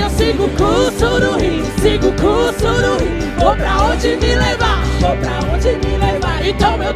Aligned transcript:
eu 0.00 0.10
sigo 0.10 0.44
o 0.44 0.50
curso 0.50 1.20
do 1.20 1.38
rio, 1.38 1.64
sigo 1.80 2.08
o 2.08 2.12
curso 2.12 2.64
do 2.64 3.04
rio. 3.04 3.30
Vou 3.38 3.54
pra 3.54 3.82
onde 3.84 4.16
me 4.16 4.34
levar, 4.34 4.82
vou 5.00 5.16
pra 5.16 5.38
onde 5.52 5.86
me 5.86 5.98
levar. 5.98 6.46
Então 6.46 6.82
eu 6.82 6.94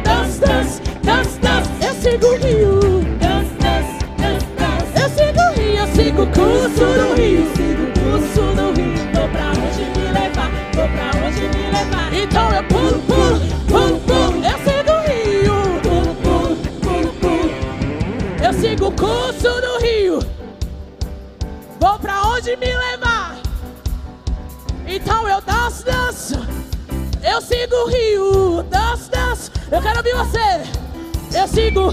Eu 27.35 27.41
sigo 27.41 27.75
o 27.75 27.87
rio, 27.89 28.63
danço, 28.69 29.11
danço. 29.11 29.51
Eu 29.69 29.81
quero 29.81 29.97
ouvir 29.97 30.15
você. 30.15 31.37
Eu 31.37 31.45
sigo. 31.49 31.91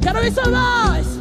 Quero 0.00 0.16
ouvir 0.16 0.32
sua 0.32 0.44
voz. 0.44 1.20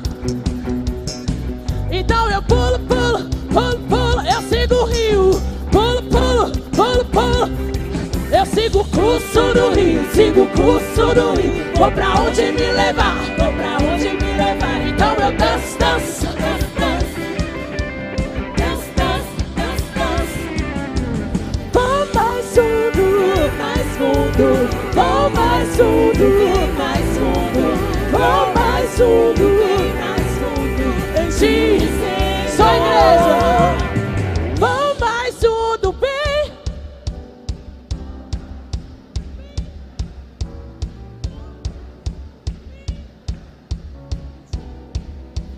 Então 1.92 2.32
eu 2.32 2.42
pulo, 2.42 2.80
pulo, 2.80 3.30
pulo, 3.52 3.80
pulo. 3.90 4.22
Eu 4.26 4.42
sigo 4.44 4.76
o 4.76 4.86
rio. 4.86 5.32
Pulo, 5.74 6.04
pulo, 6.04 6.52
pulo, 6.72 7.04
pulo. 7.04 7.50
Eu 8.32 8.46
sigo 8.46 8.80
o 8.80 8.86
curso 8.86 9.54
do 9.54 9.74
rio, 9.78 10.06
sigo 10.14 10.44
o 10.44 10.48
curso 10.48 11.14
do 11.14 11.34
rio. 11.34 11.66
Vou 11.76 11.92
pra 11.92 12.14
onde 12.22 12.44
me 12.54 12.72
levar, 12.72 13.18
vou 13.38 13.52
pra 13.52 13.78
onde 13.86 14.08
me 14.08 14.38
levar. 14.38 14.88
Então 14.88 15.14
eu 15.16 15.38
danço, 15.38 15.78
mais 25.66 25.78
fundo, 25.78 26.26
mais 26.78 27.18
fundo. 27.18 27.64
Vou 28.12 28.54
mais 28.54 28.90
fundo, 28.92 29.46
mais 30.00 30.30
fundo. 30.38 30.86
Em 31.20 31.30
ti, 31.30 31.80
sou 32.56 32.68
igreja. 32.68 33.38
Vou 34.60 34.96
mais 35.00 35.36
fundo, 35.36 35.92
bem. 35.94 36.52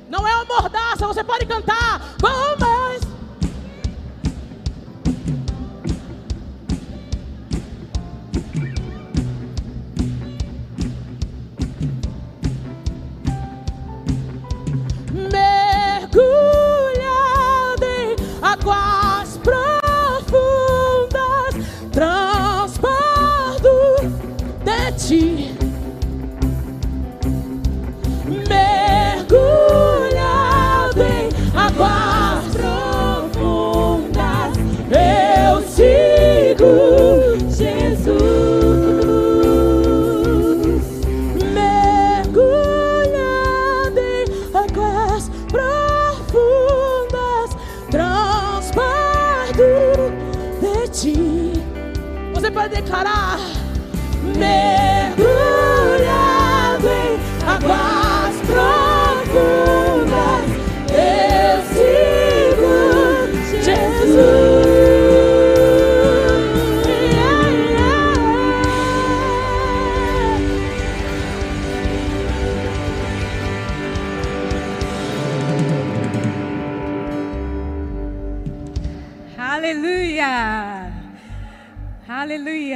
Não 0.09 0.25
é 0.25 0.35
uma 0.35 0.45
mordaça, 0.45 1.05
você 1.05 1.23
pode 1.23 1.45
cantar. 1.45 2.15
Vou 2.21 2.57
mais. 2.59 2.66
Águas 18.69 18.96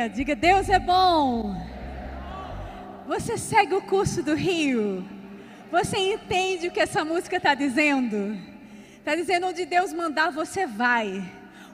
Aleluia! 0.02 0.10
Diga, 0.10 0.36
Deus 0.36 0.68
é 0.70 0.80
bom. 0.80 1.56
Você 3.08 3.38
segue 3.38 3.76
o 3.76 3.82
curso 3.82 4.24
do 4.24 4.34
rio. 4.34 5.06
Você 5.72 5.98
entende 5.98 6.68
o 6.68 6.72
que 6.72 6.80
essa 6.80 7.06
música 7.06 7.38
está 7.38 7.54
dizendo? 7.54 8.38
Está 8.98 9.16
dizendo 9.16 9.48
onde 9.48 9.66
Deus 9.66 9.94
mandar, 9.94 10.32
você 10.32 10.66
vai. 10.66 11.24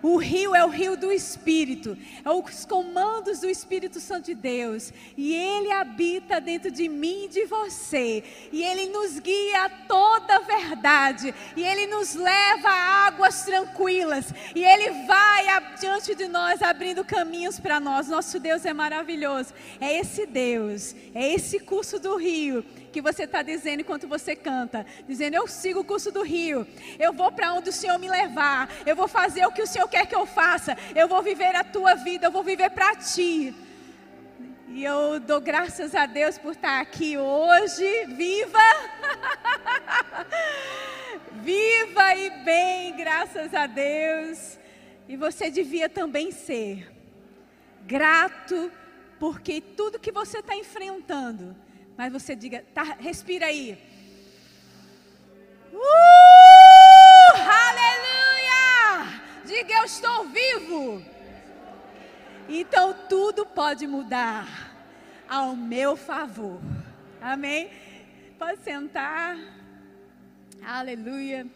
O 0.01 0.17
rio 0.17 0.55
é 0.55 0.63
o 0.63 0.69
rio 0.69 0.95
do 0.95 1.11
Espírito, 1.11 1.97
é 2.23 2.29
os 2.29 2.65
comandos 2.65 3.39
do 3.39 3.49
Espírito 3.49 3.99
Santo 3.99 4.25
de 4.25 4.35
Deus, 4.35 4.93
e 5.15 5.33
ele 5.33 5.71
habita 5.71 6.39
dentro 6.39 6.69
de 6.69 6.87
mim 6.87 7.25
e 7.25 7.29
de 7.29 7.45
você, 7.45 8.23
e 8.51 8.63
ele 8.63 8.87
nos 8.87 9.19
guia 9.19 9.65
a 9.65 9.69
toda 9.69 10.35
a 10.35 10.39
verdade, 10.39 11.33
e 11.55 11.63
ele 11.63 11.87
nos 11.87 12.13
leva 12.13 12.69
a 12.69 13.07
águas 13.07 13.43
tranquilas, 13.43 14.33
e 14.55 14.63
ele 14.63 15.05
vai 15.05 15.47
adiante 15.49 16.15
de 16.15 16.27
nós 16.27 16.61
abrindo 16.61 17.03
caminhos 17.03 17.59
para 17.59 17.79
nós. 17.79 18.07
Nosso 18.07 18.39
Deus 18.39 18.65
é 18.65 18.73
maravilhoso. 18.73 19.53
É 19.79 19.97
esse 19.99 20.25
Deus, 20.25 20.95
é 21.13 21.33
esse 21.33 21.59
curso 21.59 21.99
do 21.99 22.15
rio 22.17 22.63
que 22.97 23.01
você 23.01 23.25
está 23.25 23.43
dizendo 23.43 23.81
enquanto 23.81 24.07
você 24.07 24.35
canta, 24.35 24.83
dizendo: 25.07 25.35
Eu 25.35 25.47
sigo 25.47 25.81
o 25.81 25.83
curso 25.83 26.11
do 26.11 26.23
rio, 26.23 26.65
eu 26.97 27.13
vou 27.13 27.31
para 27.31 27.53
onde 27.53 27.69
o 27.69 27.71
Senhor 27.71 27.99
me 27.99 28.09
levar, 28.09 28.67
eu 28.87 28.95
vou 28.95 29.07
fazer 29.07 29.45
o 29.45 29.51
que 29.51 29.61
o 29.61 29.67
Senhor 29.67 29.87
quer 29.87 30.07
que 30.07 30.15
eu 30.15 30.25
faça, 30.25 30.75
eu 30.95 31.07
vou 31.07 31.21
viver 31.21 31.55
a 31.55 31.63
tua 31.63 31.93
vida, 31.93 32.25
eu 32.25 32.31
vou 32.31 32.43
viver 32.43 32.71
para 32.71 32.95
ti. 32.95 33.53
E 34.69 34.83
eu 34.83 35.19
dou 35.19 35.39
graças 35.39 35.93
a 35.93 36.07
Deus 36.07 36.39
por 36.39 36.53
estar 36.53 36.81
aqui 36.81 37.19
hoje, 37.19 38.05
viva! 38.07 38.67
viva 41.41 42.15
e 42.15 42.31
bem, 42.43 42.95
graças 42.95 43.53
a 43.53 43.67
Deus. 43.67 44.57
E 45.07 45.15
você 45.15 45.51
devia 45.51 45.87
também 45.87 46.31
ser 46.31 46.91
grato, 47.85 48.71
porque 49.19 49.61
tudo 49.61 49.99
que 49.99 50.11
você 50.11 50.39
está 50.39 50.55
enfrentando, 50.55 51.55
mas 51.97 52.13
você 52.13 52.35
diga, 52.35 52.63
tá, 52.75 52.83
respira 52.99 53.47
aí. 53.47 53.75
Uh, 55.73 57.33
aleluia! 57.35 59.21
Diga, 59.43 59.73
eu 59.73 59.85
estou 59.85 60.25
vivo. 60.25 61.03
Então 62.47 62.95
tudo 63.09 63.45
pode 63.47 63.87
mudar 63.87 64.47
ao 65.27 65.55
meu 65.55 65.97
favor. 65.97 66.61
Amém? 67.19 67.71
Pode 68.37 68.61
sentar. 68.61 69.35
Aleluia. 70.63 71.47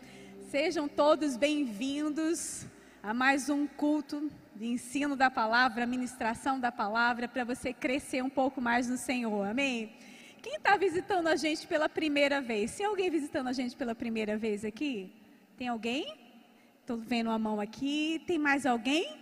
Sejam 0.49 0.87
todos 0.87 1.37
bem-vindos 1.37 2.65
a 3.03 3.13
mais 3.13 3.47
um 3.47 3.67
culto 3.67 4.29
de 4.55 4.65
ensino 4.65 5.15
da 5.15 5.29
palavra, 5.29 5.85
ministração 5.85 6.59
da 6.59 6.71
palavra, 6.71 7.27
para 7.27 7.44
você 7.44 7.71
crescer 7.71 8.23
um 8.23 8.29
pouco 8.29 8.59
mais 8.59 8.89
no 8.89 8.97
Senhor. 8.97 9.47
Amém? 9.47 9.95
Quem 10.41 10.55
está 10.55 10.75
visitando 10.75 11.27
a 11.27 11.35
gente 11.35 11.67
pela 11.67 11.88
primeira 11.88 12.41
vez? 12.41 12.75
Tem 12.75 12.85
alguém 12.85 13.11
visitando 13.11 13.47
a 13.47 13.53
gente 13.53 13.75
pela 13.75 13.93
primeira 13.93 14.35
vez 14.35 14.65
aqui? 14.65 15.13
Tem 15.55 15.67
alguém? 15.67 16.17
Estou 16.79 16.97
vendo 16.97 17.27
uma 17.27 17.38
mão 17.38 17.59
aqui. 17.59 18.23
Tem 18.25 18.39
mais 18.39 18.65
alguém? 18.65 19.19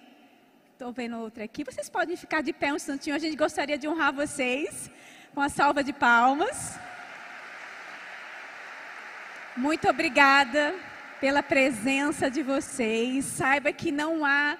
Estou 0.71 0.93
vendo 0.93 1.17
outra 1.17 1.43
aqui. 1.43 1.65
Vocês 1.65 1.89
podem 1.89 2.15
ficar 2.15 2.41
de 2.41 2.53
pé 2.53 2.71
um 2.71 2.77
instantinho. 2.77 3.17
A 3.17 3.19
gente 3.19 3.35
gostaria 3.35 3.77
de 3.77 3.85
honrar 3.85 4.13
vocês 4.13 4.89
com 5.33 5.41
a 5.41 5.49
salva 5.49 5.83
de 5.83 5.91
palmas. 5.91 6.79
Muito 9.57 9.89
obrigada 9.89 10.73
pela 11.19 11.43
presença 11.43 12.31
de 12.31 12.41
vocês. 12.41 13.25
Saiba 13.25 13.73
que 13.73 13.91
não 13.91 14.23
há 14.23 14.57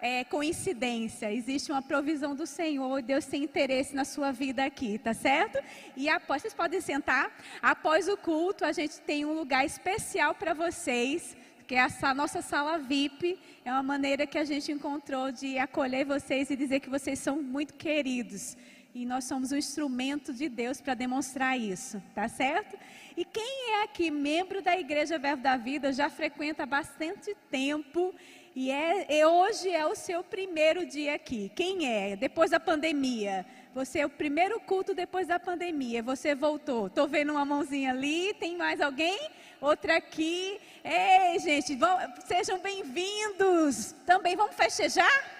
é, 0.00 0.24
coincidência, 0.24 1.32
existe 1.32 1.70
uma 1.70 1.82
provisão 1.82 2.34
do 2.34 2.46
Senhor, 2.46 3.02
Deus 3.02 3.26
tem 3.26 3.44
interesse 3.44 3.94
na 3.94 4.04
sua 4.04 4.32
vida 4.32 4.64
aqui, 4.64 4.98
tá 4.98 5.14
certo? 5.14 5.58
E 5.96 6.08
após, 6.08 6.42
vocês 6.42 6.54
podem 6.54 6.80
sentar, 6.80 7.30
após 7.62 8.08
o 8.08 8.16
culto, 8.16 8.64
a 8.64 8.72
gente 8.72 9.00
tem 9.00 9.24
um 9.24 9.32
lugar 9.32 9.64
especial 9.64 10.34
para 10.34 10.54
vocês, 10.54 11.36
que 11.66 11.74
é 11.74 11.86
a 12.02 12.14
nossa 12.14 12.40
sala 12.42 12.78
VIP, 12.78 13.38
é 13.64 13.72
uma 13.72 13.82
maneira 13.82 14.26
que 14.26 14.38
a 14.38 14.44
gente 14.44 14.70
encontrou 14.70 15.32
de 15.32 15.58
acolher 15.58 16.04
vocês 16.04 16.48
e 16.50 16.56
dizer 16.56 16.80
que 16.80 16.88
vocês 16.88 17.18
são 17.18 17.42
muito 17.42 17.74
queridos. 17.74 18.56
E 18.94 19.04
nós 19.04 19.24
somos 19.24 19.52
um 19.52 19.56
instrumento 19.56 20.32
de 20.32 20.48
Deus 20.48 20.80
para 20.80 20.94
demonstrar 20.94 21.58
isso, 21.58 22.02
tá 22.14 22.28
certo? 22.28 22.78
E 23.16 23.24
quem 23.24 23.72
é 23.72 23.82
aqui 23.82 24.10
membro 24.10 24.62
da 24.62 24.78
Igreja 24.78 25.18
Verbo 25.18 25.42
da 25.42 25.56
Vida, 25.56 25.92
já 25.92 26.08
frequenta 26.08 26.62
há 26.62 26.66
bastante 26.66 27.36
tempo 27.50 28.14
e, 28.56 28.70
é, 28.70 29.18
e 29.18 29.22
hoje 29.26 29.68
é 29.68 29.84
o 29.84 29.94
seu 29.94 30.24
primeiro 30.24 30.86
dia 30.86 31.14
aqui. 31.14 31.52
Quem 31.54 31.86
é? 31.86 32.16
Depois 32.16 32.52
da 32.52 32.58
pandemia. 32.58 33.44
Você 33.74 33.98
é 33.98 34.06
o 34.06 34.08
primeiro 34.08 34.58
culto 34.60 34.94
depois 34.94 35.28
da 35.28 35.38
pandemia. 35.38 36.02
Você 36.02 36.34
voltou. 36.34 36.86
Estou 36.86 37.06
vendo 37.06 37.32
uma 37.32 37.44
mãozinha 37.44 37.90
ali. 37.90 38.32
Tem 38.40 38.56
mais 38.56 38.80
alguém? 38.80 39.28
Outra 39.60 39.98
aqui. 39.98 40.58
Ei, 40.82 41.38
gente, 41.38 41.76
vão, 41.76 41.98
sejam 42.26 42.58
bem-vindos. 42.58 43.94
Também 44.06 44.34
vamos 44.34 44.56
festejar? 44.56 45.36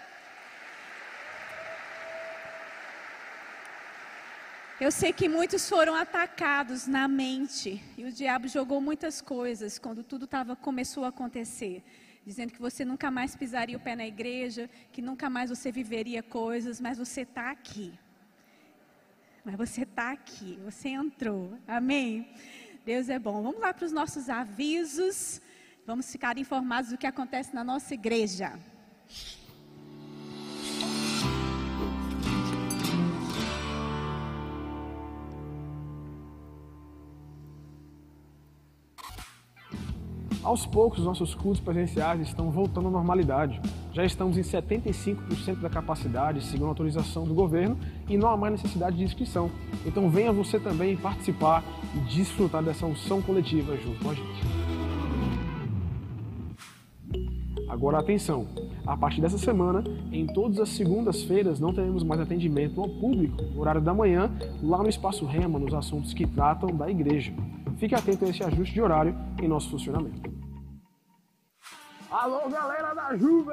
Eu 4.78 4.92
sei 4.92 5.10
que 5.10 5.26
muitos 5.26 5.66
foram 5.66 5.94
atacados 5.94 6.86
na 6.86 7.08
mente 7.08 7.82
e 7.96 8.04
o 8.04 8.12
diabo 8.12 8.46
jogou 8.46 8.78
muitas 8.78 9.22
coisas 9.22 9.78
quando 9.78 10.04
tudo 10.04 10.26
tava, 10.26 10.54
começou 10.54 11.02
a 11.06 11.08
acontecer 11.08 11.82
dizendo 12.26 12.52
que 12.52 12.60
você 12.60 12.84
nunca 12.84 13.08
mais 13.08 13.36
pisaria 13.36 13.76
o 13.76 13.80
pé 13.80 13.94
na 13.94 14.04
igreja, 14.04 14.68
que 14.90 15.00
nunca 15.00 15.30
mais 15.30 15.48
você 15.48 15.70
viveria 15.70 16.24
coisas, 16.24 16.80
mas 16.80 16.98
você 16.98 17.20
está 17.20 17.50
aqui. 17.52 17.96
Mas 19.44 19.54
você 19.54 19.82
está 19.82 20.10
aqui, 20.10 20.58
você 20.64 20.88
entrou. 20.88 21.56
Amém? 21.68 22.28
Deus 22.84 23.08
é 23.08 23.16
bom. 23.16 23.42
Vamos 23.42 23.60
lá 23.60 23.72
para 23.72 23.86
os 23.86 23.92
nossos 23.92 24.28
avisos. 24.28 25.40
Vamos 25.86 26.10
ficar 26.10 26.36
informados 26.36 26.90
do 26.90 26.98
que 26.98 27.06
acontece 27.06 27.54
na 27.54 27.62
nossa 27.62 27.94
igreja. 27.94 28.58
Aos 40.46 40.64
poucos, 40.64 41.02
nossos 41.02 41.34
cultos 41.34 41.60
presenciais 41.60 42.20
estão 42.20 42.52
voltando 42.52 42.86
à 42.86 42.90
normalidade. 42.92 43.60
Já 43.92 44.04
estamos 44.04 44.38
em 44.38 44.42
75% 44.42 45.56
da 45.60 45.68
capacidade, 45.68 46.40
segundo 46.44 46.66
a 46.66 46.68
autorização 46.68 47.24
do 47.24 47.34
governo, 47.34 47.76
e 48.08 48.16
não 48.16 48.28
há 48.28 48.36
mais 48.36 48.52
necessidade 48.52 48.96
de 48.96 49.02
inscrição. 49.02 49.50
Então 49.84 50.08
venha 50.08 50.32
você 50.32 50.60
também 50.60 50.96
participar 50.96 51.64
e 51.96 51.98
desfrutar 52.14 52.62
dessa 52.62 52.86
unção 52.86 53.20
coletiva 53.20 53.76
junto 53.76 54.04
com 54.04 54.10
a 54.10 54.14
gente. 54.14 54.40
Agora 57.68 57.98
atenção, 57.98 58.46
a 58.86 58.96
partir 58.96 59.20
dessa 59.20 59.38
semana, 59.38 59.82
em 60.12 60.28
todas 60.28 60.60
as 60.60 60.68
segundas-feiras 60.68 61.58
não 61.58 61.74
teremos 61.74 62.04
mais 62.04 62.20
atendimento 62.20 62.80
ao 62.80 62.88
público, 62.88 63.42
no 63.42 63.62
horário 63.62 63.80
da 63.80 63.92
manhã, 63.92 64.30
lá 64.62 64.78
no 64.78 64.88
Espaço 64.88 65.26
Rema, 65.26 65.58
nos 65.58 65.74
assuntos 65.74 66.14
que 66.14 66.24
tratam 66.24 66.68
da 66.68 66.88
igreja. 66.88 67.34
Fique 67.78 67.96
atento 67.96 68.24
a 68.24 68.28
esse 68.28 68.44
ajuste 68.44 68.74
de 68.74 68.80
horário 68.80 69.12
em 69.42 69.48
nosso 69.48 69.68
funcionamento. 69.70 70.35
Alô, 72.10 72.48
galera 72.48 72.94
da 72.94 73.16
Juve! 73.16 73.50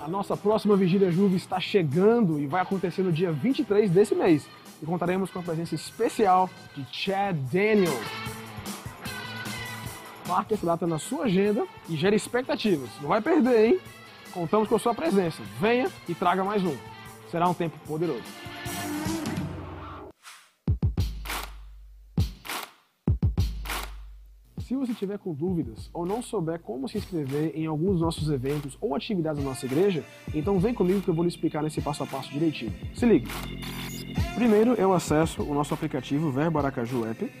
A 0.00 0.06
nossa 0.06 0.36
próxima 0.36 0.76
Vigília 0.76 1.10
Juve 1.10 1.36
está 1.36 1.58
chegando 1.58 2.38
e 2.38 2.46
vai 2.46 2.62
acontecer 2.62 3.02
no 3.02 3.10
dia 3.10 3.32
23 3.32 3.90
desse 3.90 4.14
mês. 4.14 4.46
E 4.80 4.86
contaremos 4.86 5.28
com 5.30 5.40
a 5.40 5.42
presença 5.42 5.74
especial 5.74 6.48
de 6.76 6.86
Chad 6.92 7.36
Daniel. 7.52 7.98
Marque 10.28 10.54
essa 10.54 10.64
data 10.64 10.86
na 10.86 11.00
sua 11.00 11.24
agenda 11.24 11.66
e 11.88 11.96
gere 11.96 12.14
expectativas. 12.14 12.90
Não 13.00 13.08
vai 13.08 13.20
perder, 13.20 13.70
hein? 13.70 13.80
Contamos 14.32 14.68
com 14.68 14.76
a 14.76 14.78
sua 14.78 14.94
presença. 14.94 15.42
Venha 15.60 15.90
e 16.08 16.14
traga 16.14 16.44
mais 16.44 16.62
um. 16.62 16.76
Será 17.28 17.48
um 17.48 17.54
tempo 17.54 17.76
poderoso. 17.88 18.22
Se 24.68 24.76
você 24.76 24.92
tiver 24.92 25.16
com 25.18 25.32
dúvidas 25.32 25.88
ou 25.94 26.04
não 26.04 26.20
souber 26.20 26.60
como 26.60 26.86
se 26.86 26.98
inscrever 26.98 27.52
em 27.54 27.64
alguns 27.64 27.92
dos 27.92 28.00
nossos 28.02 28.28
eventos 28.28 28.76
ou 28.82 28.94
atividades 28.94 29.42
da 29.42 29.48
nossa 29.48 29.64
igreja, 29.64 30.04
então 30.34 30.58
vem 30.58 30.74
comigo 30.74 31.00
que 31.00 31.08
eu 31.08 31.14
vou 31.14 31.24
lhe 31.24 31.30
explicar 31.30 31.62
nesse 31.62 31.80
passo 31.80 32.02
a 32.02 32.06
passo 32.06 32.30
direitinho. 32.30 32.70
Se 32.94 33.06
liga! 33.06 33.30
Primeiro 34.34 34.74
eu 34.74 34.92
acesso 34.92 35.42
o 35.42 35.54
nosso 35.54 35.72
aplicativo 35.72 36.30
Verbo 36.30 36.58
Aracaju 36.58 37.06
App. 37.06 37.32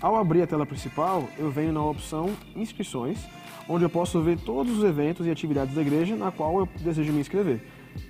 Ao 0.00 0.14
abrir 0.14 0.42
a 0.42 0.46
tela 0.46 0.64
principal, 0.64 1.28
eu 1.36 1.50
venho 1.50 1.72
na 1.72 1.84
opção 1.84 2.30
Inscrições, 2.54 3.26
onde 3.68 3.84
eu 3.84 3.90
posso 3.90 4.22
ver 4.22 4.38
todos 4.38 4.78
os 4.78 4.84
eventos 4.84 5.26
e 5.26 5.32
atividades 5.32 5.74
da 5.74 5.82
igreja 5.82 6.14
na 6.14 6.30
qual 6.30 6.60
eu 6.60 6.68
desejo 6.80 7.12
me 7.12 7.18
inscrever. 7.18 7.60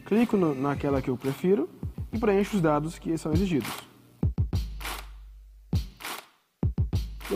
Clico 0.05 0.37
no, 0.37 0.55
naquela 0.55 1.00
que 1.00 1.09
eu 1.09 1.17
prefiro 1.17 1.71
e 2.12 2.19
preencho 2.19 2.56
os 2.56 2.61
dados 2.61 2.99
que 2.99 3.17
são 3.17 3.33
exigidos. 3.33 3.86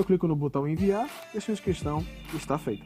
Eu 0.01 0.05
clico 0.05 0.27
no 0.27 0.35
botão 0.35 0.67
enviar 0.67 1.07
e 1.35 1.37
a 1.37 1.41
sua 1.43 1.53
inscrição 1.53 2.03
está 2.33 2.57
feita. 2.57 2.83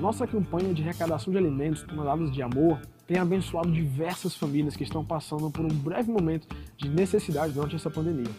Nossa 0.00 0.24
campanha 0.28 0.72
de 0.72 0.82
arrecadação 0.82 1.32
de 1.32 1.38
alimentos 1.38 1.82
toneladas 1.82 2.30
de 2.30 2.42
amor 2.42 2.80
tem 3.08 3.18
abençoado 3.18 3.72
diversas 3.72 4.36
famílias 4.36 4.76
que 4.76 4.84
estão 4.84 5.04
passando 5.04 5.50
por 5.50 5.64
um 5.64 5.74
breve 5.74 6.12
momento 6.12 6.46
de 6.76 6.88
necessidade 6.88 7.52
durante 7.52 7.74
essa 7.74 7.90
pandemia. 7.90 8.30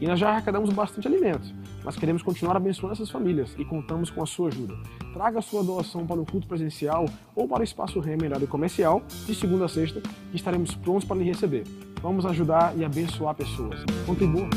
E 0.00 0.06
nós 0.08 0.18
já 0.18 0.30
arrecadamos 0.30 0.70
bastante 0.70 1.06
alimento, 1.06 1.46
mas 1.84 1.96
queremos 1.96 2.22
continuar 2.22 2.56
abençoando 2.56 2.94
essas 2.94 3.10
famílias 3.10 3.54
e 3.58 3.64
contamos 3.64 4.10
com 4.10 4.22
a 4.22 4.26
sua 4.26 4.48
ajuda. 4.48 4.74
Traga 5.12 5.38
a 5.38 5.42
sua 5.42 5.62
doação 5.62 6.06
para 6.06 6.20
o 6.20 6.26
culto 6.26 6.46
presencial 6.46 7.06
ou 7.34 7.48
para 7.48 7.60
o 7.60 7.64
espaço 7.64 8.00
remunerado 8.00 8.46
comercial 8.46 9.02
de 9.26 9.34
segunda 9.34 9.64
a 9.64 9.68
sexta 9.68 10.02
e 10.32 10.36
estaremos 10.36 10.74
prontos 10.74 11.04
para 11.04 11.16
lhe 11.16 11.24
receber. 11.24 11.64
Vamos 12.02 12.24
ajudar 12.26 12.76
e 12.76 12.84
abençoar 12.84 13.34
pessoas. 13.34 13.84
Contribua! 14.06 14.48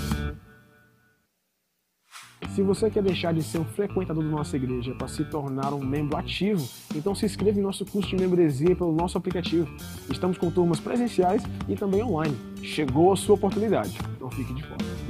Se 2.54 2.62
você 2.62 2.88
quer 2.88 3.02
deixar 3.02 3.34
de 3.34 3.42
ser 3.42 3.58
um 3.58 3.66
frequentador 3.66 4.24
da 4.24 4.30
nossa 4.30 4.56
igreja 4.56 4.94
para 4.94 5.08
se 5.08 5.26
tornar 5.26 5.74
um 5.74 5.84
membro 5.84 6.16
ativo, 6.16 6.64
então 6.96 7.16
se 7.16 7.26
inscreva 7.26 7.58
em 7.58 7.64
nosso 7.64 7.84
curso 7.84 8.10
de 8.10 8.16
membresia 8.16 8.76
pelo 8.76 8.92
nosso 8.92 9.18
aplicativo. 9.18 9.68
Estamos 10.08 10.38
com 10.38 10.52
turmas 10.52 10.80
presenciais 10.80 11.42
e 11.68 11.76
também 11.76 12.04
online. 12.04 12.38
Chegou 12.62 13.12
a 13.12 13.16
sua 13.16 13.34
oportunidade, 13.34 13.98
não 14.20 14.30
fique 14.30 14.54
de 14.54 14.62
fora. 14.62 15.03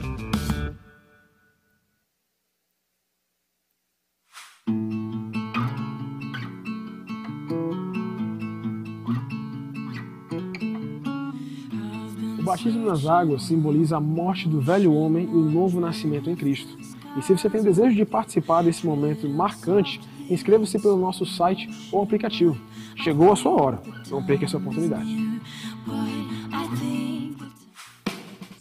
O 12.43 12.45
batismo 12.45 12.85
nas 12.85 13.05
águas 13.05 13.43
simboliza 13.43 13.95
a 13.95 14.01
morte 14.01 14.49
do 14.49 14.59
velho 14.59 14.93
homem 14.93 15.23
e 15.23 15.33
o 15.33 15.49
novo 15.49 15.79
nascimento 15.79 16.29
em 16.29 16.35
Cristo. 16.35 16.77
E 17.17 17.21
se 17.21 17.31
você 17.31 17.49
tem 17.49 17.63
desejo 17.63 17.95
de 17.95 18.03
participar 18.03 18.63
desse 18.63 18.85
momento 18.85 19.29
marcante, 19.29 20.01
inscreva-se 20.29 20.77
pelo 20.77 20.97
nosso 20.97 21.25
site 21.25 21.69
ou 21.89 22.03
aplicativo. 22.03 22.57
Chegou 22.97 23.31
a 23.31 23.37
sua 23.37 23.53
hora, 23.53 23.81
não 24.11 24.21
perca 24.21 24.43
essa 24.43 24.57
oportunidade. 24.57 25.07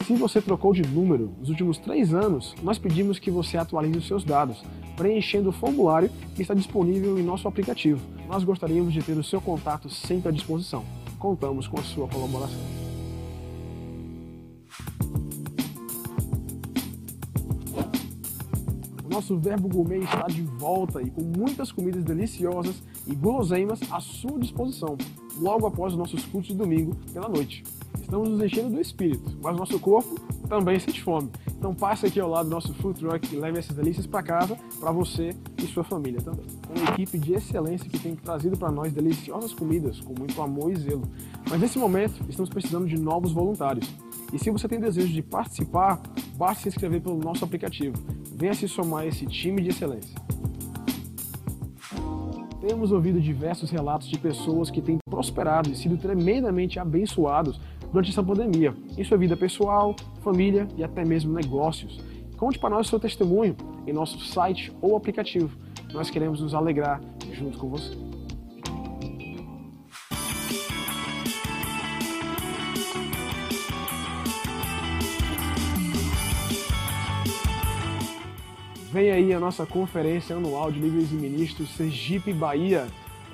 Se 0.07 0.15
você 0.15 0.41
trocou 0.41 0.71
de 0.71 0.83
número 0.83 1.33
nos 1.37 1.49
últimos 1.49 1.77
três 1.77 2.13
anos, 2.13 2.55
nós 2.63 2.77
pedimos 2.77 3.19
que 3.19 3.29
você 3.29 3.57
atualize 3.57 3.97
os 3.97 4.07
seus 4.07 4.23
dados, 4.23 4.63
preenchendo 4.95 5.49
o 5.49 5.53
formulário 5.53 6.09
que 6.37 6.41
está 6.41 6.53
disponível 6.53 7.19
em 7.19 7.23
nosso 7.23 7.49
aplicativo. 7.49 7.99
Nós 8.29 8.45
gostaríamos 8.45 8.93
de 8.93 9.03
ter 9.03 9.17
o 9.17 9.23
seu 9.25 9.41
contato 9.41 9.89
sempre 9.89 10.29
à 10.29 10.31
disposição. 10.31 10.85
Contamos 11.19 11.67
com 11.67 11.81
a 11.81 11.83
sua 11.83 12.07
colaboração. 12.07 12.82
Nosso 19.13 19.37
Verbo 19.37 19.69
Gourmet 19.69 19.99
está 19.99 20.23
de 20.23 20.41
volta 20.41 20.99
e 20.99 21.11
com 21.11 21.21
muitas 21.21 21.71
comidas 21.71 22.03
deliciosas 22.03 22.81
e 23.05 23.13
guloseimas 23.13 23.79
à 23.91 23.99
sua 23.99 24.39
disposição, 24.39 24.97
logo 25.39 25.67
após 25.67 25.93
os 25.93 25.99
nossos 25.99 26.25
cultos 26.25 26.47
de 26.47 26.55
domingo 26.55 26.95
pela 27.13 27.29
noite. 27.29 27.63
estamos 28.01 28.27
nos 28.27 28.41
enchendo 28.41 28.71
do 28.71 28.81
espírito, 28.81 29.37
mas 29.39 29.55
nosso 29.55 29.79
corpo 29.79 30.19
também 30.49 30.79
sente 30.79 31.03
fome. 31.03 31.29
Então 31.55 31.75
passe 31.75 32.07
aqui 32.07 32.19
ao 32.19 32.27
lado 32.27 32.49
do 32.49 32.55
nosso 32.55 32.73
food 32.73 32.99
truck 32.99 33.31
e 33.31 33.37
leve 33.37 33.59
essas 33.59 33.75
delícias 33.75 34.07
para 34.07 34.23
casa, 34.23 34.57
para 34.79 34.91
você 34.91 35.35
e 35.59 35.67
sua 35.67 35.83
família 35.83 36.19
também. 36.19 36.47
Uma 36.75 36.89
equipe 36.93 37.19
de 37.19 37.33
excelência 37.33 37.87
que 37.87 37.99
tem 37.99 38.15
trazido 38.15 38.57
para 38.57 38.71
nós 38.71 38.91
deliciosas 38.91 39.53
comidas 39.53 40.01
com 40.01 40.15
muito 40.17 40.41
amor 40.41 40.71
e 40.71 40.75
zelo. 40.75 41.03
Mas 41.47 41.61
nesse 41.61 41.77
momento 41.77 42.19
estamos 42.27 42.49
precisando 42.49 42.87
de 42.87 42.97
novos 42.97 43.31
voluntários. 43.31 43.87
E 44.33 44.39
se 44.39 44.49
você 44.49 44.67
tem 44.67 44.79
desejo 44.79 45.13
de 45.13 45.21
participar, 45.21 46.01
basta 46.35 46.63
se 46.63 46.69
inscrever 46.69 46.99
pelo 46.99 47.19
nosso 47.19 47.45
aplicativo. 47.45 47.95
Venha 48.35 48.55
se 48.55 48.67
somar 48.67 49.03
a 49.03 49.05
esse 49.05 49.27
time 49.27 49.61
de 49.61 49.69
excelência. 49.69 50.19
Temos 52.59 52.91
ouvido 52.91 53.21
diversos 53.21 53.69
relatos 53.69 54.09
de 54.09 54.17
pessoas 54.17 54.71
que 54.71 54.81
têm 54.81 54.97
prosperado 55.07 55.69
e 55.69 55.75
sido 55.75 55.97
tremendamente 55.97 56.79
abençoados 56.79 57.61
durante 57.91 58.09
essa 58.09 58.23
pandemia, 58.23 58.73
em 58.97 59.03
sua 59.03 59.17
vida 59.17 59.37
pessoal, 59.37 59.95
família 60.23 60.67
e 60.75 60.83
até 60.83 61.05
mesmo 61.05 61.31
negócios. 61.31 62.03
Conte 62.35 62.57
para 62.57 62.71
nós 62.71 62.87
seu 62.87 62.99
testemunho 62.99 63.55
em 63.85 63.93
nosso 63.93 64.19
site 64.19 64.73
ou 64.81 64.95
aplicativo. 64.95 65.55
Nós 65.93 66.09
queremos 66.09 66.41
nos 66.41 66.55
alegrar 66.55 66.99
junto 67.33 67.59
com 67.59 67.69
você. 67.69 67.95
Vem 78.93 79.09
aí 79.09 79.33
a 79.33 79.39
nossa 79.39 79.65
conferência 79.65 80.35
anual 80.35 80.71
de 80.71 80.77
líderes 80.77 81.11
e 81.11 81.15
ministros 81.15 81.71
Sergipe, 81.71 82.31
Bahia, 82.31 82.85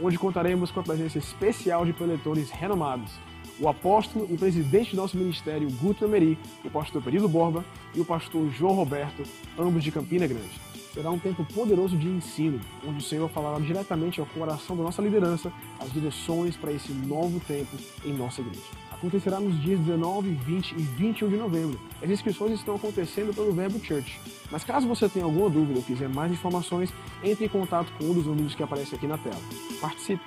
onde 0.01 0.18
contaremos 0.18 0.72
com 0.72 0.80
a 0.80 0.84
presença 0.84 1.18
especial 1.18 1.86
de 1.86 1.92
preletores 1.92 2.50
renomados 2.50 3.12
o 3.60 3.68
apóstolo 3.68 4.25
e 4.32 4.38
presidente 4.38 4.92
do 4.92 5.01
nosso 5.01 5.18
ministério, 5.18 5.70
Guto 5.82 6.06
Emery, 6.06 6.38
o 6.63 6.70
pastor 6.70 7.04
Perilo 7.04 7.28
Borba 7.28 7.66
e 7.94 8.00
o 8.00 8.06
pastor 8.06 8.50
João 8.51 8.74
Roberto, 8.74 9.24
ambos 9.58 9.84
de 9.84 9.92
Campina 9.92 10.25
Grande. 10.25 10.62
Será 10.94 11.12
um 11.12 11.20
tempo 11.20 11.44
poderoso 11.54 11.98
de 11.98 12.08
ensino, 12.08 12.62
onde 12.88 13.00
o 13.00 13.01
Senhor 13.01 13.30
falará 13.30 13.60
diretamente 13.60 14.22
ao 14.22 14.25
coração 14.28 14.78
da 14.78 14.84
nossa 14.84 15.01
liderança 15.01 15.51
as 15.78 15.92
direções 15.92 16.56
para 16.56 16.72
esse 16.72 16.94
novo 16.94 17.38
tempo 17.42 17.75
em 18.06 18.13
nossa 18.13 18.39
igreja. 18.39 18.88
Acontecerá 19.00 19.39
nos 19.39 19.58
dias 19.62 19.79
19, 19.79 20.29
20 20.29 20.72
e 20.74 20.82
21 20.82 21.29
de 21.29 21.38
novembro. 21.38 21.79
As 22.03 22.10
inscrições 22.10 22.51
estão 22.51 22.75
acontecendo 22.75 23.34
pelo 23.34 23.53
Verbo 23.53 23.79
Church. 23.79 24.20
Mas 24.51 24.65
caso 24.65 24.89
você 24.89 25.08
tenha 25.08 25.24
alguma 25.24 25.50
dúvida 25.50 25.79
ou 25.79 25.86
quiser 25.86 26.10
mais 26.10 26.29
informações, 26.34 26.94
entre 27.24 27.46
em 27.46 27.50
contato 27.50 27.89
com 27.98 28.03
um 28.03 28.13
dos 28.13 28.25
números 28.25 28.53
que 28.53 28.62
aparece 28.62 28.96
aqui 28.96 29.08
na 29.08 29.18
tela. 29.18 29.39
Participe! 29.79 30.22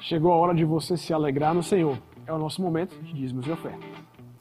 Chegou 0.00 0.32
a 0.32 0.36
hora 0.36 0.52
de 0.52 0.64
você 0.64 0.96
se 0.96 1.12
alegrar 1.12 1.54
no 1.54 1.62
Senhor. 1.62 1.96
É 2.26 2.32
o 2.32 2.38
nosso 2.38 2.60
momento 2.60 3.00
de 3.00 3.12
dízimos 3.12 3.46
e 3.46 3.52
oferta. 3.52 3.86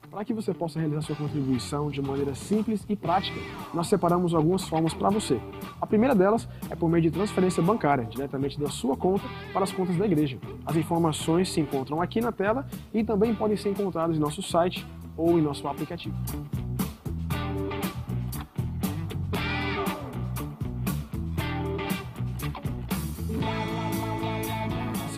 Para 0.10 0.26
que 0.26 0.34
você 0.34 0.54
possa 0.54 0.80
realizar 0.80 1.02
sua 1.02 1.16
contribuição 1.16 1.90
de 1.92 2.02
maneira 2.02 2.34
simples 2.34 2.84
e 2.90 2.96
prática, 2.96 3.40
nós 3.74 3.88
separamos 3.88 4.34
algumas 4.34 4.68
formas 4.68 4.94
para 4.94 5.10
você. 5.10 5.40
A 5.80 5.86
primeira 5.86 6.16
delas 6.16 6.48
é 6.70 6.76
por 6.76 6.90
meio 6.90 7.04
de 7.04 7.12
transferência 7.12 7.62
bancária, 7.62 8.06
diretamente 8.06 8.60
da 8.60 8.70
sua 8.70 8.98
conta 8.98 9.24
para 9.54 9.64
as 9.64 9.72
contas 9.72 9.96
da 9.98 10.06
igreja. 10.06 10.40
As 10.66 10.76
informações 10.76 11.52
se 11.52 11.60
encontram 11.60 12.02
aqui 12.02 12.22
na 12.22 12.32
tela 12.32 12.66
e 12.92 13.04
também 13.04 13.36
podem 13.36 13.56
ser 13.56 13.70
encontradas 13.70 14.18
em 14.18 14.20
nosso 14.20 14.42
site 14.42 14.86
ou 15.16 15.38
em 15.38 15.42
nosso 15.42 15.68
aplicativo. 15.68 16.16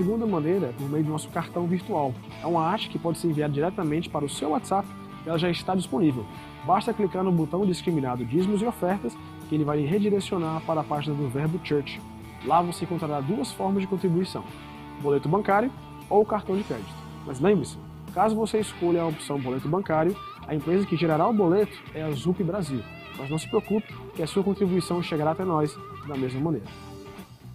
Segunda 0.02 0.26
maneira 0.26 0.74
por 0.80 0.90
meio 0.90 1.04
do 1.04 1.12
nosso 1.12 1.30
cartão 1.30 1.68
virtual. 1.68 2.12
É 2.42 2.48
uma 2.48 2.66
arte 2.66 2.90
que 2.90 2.98
pode 2.98 3.20
ser 3.20 3.28
enviada 3.28 3.54
diretamente 3.54 4.10
para 4.10 4.26
o 4.26 4.30
seu 4.30 4.50
WhatsApp 4.50 4.88
e 5.24 5.30
ela 5.30 5.38
já 5.38 5.48
está 5.48 5.76
disponível. 5.76 6.26
Basta 6.66 6.92
clicar 6.92 7.24
no 7.24 7.32
botão 7.32 7.68
discriminado 7.68 8.26
Dízimos 8.26 8.64
e 8.64 8.66
Ofertas 8.66 9.16
que 9.48 9.54
ele 9.54 9.64
vai 9.64 9.78
lhe 9.78 9.86
redirecionar 9.86 10.60
para 10.62 10.82
a 10.82 10.84
página 10.84 11.16
do 11.16 11.30
Verbo 11.30 11.60
Church. 11.64 12.02
Lá 12.46 12.64
você 12.64 12.84
encontrará 12.84 13.22
duas 13.22 13.52
formas 13.52 13.82
de 13.82 13.88
contribuição: 13.88 14.44
boleto 15.04 15.30
bancário 15.30 15.72
ou 16.10 16.26
cartão 16.26 16.58
de 16.58 16.64
crédito. 16.64 16.96
Mas 17.28 17.40
lembre-se, 17.40 17.78
caso 18.12 18.36
você 18.36 18.60
escolha 18.60 19.04
a 19.04 19.08
opção 19.08 19.40
boleto 19.40 19.70
bancário, 19.70 20.18
a 20.48 20.56
empresa 20.56 20.88
que 20.88 20.98
gerará 20.98 21.28
o 21.28 21.34
boleto 21.34 21.78
é 21.94 22.02
a 22.02 22.10
Zup 22.12 22.44
Brasil. 22.44 22.82
Mas 23.20 23.30
não 23.30 23.38
se 23.38 23.48
preocupe, 23.48 23.94
que 24.16 24.24
a 24.24 24.28
sua 24.28 24.44
contribuição 24.44 25.04
chegará 25.04 25.32
até 25.32 25.46
nós 25.46 25.78
da 26.08 26.18
mesma 26.18 26.42
maneira. 26.42 26.91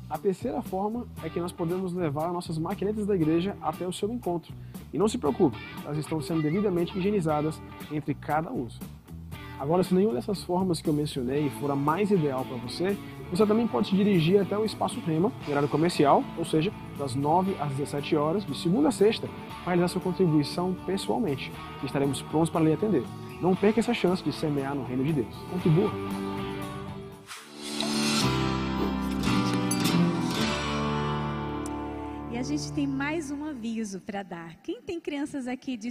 A 0.09 0.17
terceira 0.17 0.63
forma 0.63 1.07
é 1.23 1.29
que 1.29 1.41
nós 1.41 1.51
podemos 1.51 1.93
levar 1.93 2.33
nossas 2.33 2.59
maquinetas 2.59 3.07
da 3.07 3.15
igreja 3.15 3.57
até 3.61 3.87
o 3.87 3.93
seu 3.93 4.11
encontro. 4.13 4.55
E 4.93 4.99
não 4.99 5.09
se 5.09 5.19
preocupe, 5.19 5.59
elas 5.85 5.99
estão 5.99 6.21
sendo 6.21 6.43
devidamente 6.43 6.97
higienizadas 6.97 7.61
entre 7.91 8.15
cada 8.15 8.51
uso. 8.53 8.79
Agora, 9.59 9.83
se 9.83 9.95
nenhuma 9.95 10.15
dessas 10.15 10.43
formas 10.45 10.81
que 10.81 10.89
eu 10.89 10.95
mencionei 10.95 11.51
for 11.61 11.71
a 11.71 11.75
mais 11.77 12.11
ideal 12.11 12.45
para 12.45 12.57
você, 12.59 12.97
você 13.31 13.45
também 13.45 13.67
pode 13.67 13.89
se 13.89 13.97
dirigir 13.97 14.41
até 14.41 14.57
o 14.57 14.65
Espaço 14.65 15.01
Rema, 15.01 15.33
em 15.49 15.51
horário 15.51 15.69
comercial, 15.69 16.23
ou 16.39 16.45
seja, 16.45 16.73
das 16.97 17.15
9 17.15 17.57
às 17.59 17.73
17 17.73 18.15
horas, 18.17 18.47
de 18.47 18.57
segunda 18.57 18.89
a 18.89 18.93
sexta, 18.93 19.27
para 19.65 19.75
realizar 19.75 19.89
sua 19.89 20.01
contribuição 20.01 20.77
pessoalmente. 20.87 21.51
Estaremos 21.83 22.23
prontos 22.23 22.51
para 22.51 22.65
lhe 22.65 22.73
atender. 22.73 23.03
Não 23.41 23.57
perca 23.57 23.81
essa 23.81 23.93
chance 23.93 24.23
de 24.23 24.33
semear 24.33 24.75
no 24.75 24.85
reino 24.85 25.03
de 25.03 25.15
Deus. 25.15 25.35
Contribua! 25.51 25.91
Gente 32.47 32.73
tem 32.73 32.87
mais 32.87 33.33
um 33.33 33.45
aviso 33.45 33.99
para 33.99 34.23
dar. 34.23 34.55
Quem 34.63 34.81
tem 34.81 35.01
crianças 35.01 35.49
aqui 35.49 35.77
de 35.77 35.89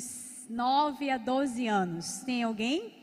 9 0.50 1.10
a 1.10 1.18
12 1.18 1.68
anos? 1.68 2.20
Tem 2.20 2.44
alguém? 2.44 2.94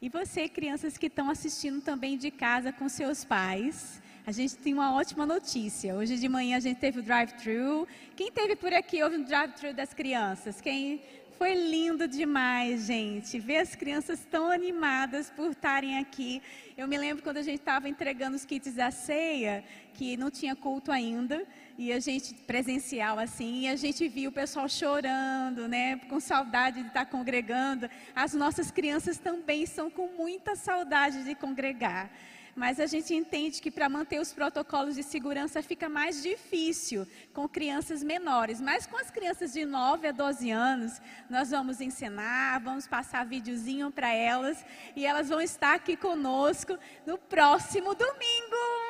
E 0.00 0.08
você, 0.08 0.48
crianças 0.48 0.96
que 0.96 1.06
estão 1.06 1.28
assistindo 1.28 1.82
também 1.82 2.16
de 2.16 2.30
casa 2.30 2.72
com 2.72 2.88
seus 2.88 3.24
pais, 3.24 4.00
a 4.24 4.30
gente 4.30 4.54
tem 4.58 4.72
uma 4.72 4.94
ótima 4.94 5.26
notícia. 5.26 5.96
Hoje 5.96 6.16
de 6.16 6.28
manhã 6.28 6.58
a 6.58 6.60
gente 6.60 6.78
teve 6.78 7.00
o 7.00 7.02
drive-thru. 7.02 7.88
Quem 8.14 8.30
teve 8.30 8.54
por 8.54 8.72
aqui 8.72 9.02
houve 9.02 9.16
um 9.16 9.24
drive-thru 9.24 9.74
das 9.74 9.92
crianças? 9.92 10.60
Quem 10.60 11.02
foi 11.36 11.54
lindo 11.54 12.08
demais, 12.08 12.86
gente. 12.86 13.38
Ver 13.38 13.58
as 13.58 13.74
crianças 13.74 14.20
tão 14.30 14.50
animadas 14.50 15.28
por 15.28 15.50
estarem 15.50 15.98
aqui. 15.98 16.40
Eu 16.76 16.88
me 16.88 16.96
lembro 16.96 17.22
quando 17.22 17.38
a 17.38 17.42
gente 17.42 17.58
estava 17.58 17.88
entregando 17.88 18.36
os 18.36 18.44
kits 18.44 18.72
da 18.74 18.90
ceia, 18.90 19.62
que 19.96 20.16
não 20.16 20.30
tinha 20.30 20.54
culto 20.54 20.92
ainda 20.92 21.42
e 21.78 21.92
a 21.92 21.98
gente 21.98 22.34
presencial 22.34 23.18
assim, 23.18 23.62
e 23.62 23.68
a 23.68 23.76
gente 23.76 24.06
viu 24.08 24.30
o 24.30 24.32
pessoal 24.32 24.68
chorando, 24.68 25.66
né, 25.66 25.96
com 26.08 26.20
saudade 26.20 26.82
de 26.82 26.88
estar 26.88 27.06
congregando. 27.06 27.88
As 28.14 28.34
nossas 28.34 28.70
crianças 28.70 29.18
também 29.18 29.62
estão 29.62 29.90
com 29.90 30.08
muita 30.08 30.54
saudade 30.54 31.24
de 31.24 31.34
congregar. 31.34 32.10
Mas 32.54 32.80
a 32.80 32.86
gente 32.86 33.14
entende 33.14 33.60
que 33.60 33.70
para 33.70 33.86
manter 33.86 34.18
os 34.18 34.32
protocolos 34.32 34.94
de 34.94 35.02
segurança 35.02 35.62
fica 35.62 35.90
mais 35.90 36.22
difícil 36.22 37.06
com 37.34 37.46
crianças 37.46 38.02
menores. 38.02 38.62
Mas 38.62 38.86
com 38.86 38.96
as 38.96 39.10
crianças 39.10 39.52
de 39.52 39.66
9 39.66 40.08
a 40.08 40.12
12 40.12 40.50
anos, 40.50 40.98
nós 41.28 41.50
vamos 41.50 41.82
ensinar, 41.82 42.58
vamos 42.60 42.86
passar 42.86 43.26
videozinho 43.26 43.90
para 43.90 44.10
elas 44.10 44.64
e 44.96 45.04
elas 45.04 45.28
vão 45.28 45.42
estar 45.42 45.74
aqui 45.74 45.98
conosco 45.98 46.78
no 47.04 47.18
próximo 47.18 47.94
domingo. 47.94 48.85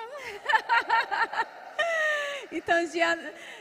Então, 2.53 2.85
dia, 2.87 3.19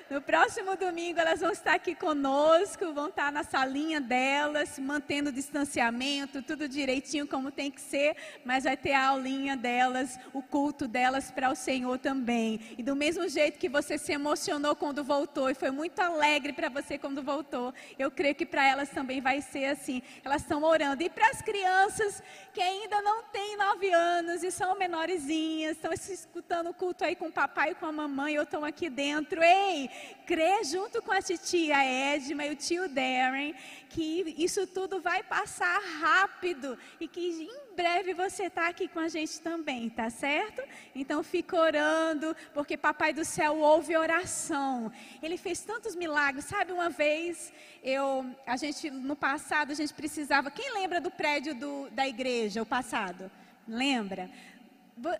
no 0.09 0.21
próximo 0.21 0.75
domingo, 0.75 1.19
elas 1.19 1.39
vão 1.39 1.51
estar 1.51 1.73
aqui 1.73 1.95
conosco, 1.95 2.93
vão 2.93 3.07
estar 3.07 3.31
na 3.31 3.43
salinha 3.43 3.99
delas, 3.99 4.77
mantendo 4.77 5.29
o 5.29 5.33
distanciamento, 5.33 6.43
tudo 6.43 6.69
direitinho 6.69 7.27
como 7.27 7.51
tem 7.51 7.71
que 7.71 7.81
ser, 7.81 8.15
mas 8.45 8.65
vai 8.65 8.77
ter 8.77 8.93
a 8.93 9.07
aulinha 9.07 9.57
delas, 9.57 10.19
o 10.31 10.43
culto 10.43 10.87
delas 10.87 11.31
para 11.31 11.49
o 11.49 11.55
Senhor 11.55 11.97
também. 11.97 12.59
E 12.77 12.83
do 12.83 12.95
mesmo 12.95 13.27
jeito 13.27 13.57
que 13.57 13.67
você 13.67 13.97
se 13.97 14.11
emocionou 14.11 14.75
quando 14.75 15.03
voltou 15.03 15.49
e 15.49 15.55
foi 15.55 15.71
muito 15.71 15.99
alegre 15.99 16.53
para 16.53 16.69
você 16.69 16.99
quando 16.99 17.23
voltou, 17.23 17.73
eu 17.97 18.11
creio 18.11 18.35
que 18.35 18.45
para 18.45 18.67
elas 18.67 18.89
também 18.89 19.21
vai 19.21 19.41
ser 19.41 19.65
assim. 19.65 20.03
Elas 20.23 20.43
estão 20.43 20.61
orando. 20.63 21.01
E 21.01 21.09
para 21.09 21.29
as 21.29 21.41
crianças 21.41 22.21
que 22.53 22.61
ainda 22.61 23.01
não 23.01 23.23
têm 23.23 23.57
nove 23.57 23.91
anos 23.91 24.43
e 24.43 24.51
são 24.51 24.77
menorzinhas, 24.77 25.77
estão 25.77 25.91
escutando 25.91 26.69
o 26.69 26.73
culto 26.73 27.03
aí 27.03 27.15
com 27.15 27.27
o 27.27 27.31
papai 27.31 27.71
e 27.71 27.75
com 27.75 27.87
a 27.87 27.91
mamãe, 27.91 28.37
ou 28.37 28.43
estão 28.43 28.63
aqui 28.63 28.89
dentro, 28.89 29.41
ei, 29.43 29.89
crê 30.25 30.63
junto 30.63 31.01
com 31.01 31.11
a 31.11 31.21
titia 31.21 31.83
Edma 31.83 32.45
e 32.45 32.51
o 32.51 32.55
tio 32.55 32.89
Darren 32.89 33.53
que 33.95 34.35
isso 34.37 34.67
tudo 34.67 34.99
vai 34.99 35.23
passar 35.23 35.79
rápido 36.01 36.77
e 36.99 37.07
que 37.07 37.21
em 37.21 37.75
breve 37.75 38.13
você 38.13 38.47
está 38.47 38.67
aqui 38.67 38.89
com 38.89 38.99
a 38.99 39.07
gente 39.07 39.39
também, 39.39 39.89
tá 39.89 40.09
certo? 40.09 40.61
Então 40.93 41.23
fica 41.23 41.55
orando, 41.55 42.35
porque 42.53 42.75
Papai 42.75 43.13
do 43.13 43.23
Céu 43.23 43.57
ouve 43.57 43.95
oração. 43.95 44.91
Ele 45.23 45.37
fez 45.37 45.61
tantos 45.61 45.95
milagres, 45.95 46.43
sabe? 46.43 46.73
Uma 46.73 46.89
vez 46.89 47.53
eu, 47.81 48.25
a 48.45 48.57
gente 48.57 48.89
no 48.89 49.15
passado 49.15 49.71
a 49.71 49.75
gente 49.75 49.93
precisava. 49.93 50.51
Quem 50.51 50.73
lembra 50.73 50.99
do 50.99 51.11
prédio 51.11 51.55
do, 51.55 51.89
da 51.91 52.05
igreja, 52.05 52.61
o 52.61 52.65
passado? 52.65 53.31
Lembra? 53.65 54.29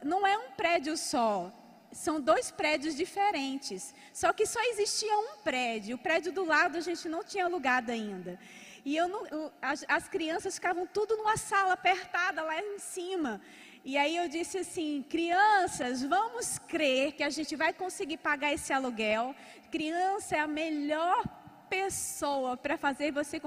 Não 0.04 0.28
é 0.28 0.38
um 0.38 0.52
prédio 0.52 0.98
só 0.98 1.50
são 1.96 2.20
dois 2.20 2.52
prédios 2.52 2.94
diferentes. 2.94 3.96
Só 4.12 4.34
que 4.34 4.46
só 4.46 4.62
existia 4.72 5.18
um 5.18 5.38
prédio. 5.44 5.96
O 5.96 6.00
prédio 6.00 6.32
do 6.32 6.44
lado 6.44 6.78
a 6.78 6.82
gente 6.82 7.08
não 7.08 7.24
tinha 7.24 7.46
alugado 7.46 7.90
ainda. 7.90 8.38
E 8.84 8.96
eu, 8.98 9.08
não, 9.08 9.26
eu 9.28 9.52
as, 9.62 9.86
as 9.88 10.08
crianças 10.10 10.56
ficavam 10.56 10.86
tudo 10.86 11.16
numa 11.16 11.38
sala 11.38 11.72
apertada 11.72 12.44
lá 12.44 12.62
em 12.62 12.78
cima. 12.80 13.42
E 13.84 13.98
aí 13.98 14.18
eu 14.18 14.28
disse 14.28 14.58
assim: 14.58 15.06
crianças, 15.10 16.04
vamos 16.04 16.60
crer 16.60 17.14
que 17.14 17.24
a 17.24 17.30
gente 17.30 17.56
vai 17.56 17.72
conseguir 17.72 18.18
pagar 18.18 18.52
esse 18.52 18.74
aluguel. 18.74 19.34
Criança 19.72 20.36
é 20.36 20.40
a 20.42 20.48
melhor 20.48 21.24
pessoa 21.70 22.58
para 22.58 22.78
fazer 22.78 23.12
você 23.12 23.42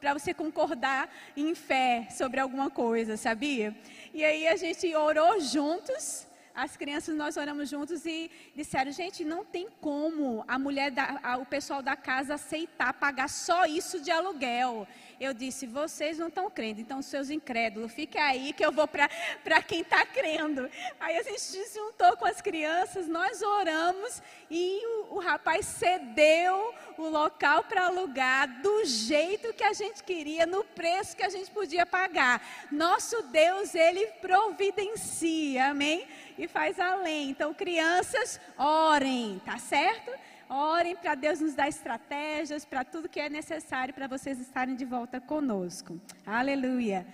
para 0.00 0.14
você 0.14 0.32
concordar 0.32 1.14
em 1.36 1.54
fé 1.54 2.08
sobre 2.10 2.40
alguma 2.40 2.70
coisa, 2.70 3.18
sabia? 3.18 3.76
E 4.14 4.24
aí 4.24 4.48
a 4.48 4.56
gente 4.56 4.92
orou 4.96 5.38
juntos 5.40 6.26
as 6.54 6.76
crianças 6.76 7.16
nós 7.16 7.36
oramos 7.36 7.68
juntos 7.68 8.04
e 8.04 8.30
disseram, 8.54 8.92
gente, 8.92 9.24
não 9.24 9.44
tem 9.44 9.68
como 9.80 10.44
a 10.46 10.58
mulher, 10.58 10.90
da, 10.90 11.20
a, 11.22 11.36
o 11.38 11.46
pessoal 11.46 11.82
da 11.82 11.96
casa 11.96 12.34
aceitar 12.34 12.92
pagar 12.92 13.28
só 13.28 13.64
isso 13.64 14.00
de 14.00 14.10
aluguel. 14.10 14.86
Eu 15.20 15.32
disse, 15.32 15.66
vocês 15.66 16.18
não 16.18 16.28
estão 16.28 16.50
crendo, 16.50 16.80
então 16.80 17.00
seus 17.00 17.30
incrédulos, 17.30 17.92
fiquem 17.92 18.20
aí 18.20 18.52
que 18.52 18.64
eu 18.64 18.72
vou 18.72 18.88
para 18.88 19.62
quem 19.62 19.80
está 19.80 20.04
crendo. 20.04 20.68
Aí 20.98 21.16
a 21.16 21.22
gente 21.22 21.40
se 21.40 21.74
juntou 21.74 22.16
com 22.16 22.26
as 22.26 22.40
crianças, 22.40 23.06
nós 23.06 23.40
oramos 23.40 24.20
e 24.50 24.80
o, 24.84 25.16
o 25.16 25.18
rapaz 25.20 25.64
cedeu 25.66 26.74
o 26.98 27.08
local 27.08 27.64
para 27.64 27.86
alugar 27.86 28.60
do 28.60 28.84
jeito 28.84 29.52
que 29.54 29.64
a 29.64 29.72
gente 29.72 30.02
queria, 30.02 30.44
no 30.44 30.64
preço 30.64 31.16
que 31.16 31.22
a 31.22 31.28
gente 31.28 31.50
podia 31.50 31.86
pagar. 31.86 32.42
Nosso 32.70 33.22
Deus, 33.22 33.74
ele 33.74 34.06
providencia, 34.20 35.70
amém? 35.70 36.06
E 36.42 36.48
faz 36.48 36.80
além. 36.80 37.30
Então, 37.30 37.54
crianças, 37.54 38.40
orem, 38.58 39.40
tá 39.44 39.58
certo? 39.58 40.10
Orem 40.48 40.96
para 40.96 41.14
Deus 41.14 41.38
nos 41.38 41.54
dar 41.54 41.68
estratégias 41.68 42.64
para 42.64 42.82
tudo 42.82 43.08
que 43.08 43.20
é 43.20 43.28
necessário 43.28 43.94
para 43.94 44.08
vocês 44.08 44.40
estarem 44.40 44.74
de 44.74 44.84
volta 44.84 45.20
conosco. 45.20 46.00
Aleluia. 46.26 47.06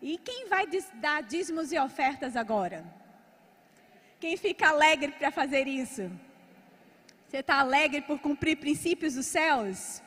E 0.00 0.16
quem 0.16 0.48
vai 0.48 0.68
dar 0.94 1.24
dízimos 1.24 1.72
e 1.72 1.78
ofertas 1.80 2.36
agora? 2.36 2.84
Quem 4.20 4.36
fica 4.36 4.68
alegre 4.68 5.10
para 5.10 5.32
fazer 5.32 5.66
isso? 5.66 6.08
Você 7.26 7.38
está 7.38 7.56
alegre 7.58 8.00
por 8.00 8.20
cumprir 8.20 8.58
princípios 8.58 9.14
dos 9.14 9.26
céus? 9.26 10.00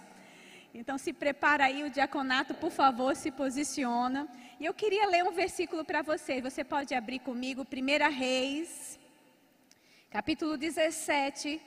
Então 0.74 0.98
se 0.98 1.12
prepara 1.12 1.66
aí, 1.66 1.84
o 1.84 1.90
diaconato, 1.90 2.54
por 2.54 2.72
favor, 2.72 3.18
se 3.18 3.32
posiciona. 3.32 4.30
E 4.58 4.66
eu 4.66 4.74
queria 4.74 5.06
ler 5.08 5.24
um 5.24 5.32
versículo 5.32 5.84
para 5.84 6.02
você. 6.02 6.42
Você 6.42 6.64
pode 6.64 6.96
abrir 6.96 7.20
comigo, 7.20 7.64
1 7.64 8.10
Reis, 8.10 8.98
capítulo 10.10 10.58
17 10.58 11.62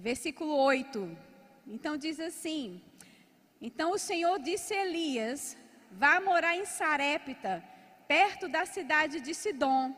versículo 0.00 0.56
8. 0.56 1.16
Então 1.66 1.98
diz 1.98 2.18
assim: 2.18 2.82
Então 3.60 3.92
o 3.92 3.98
Senhor 3.98 4.38
disse 4.38 4.72
a 4.72 4.84
Elias: 4.86 5.58
Vá 5.90 6.20
morar 6.20 6.56
em 6.56 6.64
Sarepta, 6.64 7.62
perto 8.08 8.48
da 8.48 8.64
cidade 8.64 9.20
de 9.20 9.34
Sidom. 9.34 9.94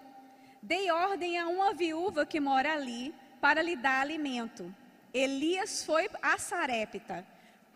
Dei 0.61 0.91
ordem 0.91 1.39
a 1.39 1.47
uma 1.47 1.73
viúva 1.73 2.27
que 2.27 2.41
mora 2.41 2.73
ali 2.73 3.15
para 3.41 3.63
lhe 3.63 3.77
dar 3.77 4.01
alimento. 4.01 4.75
Elias 5.15 5.85
foi 5.85 6.11
a 6.21 6.37
Sarepta. 6.37 7.25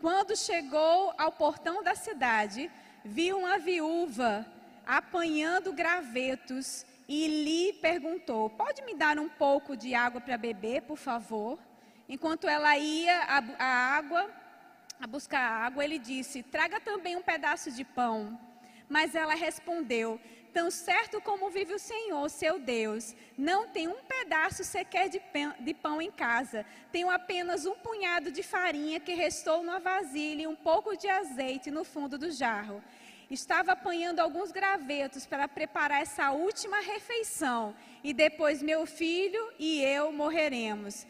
Quando 0.01 0.35
chegou 0.35 1.13
ao 1.17 1.31
portão 1.31 1.81
da 1.81 1.95
cidade, 1.95 2.69
viu 3.07 3.37
uma 3.39 3.57
viúva 3.57 4.45
apanhando 4.85 5.73
gravetos 5.73 6.85
e 7.07 7.27
lhe 7.27 7.73
perguntou: 7.73 8.49
Pode 8.49 8.81
me 8.83 8.93
dar 8.93 9.17
um 9.17 9.29
pouco 9.29 9.75
de 9.75 9.95
água 9.95 10.19
para 10.21 10.37
beber, 10.37 10.81
por 10.81 10.97
favor? 10.97 11.57
Enquanto 12.09 12.47
ela 12.47 12.77
ia 12.77 13.17
a, 13.23 13.43
a 13.59 13.97
água, 13.97 14.29
a 14.99 15.07
buscar 15.07 15.39
água, 15.39 15.83
ele 15.83 15.97
disse: 15.97 16.43
Traga 16.43 16.79
também 16.79 17.15
um 17.15 17.21
pedaço 17.21 17.71
de 17.71 17.83
pão. 17.83 18.39
Mas 18.89 19.15
ela 19.15 19.35
respondeu: 19.35 20.19
Tão 20.53 20.71
certo 20.71 21.21
como 21.21 21.49
vive 21.49 21.73
o 21.73 21.79
Senhor, 21.79 22.29
seu 22.29 22.59
Deus, 22.59 23.15
não 23.37 23.67
tem 23.67 23.87
um 23.87 24.01
pedaço 24.03 24.63
sequer 24.63 25.09
de 25.09 25.19
pão, 25.19 25.53
de 25.59 25.73
pão 25.73 26.01
em 26.01 26.11
casa. 26.11 26.65
Tenho 26.91 27.09
apenas 27.09 27.65
um 27.65 27.75
punhado 27.75 28.31
de 28.31 28.41
farinha 28.41 28.99
que 28.99 29.13
restou 29.13 29.61
numa 29.63 29.79
vasilha 29.79 30.43
e 30.43 30.47
um 30.47 30.55
pouco 30.55 30.97
de 30.97 31.07
azeite 31.07 31.69
no 31.69 31.83
fundo 31.83 32.17
do 32.17 32.31
jarro. 32.31 32.81
Estava 33.29 33.73
apanhando 33.73 34.19
alguns 34.19 34.51
gravetos 34.51 35.25
para 35.25 35.47
preparar 35.47 36.01
essa 36.01 36.31
última 36.31 36.79
refeição, 36.79 37.75
e 38.03 38.13
depois 38.13 38.61
meu 38.61 38.85
filho 38.85 39.51
e 39.59 39.81
eu 39.81 40.13
morreremos. 40.13 41.05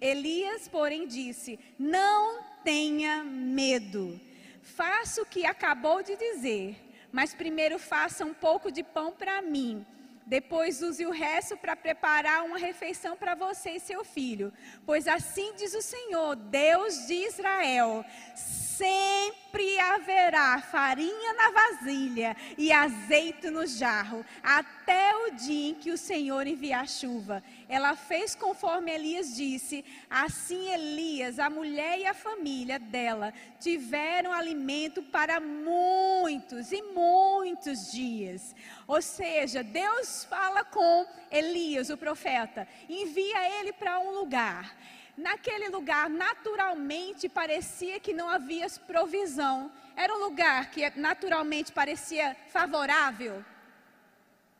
Elias, 0.00 0.68
porém, 0.68 1.06
disse: 1.06 1.58
Não 1.78 2.42
tenha 2.62 3.24
medo. 3.24 4.20
Faça 4.62 5.22
o 5.22 5.26
que 5.26 5.44
acabou 5.44 6.02
de 6.02 6.16
dizer, 6.16 6.76
mas 7.10 7.34
primeiro 7.34 7.78
faça 7.78 8.24
um 8.24 8.32
pouco 8.32 8.70
de 8.70 8.82
pão 8.82 9.12
para 9.12 9.42
mim. 9.42 9.84
Depois 10.30 10.80
use 10.80 11.04
o 11.04 11.10
resto 11.10 11.56
para 11.56 11.74
preparar 11.74 12.44
uma 12.44 12.56
refeição 12.56 13.16
para 13.16 13.34
você 13.34 13.70
e 13.70 13.80
seu 13.80 14.04
filho. 14.04 14.52
Pois 14.86 15.08
assim 15.08 15.52
diz 15.56 15.74
o 15.74 15.82
Senhor, 15.82 16.36
Deus 16.36 17.04
de 17.08 17.14
Israel: 17.14 18.04
sempre 18.36 19.80
haverá 19.80 20.62
farinha 20.62 21.32
na 21.34 21.50
vasilha 21.50 22.36
e 22.56 22.70
azeite 22.70 23.50
no 23.50 23.66
jarro, 23.66 24.24
até 24.40 25.16
o 25.16 25.32
dia 25.32 25.70
em 25.70 25.74
que 25.74 25.90
o 25.90 25.98
Senhor 25.98 26.46
enviar 26.46 26.88
chuva. 26.88 27.42
Ela 27.70 27.94
fez 27.94 28.34
conforme 28.34 28.90
Elias 28.90 29.36
disse. 29.36 29.84
Assim 30.10 30.72
Elias, 30.72 31.38
a 31.38 31.48
mulher 31.48 32.00
e 32.00 32.04
a 32.04 32.12
família 32.12 32.80
dela 32.80 33.32
tiveram 33.60 34.32
alimento 34.32 35.00
para 35.04 35.38
muitos 35.38 36.72
e 36.72 36.82
muitos 36.82 37.92
dias. 37.92 38.56
Ou 38.88 39.00
seja, 39.00 39.62
Deus 39.62 40.24
fala 40.24 40.64
com 40.64 41.06
Elias, 41.30 41.90
o 41.90 41.96
profeta, 41.96 42.66
envia 42.88 43.60
ele 43.60 43.72
para 43.72 44.00
um 44.00 44.10
lugar. 44.10 44.76
Naquele 45.16 45.68
lugar, 45.68 46.10
naturalmente 46.10 47.28
parecia 47.28 48.00
que 48.00 48.12
não 48.12 48.28
havia 48.28 48.66
provisão. 48.84 49.70
Era 49.94 50.12
um 50.12 50.18
lugar 50.18 50.72
que 50.72 50.90
naturalmente 50.98 51.70
parecia 51.70 52.36
favorável? 52.48 53.44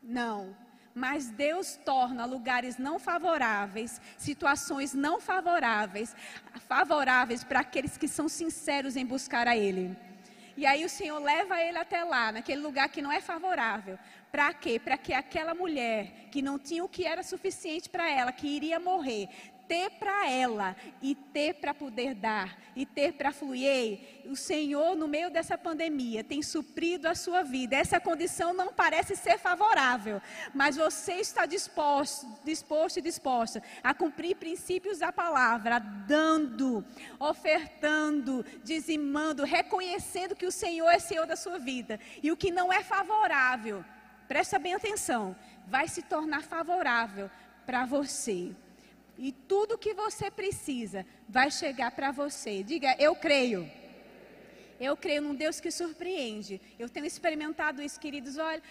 Não. 0.01 0.60
Mas 0.93 1.29
Deus 1.29 1.79
torna 1.85 2.25
lugares 2.25 2.77
não 2.77 2.99
favoráveis, 2.99 4.01
situações 4.17 4.93
não 4.93 5.21
favoráveis, 5.21 6.15
favoráveis 6.67 7.43
para 7.43 7.61
aqueles 7.61 7.97
que 7.97 8.07
são 8.07 8.27
sinceros 8.27 8.95
em 8.95 9.05
buscar 9.05 9.47
a 9.47 9.55
Ele. 9.55 9.95
E 10.57 10.65
aí 10.65 10.83
o 10.83 10.89
Senhor 10.89 11.17
leva 11.17 11.61
ele 11.61 11.77
até 11.77 12.03
lá, 12.03 12.31
naquele 12.31 12.61
lugar 12.61 12.89
que 12.89 13.01
não 13.01 13.11
é 13.11 13.21
favorável. 13.21 13.97
Para 14.31 14.53
quê? 14.53 14.79
Para 14.79 14.97
que 14.97 15.13
aquela 15.13 15.53
mulher 15.53 16.27
que 16.31 16.41
não 16.41 16.59
tinha 16.59 16.83
o 16.83 16.89
que 16.89 17.05
era 17.05 17.23
suficiente 17.23 17.89
para 17.89 18.09
ela, 18.09 18.31
que 18.31 18.47
iria 18.47 18.79
morrer, 18.79 19.29
ter 19.71 19.89
para 19.91 20.29
ela 20.29 20.75
e 21.01 21.15
ter 21.15 21.53
para 21.53 21.73
poder 21.73 22.13
dar 22.13 22.57
e 22.75 22.85
ter 22.85 23.13
para 23.13 23.31
fluir, 23.31 24.21
o 24.25 24.35
Senhor 24.35 24.97
no 24.97 25.07
meio 25.07 25.31
dessa 25.31 25.57
pandemia 25.57 26.25
tem 26.25 26.43
suprido 26.43 27.07
a 27.07 27.15
sua 27.15 27.41
vida. 27.41 27.77
Essa 27.77 27.97
condição 27.97 28.53
não 28.53 28.73
parece 28.73 29.15
ser 29.15 29.37
favorável, 29.37 30.21
mas 30.53 30.75
você 30.75 31.13
está 31.13 31.45
disposto, 31.45 32.27
disposto 32.43 32.97
e 32.97 33.01
disposta 33.01 33.63
a 33.81 33.93
cumprir 33.93 34.35
princípios 34.35 34.99
da 34.99 35.09
palavra, 35.09 35.79
dando, 35.79 36.83
ofertando, 37.17 38.45
dizimando, 38.65 39.45
reconhecendo 39.45 40.35
que 40.35 40.45
o 40.45 40.51
Senhor 40.51 40.89
é 40.89 40.99
Senhor 40.99 41.25
da 41.25 41.37
sua 41.37 41.57
vida 41.57 41.97
e 42.21 42.29
o 42.29 42.35
que 42.35 42.51
não 42.51 42.73
é 42.73 42.83
favorável, 42.83 43.85
presta 44.27 44.59
bem 44.59 44.73
atenção, 44.73 45.33
vai 45.65 45.87
se 45.87 46.01
tornar 46.01 46.43
favorável 46.43 47.31
para 47.65 47.85
você. 47.85 48.53
E 49.21 49.31
tudo 49.31 49.77
que 49.77 49.93
você 49.93 50.31
precisa 50.31 51.05
vai 51.29 51.51
chegar 51.51 51.91
para 51.91 52.09
você. 52.11 52.63
Diga, 52.63 52.95
eu 52.97 53.15
creio. 53.15 53.69
Eu 54.79 54.97
creio 54.97 55.21
num 55.21 55.35
Deus 55.35 55.59
que 55.59 55.69
surpreende. 55.69 56.59
Eu 56.79 56.89
tenho 56.89 57.05
experimentado 57.05 57.83
isso, 57.83 57.99
queridos. 57.99 58.39
Olha, 58.39 58.63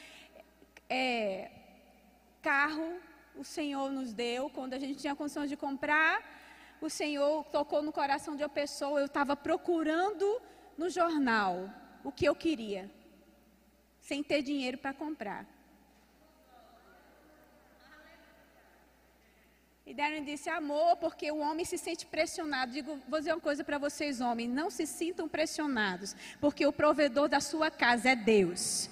é, 0.89 1.53
carro 2.43 2.99
o 3.37 3.45
Senhor 3.45 3.93
nos 3.93 4.13
deu 4.13 4.51
quando 4.51 4.75
a 4.75 4.79
gente 4.81 4.99
tinha 4.99 5.15
condição 5.15 5.47
de 5.47 5.57
comprar. 5.57 6.21
O 6.81 6.91
Senhor 6.91 7.45
tocou 7.45 7.81
no 7.81 7.93
coração 7.93 8.35
de 8.35 8.43
uma 8.43 8.49
pessoa. 8.49 8.99
Eu 8.99 9.07
estava 9.07 9.37
procurando 9.37 10.43
no 10.77 10.91
jornal 10.91 11.71
o 12.03 12.11
que 12.11 12.25
eu 12.25 12.35
queria, 12.35 12.91
sem 14.01 14.21
ter 14.21 14.43
dinheiro 14.43 14.79
para 14.79 14.93
comprar. 14.93 15.47
E 19.91 19.95
Darren 19.95 20.23
disse: 20.23 20.49
amor, 20.49 20.97
porque 20.99 21.33
o 21.33 21.39
homem 21.39 21.65
se 21.65 21.77
sente 21.77 22.07
pressionado. 22.07 22.71
Digo, 22.71 23.01
vou 23.09 23.19
dizer 23.19 23.33
uma 23.33 23.41
coisa 23.41 23.65
para 23.65 23.77
vocês, 23.77 24.21
homens: 24.21 24.49
não 24.49 24.71
se 24.71 24.87
sintam 24.87 25.29
pressionados, 25.29 26.15
porque 26.41 26.65
o 26.65 26.73
provedor 26.73 27.29
da 27.29 27.41
sua 27.41 27.73
casa 27.73 28.11
é 28.11 28.15
Deus. 28.15 28.89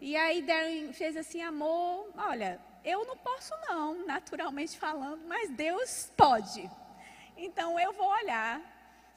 E 0.00 0.16
aí 0.16 0.40
Darren 0.40 0.90
fez 0.94 1.18
assim, 1.18 1.42
amor, 1.42 2.08
olha, 2.16 2.58
eu 2.82 3.04
não 3.04 3.18
posso 3.18 3.52
não, 3.68 4.06
naturalmente 4.06 4.78
falando, 4.78 5.26
mas 5.26 5.50
Deus 5.50 6.10
pode. 6.16 6.70
Então 7.36 7.78
eu 7.78 7.92
vou 7.92 8.08
olhar. 8.08 8.62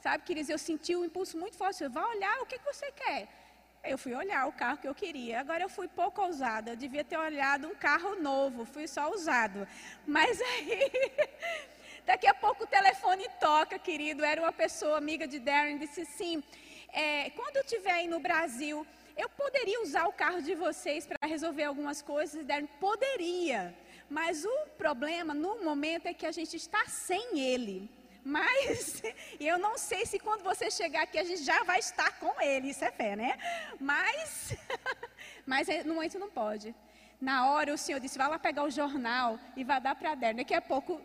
Sabe, 0.02 0.22
queridos, 0.22 0.50
eu 0.50 0.58
senti 0.58 0.94
um 0.94 1.06
impulso 1.06 1.38
muito 1.38 1.56
forte. 1.56 1.88
Vai 1.88 2.04
olhar 2.14 2.42
o 2.42 2.46
que, 2.46 2.58
que 2.58 2.64
você 2.64 2.92
quer. 2.92 3.26
Eu 3.84 3.98
fui 3.98 4.14
olhar 4.14 4.46
o 4.46 4.52
carro 4.52 4.78
que 4.78 4.86
eu 4.86 4.94
queria. 4.94 5.40
Agora 5.40 5.64
eu 5.64 5.68
fui 5.68 5.88
pouco 5.88 6.22
ousada. 6.22 6.70
Eu 6.70 6.76
devia 6.76 7.02
ter 7.02 7.16
olhado 7.16 7.66
um 7.66 7.74
carro 7.74 8.14
novo. 8.20 8.64
Fui 8.64 8.86
só 8.86 9.10
usado. 9.10 9.66
Mas 10.06 10.40
aí, 10.52 10.92
daqui 12.06 12.28
a 12.28 12.34
pouco 12.34 12.62
o 12.62 12.66
telefone 12.66 13.28
toca, 13.40 13.76
querido. 13.80 14.24
Era 14.24 14.40
uma 14.40 14.52
pessoa 14.52 14.98
amiga 14.98 15.26
de 15.26 15.40
Darren. 15.40 15.78
Disse 15.78 16.02
assim: 16.02 16.44
é, 16.92 17.30
quando 17.30 17.56
eu 17.56 17.62
estiver 17.62 17.90
aí 17.90 18.06
no 18.06 18.20
Brasil, 18.20 18.86
eu 19.16 19.28
poderia 19.30 19.82
usar 19.82 20.06
o 20.06 20.12
carro 20.12 20.40
de 20.40 20.54
vocês 20.54 21.04
para 21.04 21.18
resolver 21.26 21.64
algumas 21.64 22.00
coisas? 22.00 22.46
Darren, 22.46 22.66
poderia. 22.78 23.74
Mas 24.08 24.44
o 24.44 24.66
problema 24.78 25.34
no 25.34 25.64
momento 25.64 26.06
é 26.06 26.14
que 26.14 26.26
a 26.26 26.32
gente 26.32 26.56
está 26.56 26.86
sem 26.86 27.40
ele. 27.40 27.90
Mas 28.24 29.02
eu 29.40 29.58
não 29.58 29.76
sei 29.76 30.06
se 30.06 30.18
quando 30.18 30.42
você 30.42 30.70
chegar 30.70 31.02
aqui 31.02 31.18
a 31.18 31.24
gente 31.24 31.42
já 31.42 31.62
vai 31.64 31.78
estar 31.78 32.18
com 32.18 32.40
ele, 32.40 32.70
isso 32.70 32.84
é 32.84 32.90
fé, 32.90 33.16
né? 33.16 33.38
Mas, 33.80 34.54
mas 35.46 35.68
é, 35.68 35.82
no 35.84 35.94
momento 35.94 36.18
não 36.18 36.30
pode. 36.30 36.74
Na 37.20 37.50
hora 37.50 37.72
o 37.72 37.78
senhor 37.78 38.00
disse, 38.00 38.18
vai 38.18 38.28
lá 38.28 38.38
pegar 38.38 38.64
o 38.64 38.70
jornal 38.70 39.38
e 39.56 39.64
vai 39.64 39.80
dar 39.80 39.94
para 39.94 40.14
Darren. 40.14 40.36
Daqui 40.36 40.54
a 40.54 40.62
pouco 40.62 41.00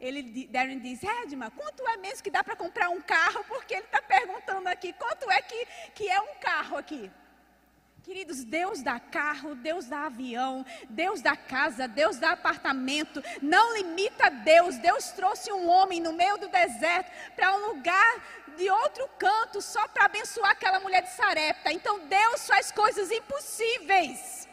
ele, 0.00 0.46
Darren 0.48 0.78
diz, 0.78 1.02
Edma, 1.02 1.50
quanto 1.50 1.86
é 1.88 1.96
mesmo 1.96 2.22
que 2.22 2.30
dá 2.30 2.44
para 2.44 2.54
comprar 2.54 2.88
um 2.90 3.00
carro? 3.00 3.44
Porque 3.44 3.74
ele 3.74 3.84
está 3.84 4.02
perguntando 4.02 4.68
aqui, 4.68 4.92
quanto 4.92 5.30
é 5.30 5.40
que, 5.42 5.66
que 5.94 6.08
é 6.08 6.20
um 6.20 6.34
carro 6.40 6.76
aqui? 6.76 7.10
Queridos, 8.06 8.44
Deus 8.44 8.82
dá 8.82 9.00
carro, 9.00 9.56
Deus 9.56 9.86
dá 9.86 10.06
avião, 10.06 10.64
Deus 10.88 11.20
dá 11.20 11.36
casa, 11.36 11.88
Deus 11.88 12.18
dá 12.18 12.30
apartamento. 12.30 13.20
Não 13.42 13.76
limita 13.76 14.30
Deus. 14.30 14.78
Deus 14.78 15.10
trouxe 15.10 15.52
um 15.52 15.68
homem 15.68 16.00
no 16.00 16.12
meio 16.12 16.38
do 16.38 16.46
deserto 16.46 17.10
para 17.34 17.52
um 17.56 17.66
lugar 17.66 18.22
de 18.56 18.70
outro 18.70 19.08
canto 19.18 19.60
só 19.60 19.88
para 19.88 20.04
abençoar 20.04 20.52
aquela 20.52 20.78
mulher 20.78 21.02
de 21.02 21.10
Sarepta. 21.14 21.72
Então 21.72 21.98
Deus 22.06 22.46
faz 22.46 22.70
coisas 22.70 23.10
impossíveis. 23.10 24.45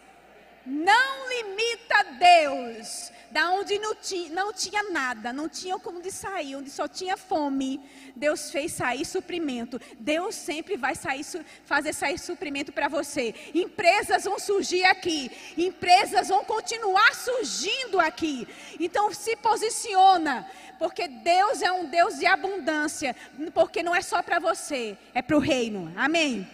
Não 0.66 1.30
limita 1.30 2.04
Deus. 2.20 3.12
Da 3.34 3.50
onde 3.50 3.80
não 3.80 3.96
tinha, 3.96 4.30
não 4.30 4.54
tinha 4.54 4.84
nada, 4.92 5.34
não 5.34 5.50
tinha 5.50 5.80
como 5.80 6.00
de 6.00 6.12
sair, 6.12 6.56
onde 6.56 6.70
só 6.70 6.88
tinha 6.88 7.18
fome, 7.18 7.82
Deus 8.16 8.52
fez 8.52 8.74
sair 8.74 9.04
suprimento. 9.04 9.82
Deus 10.00 10.36
sempre 10.36 10.78
vai 10.78 10.94
sair, 10.94 11.26
fazer 11.66 11.94
sair 11.94 12.20
suprimento 12.20 12.72
para 12.72 12.88
você. 12.88 13.34
Empresas 13.56 14.26
vão 14.26 14.38
surgir 14.38 14.84
aqui, 14.84 15.32
empresas 15.58 16.28
vão 16.28 16.46
continuar 16.46 17.16
surgindo 17.16 18.00
aqui. 18.00 18.48
Então 18.80 19.12
se 19.12 19.36
posiciona, 19.38 20.48
porque 20.78 21.08
Deus 21.08 21.64
é 21.64 21.72
um 21.72 21.86
Deus 21.86 22.20
de 22.20 22.28
abundância, 22.28 23.16
porque 23.52 23.82
não 23.82 23.96
é 23.96 24.02
só 24.04 24.22
para 24.22 24.38
você, 24.38 24.96
é 25.12 25.24
para 25.24 25.36
o 25.36 25.40
reino. 25.40 25.92
Amém? 25.98 26.48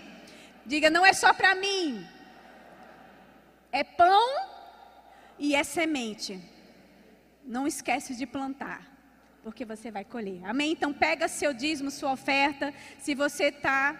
Diga, 0.65 0.89
não 0.89 1.05
é 1.05 1.11
só 1.11 1.33
para 1.33 1.55
mim. 1.55 2.07
É 3.71 3.83
pão 3.83 4.47
e 5.37 5.55
é 5.55 5.63
semente. 5.63 6.39
Não 7.45 7.65
esquece 7.65 8.15
de 8.15 8.25
plantar, 8.25 8.85
porque 9.43 9.65
você 9.65 9.89
vai 9.89 10.03
colher. 10.03 10.43
Amém? 10.45 10.71
Então 10.71 10.93
pega 10.93 11.27
seu 11.27 11.53
dízimo, 11.53 11.89
sua 11.89 12.11
oferta. 12.11 12.73
Se 12.99 13.15
você 13.15 13.45
está, 13.45 13.95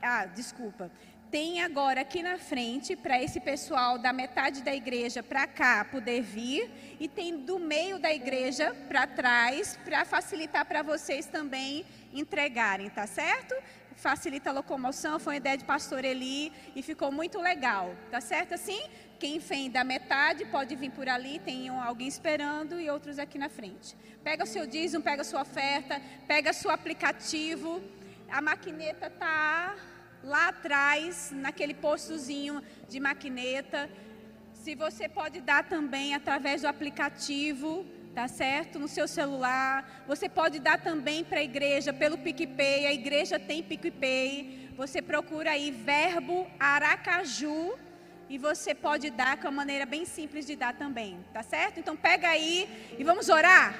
ah, 0.00 0.26
desculpa. 0.26 0.90
Tem 1.32 1.62
agora 1.62 2.02
aqui 2.02 2.22
na 2.22 2.36
frente 2.36 2.94
para 2.94 3.22
esse 3.22 3.40
pessoal 3.40 3.96
da 3.96 4.12
metade 4.12 4.62
da 4.62 4.74
igreja 4.74 5.22
para 5.22 5.46
cá 5.46 5.82
poder 5.82 6.20
vir 6.20 6.70
e 7.00 7.08
tem 7.08 7.38
do 7.38 7.58
meio 7.58 7.98
da 7.98 8.12
igreja 8.12 8.76
para 8.86 9.06
trás 9.06 9.78
para 9.82 10.04
facilitar 10.04 10.66
para 10.66 10.82
vocês 10.82 11.24
também 11.24 11.86
entregarem, 12.12 12.90
tá 12.90 13.06
certo? 13.06 13.54
Facilita 13.96 14.50
a 14.50 14.52
locomoção, 14.52 15.18
foi 15.18 15.32
uma 15.32 15.38
ideia 15.38 15.56
de 15.56 15.64
pastor 15.64 16.04
Eli 16.04 16.52
e 16.76 16.82
ficou 16.82 17.10
muito 17.10 17.40
legal, 17.40 17.94
tá 18.10 18.20
certo 18.20 18.52
assim? 18.52 18.82
Quem 19.22 19.38
vem 19.38 19.70
da 19.70 19.84
metade 19.84 20.44
pode 20.46 20.74
vir 20.74 20.90
por 20.90 21.08
ali, 21.08 21.38
tem 21.38 21.68
alguém 21.68 22.08
esperando 22.08 22.80
e 22.80 22.90
outros 22.90 23.20
aqui 23.20 23.38
na 23.38 23.48
frente. 23.48 23.94
Pega 24.24 24.42
o 24.42 24.46
seu 24.48 24.66
dízimo, 24.66 25.00
pega 25.00 25.22
a 25.22 25.24
sua 25.24 25.42
oferta, 25.42 26.02
pega 26.26 26.52
seu 26.52 26.72
aplicativo. 26.72 27.80
A 28.28 28.42
maquineta 28.42 29.06
está 29.06 29.76
lá 30.24 30.48
atrás, 30.48 31.30
naquele 31.32 31.72
postozinho 31.72 32.60
de 32.88 32.98
maquineta. 32.98 33.88
Se 34.54 34.74
você 34.74 35.08
pode 35.08 35.40
dar 35.40 35.68
também 35.68 36.16
através 36.16 36.62
do 36.62 36.66
aplicativo, 36.66 37.86
tá 38.12 38.26
certo? 38.26 38.76
No 38.80 38.88
seu 38.88 39.06
celular. 39.06 40.02
Você 40.08 40.28
pode 40.28 40.58
dar 40.58 40.80
também 40.82 41.22
para 41.22 41.38
a 41.38 41.44
igreja 41.44 41.92
pelo 41.92 42.18
PicPay. 42.18 42.86
A 42.86 42.92
igreja 42.92 43.38
tem 43.38 43.62
PicPay. 43.62 44.72
Você 44.76 45.00
procura 45.00 45.52
aí 45.52 45.70
Verbo 45.70 46.50
Aracaju 46.58 47.78
e 48.32 48.38
você 48.38 48.74
pode 48.74 49.10
dar 49.10 49.36
com 49.36 49.46
a 49.46 49.50
maneira 49.50 49.84
bem 49.84 50.06
simples 50.06 50.46
de 50.46 50.56
dar 50.56 50.72
também, 50.72 51.18
tá 51.34 51.42
certo? 51.42 51.78
Então 51.78 51.94
pega 51.94 52.28
aí 52.30 52.66
e 52.98 53.04
vamos 53.04 53.28
orar. 53.28 53.74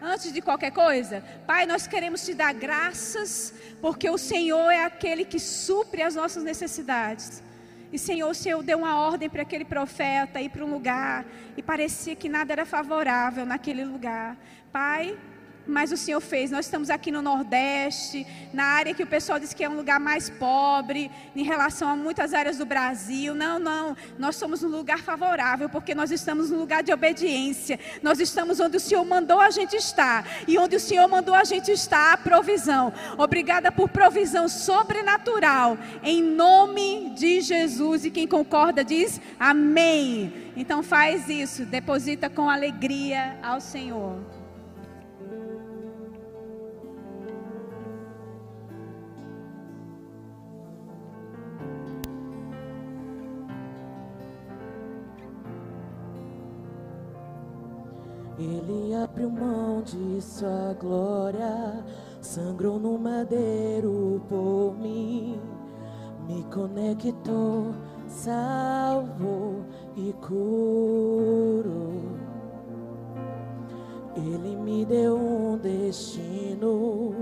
Antes 0.00 0.32
de 0.32 0.40
qualquer 0.40 0.70
coisa, 0.70 1.20
Pai, 1.48 1.66
nós 1.66 1.88
queremos 1.88 2.24
te 2.24 2.32
dar 2.32 2.54
graças, 2.54 3.52
porque 3.80 4.08
o 4.08 4.16
Senhor 4.16 4.70
é 4.70 4.84
aquele 4.84 5.24
que 5.24 5.40
supre 5.40 6.00
as 6.00 6.14
nossas 6.14 6.44
necessidades. 6.44 7.42
E 7.92 7.98
Senhor, 7.98 8.30
o 8.30 8.34
Senhor 8.34 8.62
deu 8.62 8.78
uma 8.78 9.00
ordem 9.00 9.28
para 9.28 9.42
aquele 9.42 9.64
profeta 9.64 10.40
ir 10.40 10.50
para 10.50 10.64
um 10.64 10.70
lugar 10.70 11.26
e 11.56 11.60
parecia 11.60 12.14
que 12.14 12.28
nada 12.28 12.52
era 12.52 12.64
favorável 12.64 13.44
naquele 13.44 13.84
lugar. 13.84 14.36
Pai, 14.70 15.18
mas 15.68 15.92
o 15.92 15.96
Senhor 15.96 16.20
fez. 16.20 16.50
Nós 16.50 16.64
estamos 16.66 16.88
aqui 16.88 17.12
no 17.12 17.20
Nordeste, 17.20 18.26
na 18.52 18.64
área 18.64 18.94
que 18.94 19.02
o 19.02 19.06
pessoal 19.06 19.38
diz 19.38 19.52
que 19.52 19.62
é 19.62 19.68
um 19.68 19.76
lugar 19.76 20.00
mais 20.00 20.30
pobre, 20.30 21.10
em 21.36 21.44
relação 21.44 21.88
a 21.88 21.96
muitas 21.96 22.32
áreas 22.32 22.56
do 22.56 22.64
Brasil. 22.64 23.34
Não, 23.34 23.58
não. 23.58 23.96
Nós 24.18 24.36
somos 24.36 24.62
um 24.62 24.68
lugar 24.68 25.00
favorável, 25.00 25.68
porque 25.68 25.94
nós 25.94 26.10
estamos 26.10 26.50
num 26.50 26.58
lugar 26.58 26.82
de 26.82 26.92
obediência. 26.92 27.78
Nós 28.02 28.18
estamos 28.18 28.58
onde 28.58 28.78
o 28.78 28.80
Senhor 28.80 29.04
mandou 29.04 29.40
a 29.40 29.50
gente 29.50 29.76
estar. 29.76 30.26
E 30.46 30.58
onde 30.58 30.76
o 30.76 30.80
Senhor 30.80 31.06
mandou 31.06 31.34
a 31.34 31.44
gente 31.44 31.70
estar, 31.70 32.14
a 32.14 32.16
provisão. 32.16 32.92
Obrigada 33.18 33.70
por 33.70 33.90
provisão 33.90 34.48
sobrenatural. 34.48 35.76
Em 36.02 36.22
nome 36.22 37.10
de 37.10 37.42
Jesus. 37.42 38.04
E 38.04 38.10
quem 38.10 38.26
concorda 38.26 38.82
diz 38.82 39.20
amém. 39.38 40.50
Então 40.56 40.82
faz 40.82 41.28
isso. 41.28 41.64
Deposita 41.66 42.30
com 42.30 42.48
alegria 42.48 43.36
ao 43.42 43.60
Senhor. 43.60 44.37
Ele 58.38 58.94
abriu 58.94 59.28
mão 59.28 59.82
de 59.82 60.22
sua 60.22 60.72
glória, 60.78 61.84
sangrou 62.20 62.78
no 62.78 62.96
madeiro 62.96 64.22
por 64.28 64.76
mim, 64.78 65.40
me 66.24 66.44
conectou, 66.44 67.74
salvou 68.06 69.64
e 69.96 70.12
curou. 70.12 71.98
Ele 74.14 74.56
me 74.56 74.84
deu 74.84 75.16
um 75.16 75.58
destino, 75.58 77.12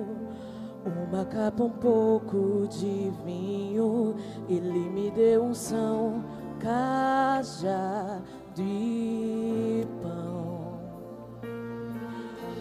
uma 0.84 1.24
capa, 1.24 1.64
um 1.64 1.70
pouco 1.70 2.68
de 2.68 3.10
vinho. 3.24 4.14
Ele 4.50 4.90
me 4.90 5.10
deu 5.10 5.44
um 5.44 5.54
são, 5.54 6.22
caja 6.60 8.20
de 8.54 9.86
pão. 10.02 10.25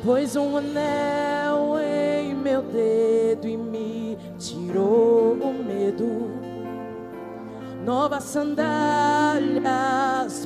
Pôs 0.06 0.36
um 0.36 0.56
anel 0.56 1.80
em 1.80 2.36
meu 2.36 2.62
dedo 2.62 3.48
e 3.48 3.58
me 3.58 4.16
tirou 4.38 5.34
o 5.34 5.52
medo. 5.52 6.30
Novas 7.84 8.24
sandálias 8.26 9.66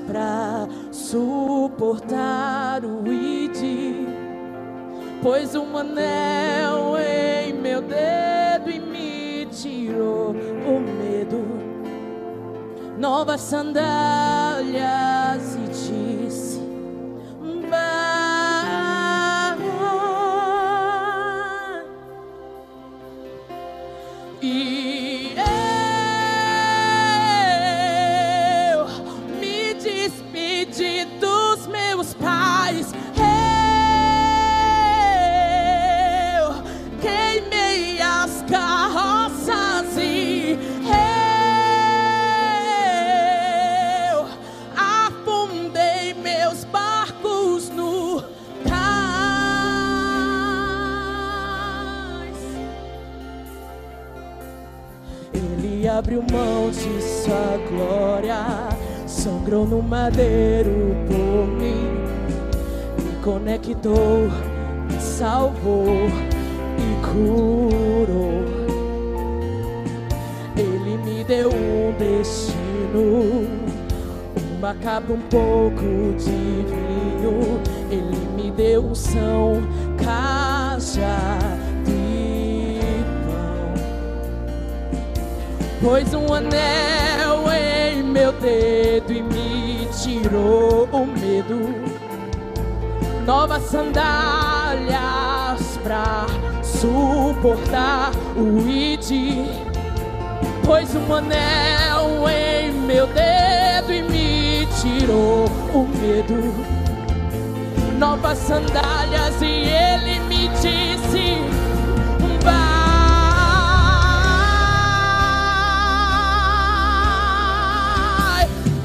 pra 0.08 0.66
suportar 0.94 2.86
o 2.86 3.06
id. 3.06 4.08
Pôs 5.22 5.54
um 5.56 5.76
anel 5.76 6.96
em 6.98 7.52
meu 7.52 7.82
dedo 7.82 8.70
e 8.72 8.80
me 8.80 9.46
tirou 9.48 10.30
o 10.30 10.80
medo. 10.80 11.44
Novas 12.98 13.42
sandálias 13.42 14.78
e 15.58 15.68
disse: 15.68 16.62
E 17.44 17.66
abriu 56.00 56.24
mão 56.32 56.72
de 56.72 57.02
sua 57.04 57.60
glória, 57.70 58.70
sangrou 59.06 59.68
no 59.68 59.84
madeiro 59.84 60.96
por 61.06 61.46
mim, 61.46 61.90
me 63.04 63.22
conectou, 63.22 64.30
me 64.90 64.98
salvou 64.98 66.08
e 66.78 67.06
curou. 67.06 68.46
Ele 70.56 70.98
me 71.04 71.22
deu 71.26 71.50
um 71.50 71.94
destino, 71.98 73.46
um 74.38 74.82
capa, 74.82 75.12
um 75.12 75.20
pouco 75.30 76.16
de 76.18 76.32
vinho. 76.32 77.60
Ele 77.92 78.42
me 78.42 78.52
deu 78.52 78.86
um 78.86 78.96
são, 78.96 79.62
casa 79.98 81.69
Pôs 85.82 86.14
um 86.14 86.34
anel 86.34 87.46
em 87.54 88.04
meu 88.04 88.34
dedo 88.34 89.14
e 89.14 89.22
me 89.22 89.88
tirou 90.04 90.90
o 90.92 91.06
medo. 91.06 91.74
Novas 93.26 93.64
sandálias 93.64 95.00
pra 95.82 96.26
suportar 96.62 98.12
o 98.36 98.68
id. 98.68 99.48
Pôs 100.66 100.94
um 100.96 101.14
anel 101.14 102.28
em 102.30 102.74
meu 102.74 103.08
dedo 103.08 103.94
e 103.94 104.02
me 104.04 104.68
tirou 104.82 105.46
o 105.74 105.88
medo. 105.98 106.54
Novas 107.98 108.38
sandálias 108.38 109.42
e 109.42 109.70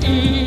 Mm-hmm. 0.05 0.43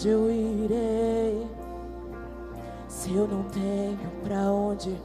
Onde 0.00 0.08
eu 0.08 0.30
irei? 0.30 1.46
Se 2.88 3.14
eu 3.14 3.28
não 3.28 3.42
tenho 3.44 4.10
pra 4.24 4.50
onde 4.50 4.96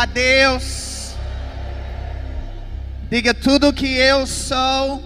a 0.00 0.06
Deus. 0.06 1.14
Diga 3.10 3.34
tudo 3.34 3.72
que 3.72 3.96
eu 3.96 4.26
sou 4.26 5.02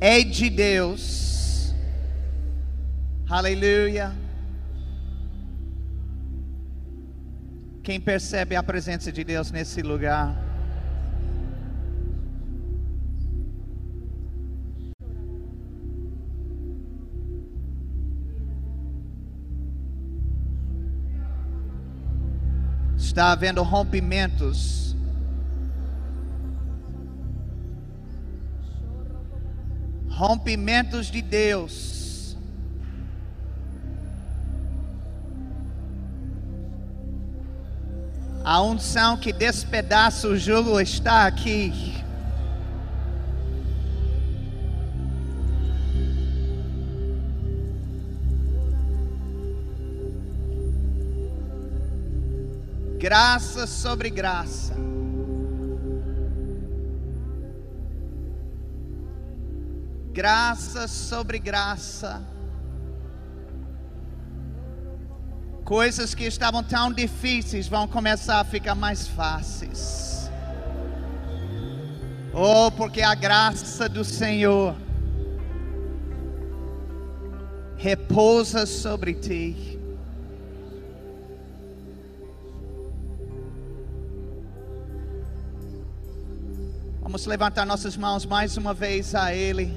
é 0.00 0.22
de 0.22 0.48
Deus. 0.48 1.74
Aleluia. 3.28 4.14
Quem 7.82 8.00
percebe 8.00 8.54
a 8.54 8.62
presença 8.62 9.10
de 9.10 9.24
Deus 9.24 9.50
nesse 9.50 9.82
lugar? 9.82 10.45
Está 23.16 23.32
havendo 23.32 23.62
rompimentos. 23.62 24.94
Rompimentos 30.10 31.06
de 31.06 31.22
Deus. 31.22 32.36
A 38.44 38.60
unção 38.60 39.16
que 39.16 39.32
despedaça 39.32 40.28
o 40.28 40.36
jugo 40.36 40.78
está 40.78 41.26
aqui. 41.26 41.95
Graça 53.56 53.72
sobre 53.72 54.10
graça. 54.10 54.74
Graça 60.12 60.86
sobre 60.86 61.38
graça. 61.38 62.22
Coisas 65.64 66.14
que 66.14 66.24
estavam 66.24 66.62
tão 66.62 66.92
difíceis 66.92 67.66
vão 67.66 67.88
começar 67.88 68.40
a 68.40 68.44
ficar 68.44 68.74
mais 68.74 69.08
fáceis. 69.08 70.30
Oh, 72.34 72.70
porque 72.70 73.00
a 73.00 73.14
graça 73.14 73.88
do 73.88 74.04
Senhor 74.04 74.76
repousa 77.78 78.66
sobre 78.66 79.14
ti. 79.14 79.75
Levantar 87.26 87.66
nossas 87.66 87.96
mãos 87.96 88.24
mais 88.24 88.56
uma 88.56 88.72
vez 88.72 89.12
a 89.12 89.34
Ele 89.34 89.76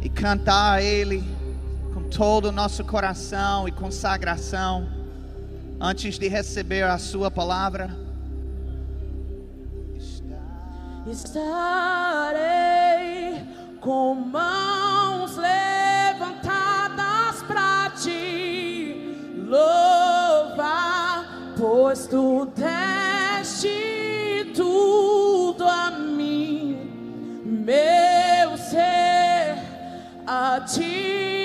e 0.00 0.08
cantar 0.08 0.76
a 0.76 0.82
Ele 0.82 1.22
com 1.92 2.08
todo 2.08 2.46
o 2.46 2.52
nosso 2.52 2.82
coração 2.82 3.68
e 3.68 3.72
consagração 3.72 4.88
antes 5.78 6.18
de 6.18 6.26
receber 6.26 6.84
a 6.84 6.96
Sua 6.96 7.30
palavra. 7.30 7.94
Estarei 11.06 12.48
com 13.78 14.14
mãos 14.14 15.36
levantadas 15.36 17.42
para 17.46 17.90
te 17.90 19.36
louvar, 19.46 21.52
pois 21.54 22.06
tu 22.06 22.46
deste 22.56 23.87
meu 27.68 28.56
ser, 28.56 29.58
a 30.26 30.58
ti, 30.66 31.37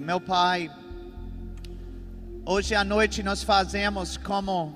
Meu 0.00 0.18
Pai, 0.18 0.70
hoje 2.46 2.74
à 2.74 2.82
noite 2.82 3.22
nós 3.22 3.42
fazemos 3.42 4.16
como 4.16 4.74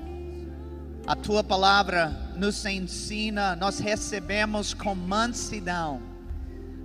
a 1.07 1.17
tua 1.17 1.43
palavra 1.43 2.11
nos 2.37 2.63
ensina, 2.67 3.57
nós 3.57 3.79
recebemos 3.79 4.75
com 4.75 4.95
mansidão 4.95 6.03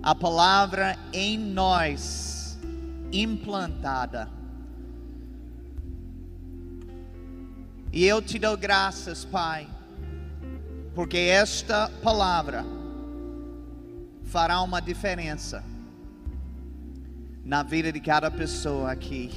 a 0.02 0.14
palavra 0.14 0.96
em 1.12 1.38
nós 1.38 2.58
implantada. 3.12 4.26
E 7.92 8.06
eu 8.06 8.22
te 8.22 8.38
dou 8.38 8.56
graças, 8.56 9.22
Pai, 9.22 9.68
porque 10.94 11.18
esta 11.18 11.90
palavra 12.02 12.64
fará 14.24 14.62
uma 14.62 14.80
diferença 14.80 15.62
na 17.50 17.64
vida 17.64 17.90
de 17.90 17.98
cada 17.98 18.30
pessoa 18.30 18.92
aqui. 18.92 19.28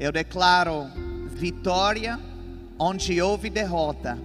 Eu 0.00 0.10
declaro 0.10 0.86
vitória 1.26 2.18
onde 2.78 3.20
houve 3.20 3.50
derrota. 3.50 4.18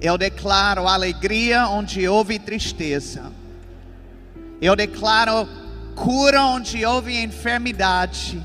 Eu 0.00 0.18
declaro 0.18 0.88
alegria 0.88 1.68
onde 1.68 2.08
houve 2.08 2.40
tristeza. 2.40 3.30
Eu 4.60 4.74
declaro 4.74 5.48
cura 5.94 6.42
onde 6.42 6.84
houve 6.84 7.16
enfermidade. 7.16 8.44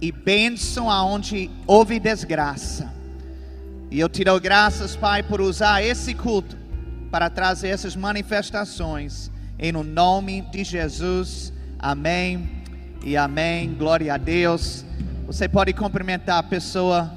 E 0.00 0.10
bênção 0.10 0.90
aonde 0.90 1.48
houve 1.68 2.00
desgraça. 2.00 2.92
E 3.92 4.00
eu 4.00 4.08
te 4.08 4.24
dou 4.24 4.40
graças, 4.40 4.96
Pai, 4.96 5.22
por 5.22 5.40
usar 5.40 5.84
esse 5.84 6.14
culto 6.14 6.59
para 7.10 7.28
trazer 7.28 7.68
essas 7.68 7.96
manifestações. 7.96 9.30
Em 9.58 9.72
no 9.72 9.82
nome 9.82 10.42
de 10.42 10.62
Jesus. 10.64 11.52
Amém 11.78 12.62
e 13.02 13.16
amém. 13.16 13.74
Glória 13.74 14.14
a 14.14 14.16
Deus. 14.16 14.84
Você 15.26 15.48
pode 15.48 15.72
cumprimentar 15.72 16.38
a 16.38 16.42
pessoa 16.42 17.10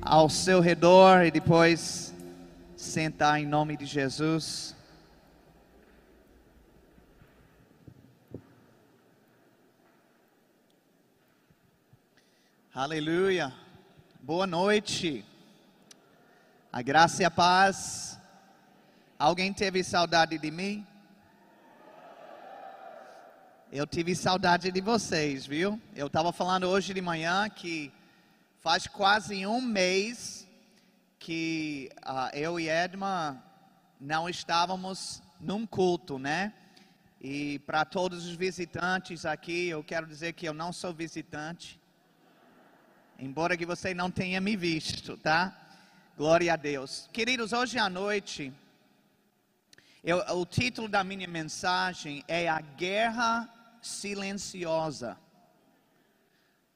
ao 0.00 0.28
seu 0.28 0.60
redor 0.60 1.24
e 1.24 1.30
depois 1.30 2.14
sentar 2.76 3.40
em 3.40 3.46
nome 3.46 3.76
de 3.76 3.84
Jesus. 3.84 4.74
Aleluia. 12.74 13.52
Boa 14.20 14.46
noite. 14.46 15.24
A 16.72 16.82
graça 16.82 17.22
e 17.22 17.24
a 17.24 17.30
paz. 17.30 18.15
Alguém 19.18 19.50
teve 19.50 19.82
saudade 19.82 20.36
de 20.36 20.50
mim? 20.50 20.86
Eu 23.72 23.86
tive 23.86 24.14
saudade 24.14 24.70
de 24.70 24.80
vocês, 24.82 25.46
viu? 25.46 25.80
Eu 25.94 26.08
estava 26.08 26.34
falando 26.34 26.64
hoje 26.64 26.92
de 26.92 27.00
manhã 27.00 27.48
que 27.48 27.90
faz 28.60 28.86
quase 28.86 29.46
um 29.46 29.62
mês 29.62 30.46
que 31.18 31.90
ah, 32.02 32.30
eu 32.34 32.60
e 32.60 32.68
Edma 32.68 33.42
não 33.98 34.28
estávamos 34.28 35.22
num 35.40 35.66
culto, 35.66 36.18
né? 36.18 36.52
E 37.18 37.58
para 37.60 37.86
todos 37.86 38.26
os 38.26 38.34
visitantes 38.34 39.24
aqui, 39.24 39.68
eu 39.68 39.82
quero 39.82 40.06
dizer 40.06 40.34
que 40.34 40.46
eu 40.46 40.52
não 40.52 40.74
sou 40.74 40.92
visitante, 40.92 41.80
embora 43.18 43.56
que 43.56 43.64
você 43.64 43.94
não 43.94 44.10
tenha 44.10 44.42
me 44.42 44.56
visto, 44.56 45.16
tá? 45.16 45.56
Glória 46.18 46.52
a 46.52 46.56
Deus. 46.56 47.08
Queridos, 47.14 47.54
hoje 47.54 47.78
à 47.78 47.88
noite, 47.88 48.52
eu, 50.06 50.18
o 50.38 50.46
título 50.46 50.86
da 50.86 51.02
minha 51.02 51.26
mensagem 51.26 52.22
é 52.28 52.48
A 52.48 52.60
Guerra 52.60 53.52
Silenciosa. 53.82 55.18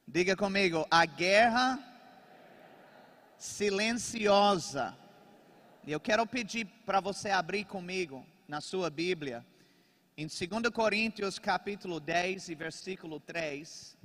Diga 0.05 0.35
comigo, 0.35 0.85
a 0.91 1.07
guerra 1.07 1.79
silenciosa. 3.39 4.99
Eu 5.87 6.01
quero 6.01 6.27
pedir 6.27 6.65
para 6.85 6.99
você 6.99 7.31
abrir 7.31 7.67
comigo 7.67 8.27
na 8.49 8.61
sua 8.61 8.91
Bíblia, 8.91 9.47
em 10.17 10.27
2 10.27 10.69
Coríntios 10.75 11.39
capítulo 11.39 12.01
10 12.01 12.49
e 12.49 12.55
versículo 12.57 13.21
3. 13.21 13.97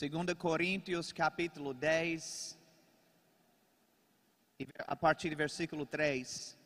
2 0.00 0.32
Coríntios 0.34 1.10
capítulo 1.10 1.74
10, 1.74 2.56
a 4.86 4.94
partir 4.94 5.30
do 5.30 5.36
versículo 5.36 5.84
3. 5.84 6.56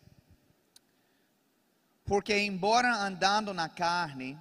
Porque, 2.04 2.36
embora 2.36 2.94
andando 2.94 3.54
na 3.54 3.70
carne, 3.70 4.38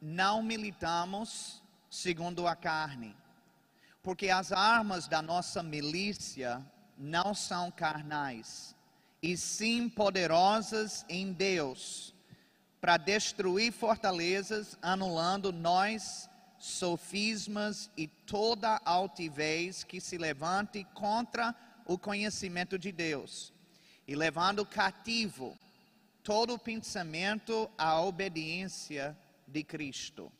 não 0.00 0.42
militamos 0.42 1.62
segundo 1.90 2.46
a 2.46 2.56
carne. 2.56 3.14
Porque 4.02 4.30
as 4.30 4.52
armas 4.52 5.06
da 5.06 5.20
nossa 5.20 5.62
milícia 5.62 6.64
não 6.96 7.34
são 7.34 7.70
carnais, 7.70 8.74
e 9.22 9.36
sim 9.36 9.86
poderosas 9.86 11.04
em 11.10 11.30
Deus, 11.30 12.14
para 12.80 12.96
destruir 12.96 13.70
fortalezas, 13.70 14.78
anulando 14.80 15.52
nós 15.52 16.30
sofismas 16.64 17.90
e 17.94 18.08
toda 18.08 18.80
altivez 18.86 19.84
que 19.84 20.00
se 20.00 20.16
levante 20.16 20.82
contra 20.94 21.54
o 21.84 21.98
conhecimento 21.98 22.78
de 22.78 22.90
Deus, 22.90 23.52
e 24.08 24.16
levando 24.16 24.64
cativo 24.64 25.58
todo 26.22 26.58
pensamento 26.58 27.70
à 27.76 28.00
obediência 28.00 29.14
de 29.46 29.62
Cristo. 29.62 30.32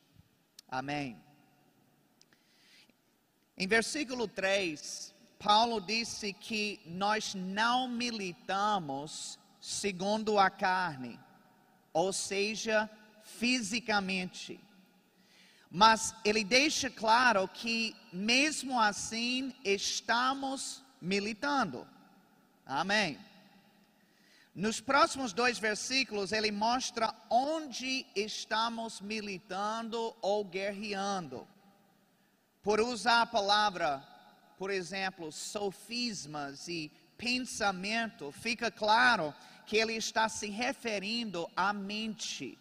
Amém. 0.66 1.22
Em 3.54 3.68
versículo 3.68 4.26
3, 4.26 5.14
Paulo 5.38 5.78
disse 5.78 6.32
que 6.32 6.80
nós 6.86 7.34
não 7.34 7.86
militamos 7.86 9.38
segundo 9.60 10.38
a 10.38 10.48
carne, 10.48 11.20
ou 11.92 12.14
seja, 12.14 12.88
fisicamente. 13.22 14.58
Mas 15.76 16.14
ele 16.24 16.44
deixa 16.44 16.88
claro 16.88 17.48
que, 17.48 17.96
mesmo 18.12 18.78
assim, 18.78 19.52
estamos 19.64 20.84
militando. 21.02 21.84
Amém. 22.64 23.18
Nos 24.54 24.80
próximos 24.80 25.32
dois 25.32 25.58
versículos, 25.58 26.30
ele 26.30 26.52
mostra 26.52 27.12
onde 27.28 28.06
estamos 28.14 29.00
militando 29.00 30.14
ou 30.22 30.44
guerreando. 30.44 31.44
Por 32.62 32.80
usar 32.80 33.22
a 33.22 33.26
palavra, 33.26 34.00
por 34.56 34.70
exemplo, 34.70 35.32
sofismas 35.32 36.68
e 36.68 36.88
pensamento, 37.18 38.30
fica 38.30 38.70
claro 38.70 39.34
que 39.66 39.76
ele 39.76 39.94
está 39.94 40.28
se 40.28 40.46
referindo 40.46 41.50
à 41.56 41.72
mente. 41.72 42.56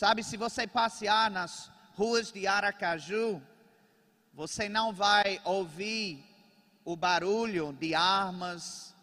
Sabe, 0.00 0.22
se 0.22 0.36
você 0.36 0.64
passear 0.64 1.28
nas 1.28 1.72
ruas 1.96 2.30
de 2.30 2.46
Aracaju, 2.46 3.42
você 4.32 4.68
não 4.68 4.92
vai 4.92 5.40
ouvir 5.42 6.24
o 6.84 6.94
barulho 6.94 7.72
de 7.72 7.96
armas 7.96 8.94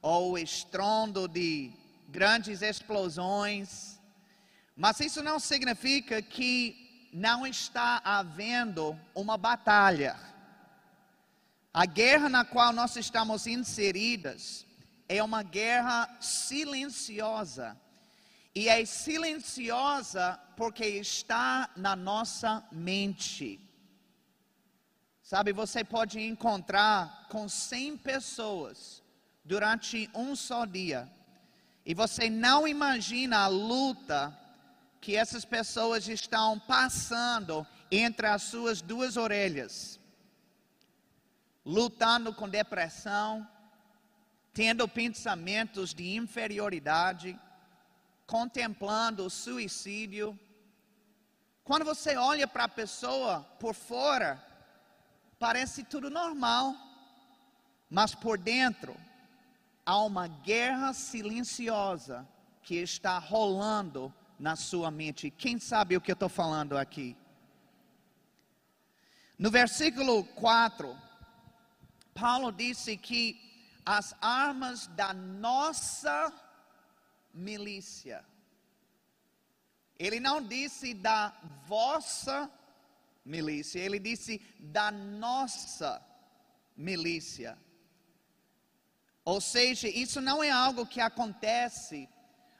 ou 0.00 0.34
o 0.34 0.38
estrondo 0.38 1.26
de 1.26 1.72
grandes 2.08 2.62
explosões, 2.62 3.98
mas 4.76 5.00
isso 5.00 5.20
não 5.20 5.40
significa 5.40 6.22
que 6.22 7.08
não 7.12 7.44
está 7.44 8.00
havendo 8.04 8.96
uma 9.16 9.36
batalha. 9.36 10.16
A 11.74 11.86
guerra 11.86 12.28
na 12.28 12.44
qual 12.44 12.72
nós 12.72 12.94
estamos 12.94 13.48
inseridas 13.48 14.64
é 15.08 15.20
uma 15.24 15.42
guerra 15.42 16.08
silenciosa 16.20 17.76
e 18.56 18.70
é 18.70 18.82
silenciosa 18.86 20.40
porque 20.56 20.86
está 20.86 21.68
na 21.76 21.94
nossa 21.94 22.66
mente. 22.72 23.60
Sabe, 25.22 25.52
você 25.52 25.84
pode 25.84 26.18
encontrar 26.22 27.26
com 27.28 27.46
100 27.50 27.98
pessoas 27.98 29.02
durante 29.44 30.08
um 30.14 30.34
só 30.34 30.64
dia. 30.64 31.06
E 31.84 31.92
você 31.92 32.30
não 32.30 32.66
imagina 32.66 33.40
a 33.40 33.46
luta 33.46 34.34
que 35.02 35.14
essas 35.14 35.44
pessoas 35.44 36.08
estão 36.08 36.58
passando 36.58 37.66
entre 37.90 38.26
as 38.26 38.44
suas 38.44 38.80
duas 38.80 39.18
orelhas. 39.18 40.00
Lutando 41.62 42.32
com 42.32 42.48
depressão, 42.48 43.46
tendo 44.54 44.88
pensamentos 44.88 45.92
de 45.92 46.16
inferioridade, 46.16 47.38
contemplando 48.26 49.24
o 49.24 49.30
suicídio. 49.30 50.38
Quando 51.62 51.84
você 51.84 52.16
olha 52.16 52.46
para 52.46 52.64
a 52.64 52.68
pessoa 52.68 53.40
por 53.60 53.74
fora, 53.74 54.42
parece 55.38 55.84
tudo 55.84 56.10
normal, 56.10 56.74
mas 57.88 58.14
por 58.14 58.36
dentro 58.38 58.96
há 59.84 59.98
uma 60.02 60.26
guerra 60.26 60.92
silenciosa 60.92 62.26
que 62.62 62.76
está 62.76 63.18
rolando 63.18 64.12
na 64.38 64.56
sua 64.56 64.90
mente. 64.90 65.30
Quem 65.30 65.58
sabe 65.58 65.96
o 65.96 66.00
que 66.00 66.10
eu 66.10 66.14
estou 66.14 66.28
falando 66.28 66.76
aqui? 66.76 67.16
No 69.38 69.50
versículo 69.50 70.24
4, 70.24 70.96
Paulo 72.14 72.50
disse 72.50 72.96
que 72.96 73.40
as 73.84 74.14
armas 74.20 74.86
da 74.88 75.12
nossa 75.14 76.32
milícia. 77.36 78.24
Ele 79.98 80.18
não 80.18 80.42
disse 80.42 80.94
da 80.94 81.32
vossa 81.66 82.50
milícia, 83.24 83.78
ele 83.78 83.98
disse 83.98 84.40
da 84.58 84.90
nossa 84.90 86.04
milícia. 86.76 87.56
Ou 89.24 89.40
seja, 89.40 89.88
isso 89.88 90.20
não 90.20 90.42
é 90.42 90.50
algo 90.50 90.86
que 90.86 91.00
acontece 91.00 92.08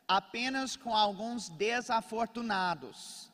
apenas 0.06 0.76
com 0.76 0.94
alguns 0.94 1.48
desafortunados. 1.48 3.30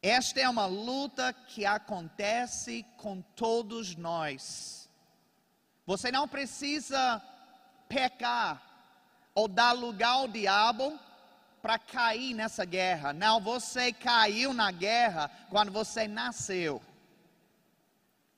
Esta 0.00 0.40
é 0.40 0.48
uma 0.48 0.66
luta 0.66 1.32
que 1.32 1.66
acontece 1.66 2.84
com 2.96 3.20
todos 3.20 3.96
nós. 3.96 4.88
Você 5.84 6.12
não 6.12 6.28
precisa 6.28 7.22
pecar 7.88 8.67
ou 9.38 9.46
dar 9.46 9.70
lugar 9.70 10.14
ao 10.14 10.26
diabo 10.26 10.98
para 11.62 11.78
cair 11.78 12.34
nessa 12.34 12.64
guerra. 12.64 13.12
Não, 13.12 13.40
você 13.40 13.92
caiu 13.92 14.52
na 14.52 14.72
guerra 14.72 15.30
quando 15.48 15.70
você 15.70 16.08
nasceu. 16.08 16.82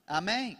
Amém? 0.07 0.59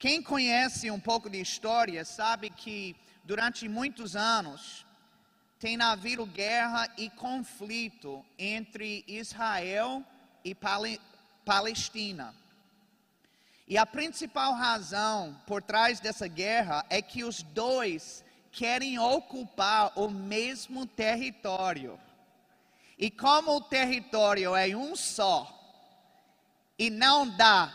Quem 0.00 0.20
conhece 0.20 0.90
um 0.90 0.98
pouco 0.98 1.30
de 1.30 1.40
história 1.40 2.04
sabe 2.04 2.50
que 2.50 2.96
durante 3.22 3.68
muitos 3.68 4.16
anos 4.16 4.84
tem 5.60 5.80
havido 5.80 6.26
guerra 6.26 6.88
e 6.98 7.08
conflito 7.10 8.26
entre 8.36 9.04
Israel 9.06 10.04
e 10.44 10.56
Palestina. 11.44 12.34
E 13.68 13.78
a 13.78 13.86
principal 13.86 14.54
razão 14.54 15.40
por 15.46 15.62
trás 15.62 16.00
dessa 16.00 16.26
guerra 16.26 16.84
é 16.90 17.00
que 17.00 17.22
os 17.22 17.42
dois 17.42 18.23
querem 18.54 18.98
ocupar 18.98 19.92
o 19.96 20.08
mesmo 20.08 20.86
território. 20.86 21.98
E 22.96 23.10
como 23.10 23.56
o 23.56 23.60
território 23.60 24.54
é 24.54 24.74
um 24.74 24.94
só, 24.94 25.50
e 26.78 26.88
não 26.88 27.28
dá 27.28 27.72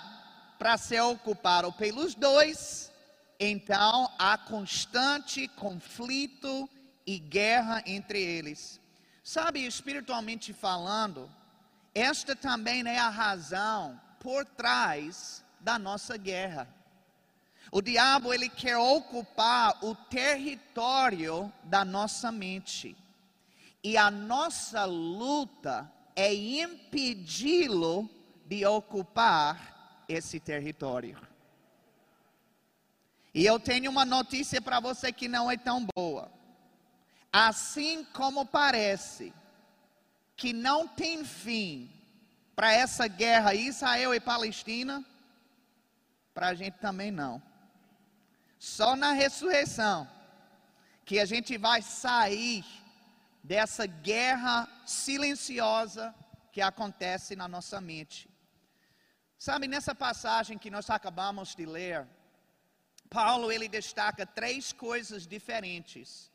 para 0.57 0.77
ser 0.77 1.01
ocupado 1.01 1.71
pelos 1.73 2.15
dois, 2.15 2.91
então 3.39 4.09
há 4.17 4.38
constante 4.38 5.47
conflito 5.49 6.69
e 7.05 7.19
guerra 7.19 7.84
entre 7.86 8.21
eles. 8.21 8.80
Sabe, 9.23 9.65
espiritualmente 9.65 10.53
falando, 10.53 11.30
esta 11.93 12.36
também 12.36 12.88
é 12.88 12.97
a 12.97 13.09
razão 13.09 13.99
por 14.19 14.45
trás 14.45 15.43
da 15.59 15.77
nossa 15.77 16.17
guerra. 16.17 16.78
O 17.72 17.82
diabo 17.82 18.34
ele 18.34 18.49
quer 18.49 18.78
ocupar 18.78 19.78
o 19.84 19.93
território 19.93 21.51
da 21.63 21.86
nossa 21.86 22.32
mente. 22.32 22.97
E 23.84 23.95
a 23.97 24.09
nossa 24.09 24.86
luta 24.86 25.91
é 26.15 26.34
impedi-lo 26.34 28.09
de 28.45 28.65
ocupar 28.65 30.03
esse 30.07 30.39
território. 30.39 31.17
E 33.34 33.45
eu 33.45 33.59
tenho 33.59 33.91
uma 33.91 34.03
notícia 34.03 34.59
para 34.59 34.80
você 34.80 35.11
que 35.11 35.28
não 35.28 35.49
é 35.49 35.55
tão 35.55 35.86
boa. 35.95 36.32
Assim 37.32 38.03
como 38.05 38.45
parece 38.45 39.32
que 40.36 40.51
não 40.51 40.88
tem 40.88 41.24
fim 41.24 41.91
para 42.55 42.74
essa 42.74 43.07
guerra 43.07 43.53
Israel 43.53 44.13
e 44.15 44.20
Palestina, 44.20 45.05
para 46.34 46.47
a 46.47 46.53
gente 46.55 46.78
também 46.80 47.11
não. 47.11 47.49
Só 48.60 48.95
na 48.95 49.14
ressurreição 49.14 50.07
que 51.05 51.18
a 51.20 51.26
gente 51.26 51.57
vai 51.57 51.82
sair 51.82 52.66
dessa 53.41 53.86
guerra 53.88 54.68
silenciosa 54.86 56.14
que 56.51 56.62
acontece 56.62 57.36
na 57.38 57.47
nossa 57.47 57.80
mente. 57.80 58.30
Sabe, 59.38 59.68
nessa 59.68 59.95
passagem 59.95 60.57
que 60.57 60.70
nós 60.70 60.89
acabamos 60.89 61.55
de 61.55 61.66
ler, 61.66 62.05
Paulo 63.10 63.49
ele 63.49 63.70
destaca 63.70 64.26
três 64.26 64.74
coisas 64.74 65.26
diferentes: 65.26 66.30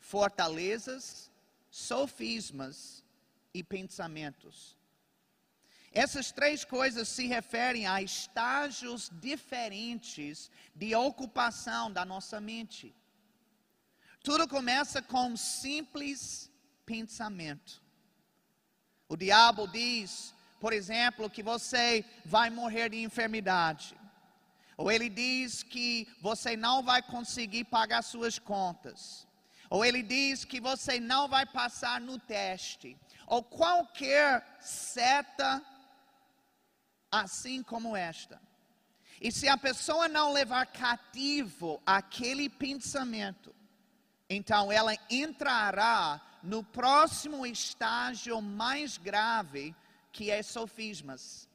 fortalezas, 0.00 1.30
sofismas 1.70 3.04
e 3.54 3.62
pensamentos. 3.62 4.77
Essas 5.92 6.30
três 6.30 6.64
coisas 6.64 7.08
se 7.08 7.26
referem 7.26 7.86
a 7.86 8.02
estágios 8.02 9.10
diferentes 9.20 10.50
de 10.74 10.94
ocupação 10.94 11.90
da 11.90 12.04
nossa 12.04 12.40
mente. 12.40 12.94
Tudo 14.22 14.46
começa 14.46 15.00
com 15.00 15.28
um 15.28 15.36
simples 15.36 16.50
pensamento. 16.84 17.82
O 19.08 19.16
diabo 19.16 19.66
diz, 19.66 20.34
por 20.60 20.72
exemplo, 20.72 21.30
que 21.30 21.42
você 21.42 22.04
vai 22.24 22.50
morrer 22.50 22.90
de 22.90 23.02
enfermidade. 23.02 23.96
Ou 24.76 24.92
ele 24.92 25.08
diz 25.08 25.62
que 25.62 26.06
você 26.20 26.56
não 26.56 26.82
vai 26.82 27.02
conseguir 27.02 27.64
pagar 27.64 28.02
suas 28.02 28.38
contas. 28.38 29.26
Ou 29.70 29.84
ele 29.84 30.02
diz 30.02 30.44
que 30.44 30.60
você 30.60 31.00
não 31.00 31.26
vai 31.26 31.46
passar 31.46 32.00
no 32.00 32.18
teste. 32.18 32.96
Ou 33.26 33.42
qualquer 33.42 34.58
seta 34.60 35.62
assim 37.10 37.62
como 37.62 37.96
esta. 37.96 38.40
E 39.20 39.32
se 39.32 39.48
a 39.48 39.56
pessoa 39.56 40.08
não 40.08 40.32
levar 40.32 40.66
cativo 40.66 41.82
aquele 41.84 42.48
pensamento, 42.48 43.54
então 44.30 44.70
ela 44.70 44.94
entrará 45.10 46.20
no 46.42 46.62
próximo 46.62 47.44
estágio 47.44 48.40
mais 48.40 48.96
grave, 48.96 49.74
que 50.12 50.30
é 50.30 50.42
sofismas. 50.42 51.48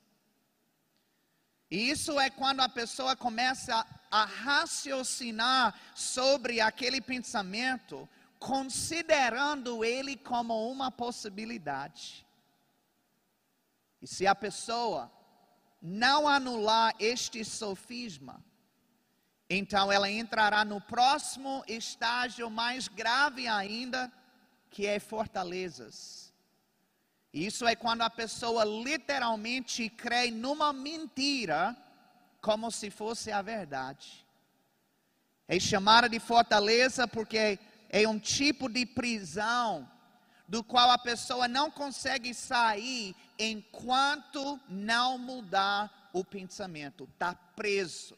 E 1.72 1.89
isso 1.89 2.20
é 2.20 2.30
quando 2.30 2.60
a 2.60 2.70
pessoa 2.70 3.16
começa 3.16 3.86
a 4.12 4.26
raciocinar 4.26 5.74
sobre 5.95 6.62
aquele 6.62 7.01
pensamento, 7.01 8.08
considerando 8.38 9.84
ele 9.84 10.18
como 10.18 10.70
uma 10.70 10.91
possibilidade. 10.91 12.24
E 14.01 14.08
se 14.08 14.28
a 14.28 14.36
pessoa 14.36 15.12
não 15.86 16.25
anular 16.29 16.95
este 16.97 17.43
sofisma, 17.43 18.41
então 19.49 19.91
ela 19.91 20.09
entrará 20.09 20.63
no 20.63 20.79
próximo 20.79 21.61
estágio 21.67 22.49
mais 22.49 22.88
grave 22.88 23.49
ainda, 23.49 24.09
que 24.69 24.88
é 24.88 24.97
fortalezas. 24.97 26.34
Isso 27.34 27.67
é 27.67 27.75
quando 27.75 28.01
a 28.01 28.09
pessoa 28.09 28.63
literalmente 28.63 29.89
crê 29.89 30.31
numa 30.31 30.71
mentira, 30.71 31.75
como 32.39 32.71
se 32.71 32.89
fosse 32.89 33.29
a 33.29 33.41
verdade. 33.41 34.25
É 35.47 35.59
chamada 35.59 36.07
de 36.07 36.19
fortaleza 36.19 37.05
porque 37.07 37.59
é 37.89 38.07
um 38.07 38.17
tipo 38.17 38.69
de 38.69 38.86
prisão 38.86 39.89
do 40.47 40.63
qual 40.63 40.91
a 40.91 40.97
pessoa 40.97 41.47
não 41.47 41.71
consegue 41.71 42.33
sair 42.33 43.15
enquanto 43.39 44.59
não 44.67 45.17
mudar 45.17 46.09
o 46.13 46.23
pensamento, 46.23 47.05
está 47.05 47.33
preso. 47.33 48.17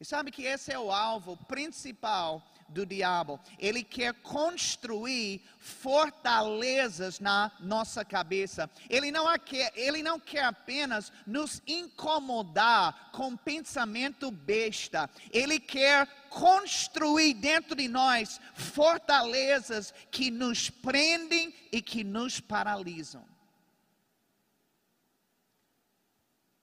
E 0.00 0.04
sabe 0.04 0.30
que 0.30 0.42
esse 0.42 0.72
é 0.72 0.78
o 0.78 0.92
alvo 0.92 1.36
principal 1.36 2.42
do 2.68 2.84
diabo. 2.84 3.40
Ele 3.58 3.82
quer 3.82 4.14
construir 4.14 5.42
fortalezas 5.58 7.18
na 7.20 7.50
nossa 7.60 8.04
cabeça. 8.04 8.70
Ele 8.88 9.10
não 9.10 9.26
quer, 9.38 9.72
ele 9.74 10.02
não 10.02 10.20
quer 10.20 10.44
apenas 10.44 11.12
nos 11.26 11.62
incomodar 11.66 13.10
com 13.12 13.36
pensamento 13.36 14.30
besta. 14.30 15.08
Ele 15.32 15.58
quer 15.58 16.06
construir 16.28 17.34
dentro 17.34 17.74
de 17.74 17.88
nós 17.88 18.40
fortalezas 18.54 19.92
que 20.10 20.30
nos 20.30 20.70
prendem 20.70 21.54
e 21.72 21.80
que 21.80 22.04
nos 22.04 22.40
paralisam. 22.40 23.24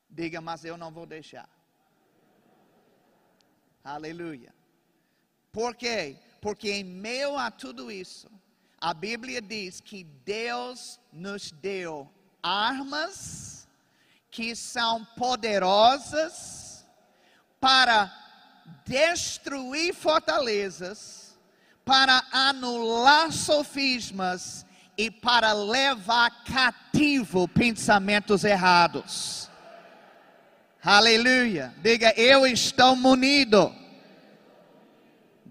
Diga, 0.09 0.39
mas 0.39 0.63
eu 0.63 0.77
não 0.77 0.91
vou 0.91 1.05
deixar. 1.05 1.49
Aleluia. 3.83 4.53
Por 5.55 5.73
quê? 5.73 6.17
Porque 6.41 6.69
em 6.69 6.83
meio 6.83 7.37
a 7.37 7.49
tudo 7.49 7.89
isso, 7.89 8.29
a 8.77 8.93
Bíblia 8.93 9.41
diz 9.41 9.79
que 9.79 10.03
Deus 10.03 10.99
nos 11.13 11.49
deu 11.49 12.11
armas 12.43 13.65
que 14.29 14.53
são 14.53 15.05
poderosas 15.15 16.85
para 17.57 18.13
destruir 18.85 19.93
fortalezas, 19.93 21.39
para 21.85 22.21
anular 22.33 23.31
sofismas 23.31 24.65
e 24.97 25.09
para 25.09 25.53
levar 25.53 26.43
cativo 26.43 27.47
pensamentos 27.47 28.43
errados. 28.43 29.49
Aleluia. 30.83 31.73
Diga, 31.77 32.13
eu 32.17 32.45
estou 32.45 32.93
munido. 32.97 33.84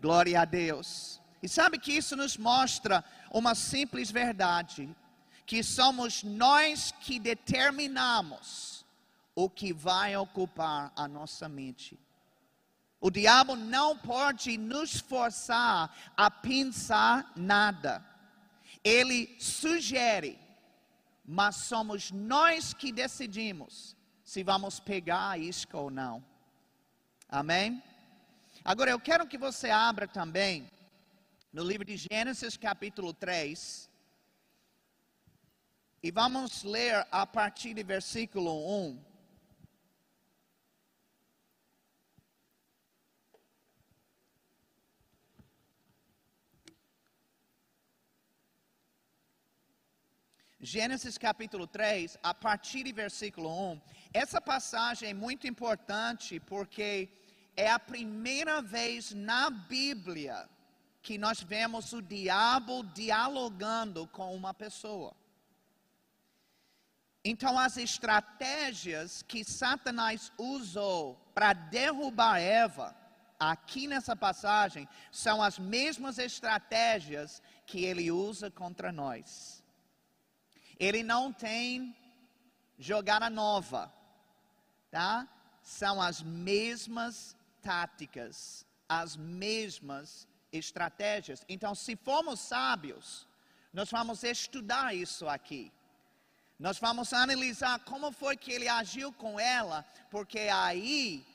Glória 0.05 0.43
a 0.43 0.45
Deus. 0.45 1.19
E 1.43 1.49
sabe 1.49 1.79
que 1.79 1.91
isso 1.91 2.15
nos 2.15 2.37
mostra 2.37 3.03
uma 3.31 3.55
simples 3.55 4.11
verdade: 4.11 4.95
que 5.47 5.63
somos 5.63 6.23
nós 6.23 6.93
que 7.01 7.19
determinamos 7.19 8.85
o 9.35 9.49
que 9.49 9.73
vai 9.73 10.15
ocupar 10.15 10.93
a 10.95 11.09
nossa 11.09 11.49
mente. 11.49 11.99
O 13.01 13.11
diabo 13.11 13.57
não 13.57 13.97
pode 13.97 14.59
nos 14.59 15.01
forçar 15.01 15.91
a 16.15 16.31
pensar 16.31 17.33
nada. 17.35 18.05
Ele 18.85 19.35
sugere, 19.41 20.39
mas 21.25 21.57
somos 21.57 22.11
nós 22.11 22.75
que 22.75 22.93
decidimos 22.93 23.97
se 24.23 24.43
vamos 24.43 24.79
pegar 24.79 25.31
a 25.31 25.39
isca 25.39 25.79
ou 25.79 25.91
não. 25.91 26.23
Amém? 27.27 27.83
Agora 28.67 28.91
eu 28.91 28.99
quero 28.99 29.27
que 29.27 29.37
você 29.37 29.69
abra 29.69 30.09
também 30.09 30.71
no 31.53 31.63
livro 31.63 31.85
de 31.85 31.99
Gênesis, 31.99 32.57
capítulo 32.57 33.13
3. 33.13 33.91
E 36.03 36.11
vamos 36.11 36.63
ler 36.63 37.07
a 37.11 37.27
partir 37.27 37.75
do 37.75 37.85
versículo 37.85 38.53
1. 38.89 39.05
Gênesis 50.59 51.19
capítulo 51.19 51.67
3, 51.67 52.17
a 52.23 52.33
partir 52.33 52.85
do 52.85 52.95
versículo 52.95 53.51
1. 53.73 53.83
Essa 54.15 54.41
passagem 54.41 55.11
é 55.11 55.13
muito 55.13 55.47
importante 55.47 56.41
porque 56.41 57.11
é 57.57 57.71
a 57.71 57.79
primeira 57.79 58.61
vez 58.61 59.13
na 59.13 59.51
Bíblia 59.51 60.49
que 61.03 61.19
nós 61.19 61.43
vemos 61.43 61.93
o 61.93 62.01
diabo 62.01 62.83
dialogando 62.83 64.07
com 64.09 64.35
uma 64.35 64.55
pessoa. 64.55 65.15
Então, 67.23 67.59
as 67.59 67.77
estratégias 67.77 69.23
que 69.23 69.45
Satanás 69.45 70.33
usou 70.39 71.15
para 71.35 71.53
derrubar 71.53 72.39
Eva, 72.39 72.95
aqui 73.39 73.87
nessa 73.87 74.15
passagem, 74.15 74.89
são 75.11 75.43
as 75.43 75.59
mesmas 75.59 76.19
estratégias 76.19 77.43
que 77.67 77.85
ele 77.85 78.11
usa 78.11 78.51
contra 78.51 78.93
nós. 78.93 79.63
Ele 80.79 81.03
não 81.03 81.33
tem 81.33 81.97
jogada 82.79 83.31
nova, 83.31 83.93
tá? 84.91 85.29
São 85.63 86.01
as 86.01 86.23
mesmas 86.23 87.37
táticas, 87.69 88.67
as 88.89 89.17
mesmas 89.17 90.29
estratégias. 90.53 91.45
Então, 91.55 91.75
se 91.75 91.97
formos 92.09 92.39
sábios, 92.41 93.27
nós 93.73 93.91
vamos 93.91 94.23
estudar 94.23 94.95
isso 94.95 95.27
aqui. 95.37 95.65
Nós 96.67 96.79
vamos 96.79 97.13
analisar 97.13 97.77
como 97.91 98.13
foi 98.13 98.37
que 98.37 98.53
ele 98.53 98.69
agiu 98.69 99.13
com 99.13 99.41
ela, 99.41 99.79
porque 100.11 100.43
aí 100.67 101.27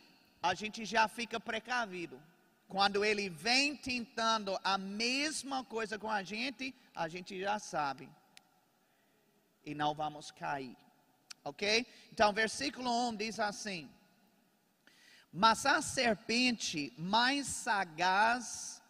a 0.41 0.53
gente 0.53 0.85
já 0.93 1.07
fica 1.07 1.37
precavido. 1.39 2.17
Quando 2.67 3.03
ele 3.03 3.27
vem 3.29 3.75
tentando 3.75 4.51
a 4.63 4.77
mesma 4.77 5.59
coisa 5.75 5.97
com 6.03 6.09
a 6.19 6.21
gente, 6.23 6.73
a 6.95 7.07
gente 7.13 7.39
já 7.45 7.57
sabe 7.59 8.07
e 9.65 9.73
não 9.75 9.93
vamos 9.93 10.31
cair. 10.31 10.77
Ok? 11.43 11.85
Então, 12.11 12.31
versículo 12.31 12.89
1 13.09 13.15
diz 13.15 13.39
assim: 13.39 13.89
Mas 15.31 15.65
a 15.65 15.81
serpente 15.81 16.93
mais 16.97 17.47
sagaz 17.47 18.81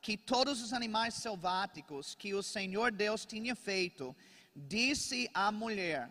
que 0.00 0.16
todos 0.16 0.62
os 0.62 0.72
animais 0.72 1.14
selváticos 1.14 2.14
que 2.14 2.32
o 2.32 2.42
Senhor 2.42 2.90
Deus 2.92 3.26
tinha 3.26 3.54
feito, 3.54 4.16
disse 4.54 5.28
à 5.34 5.50
mulher: 5.50 6.10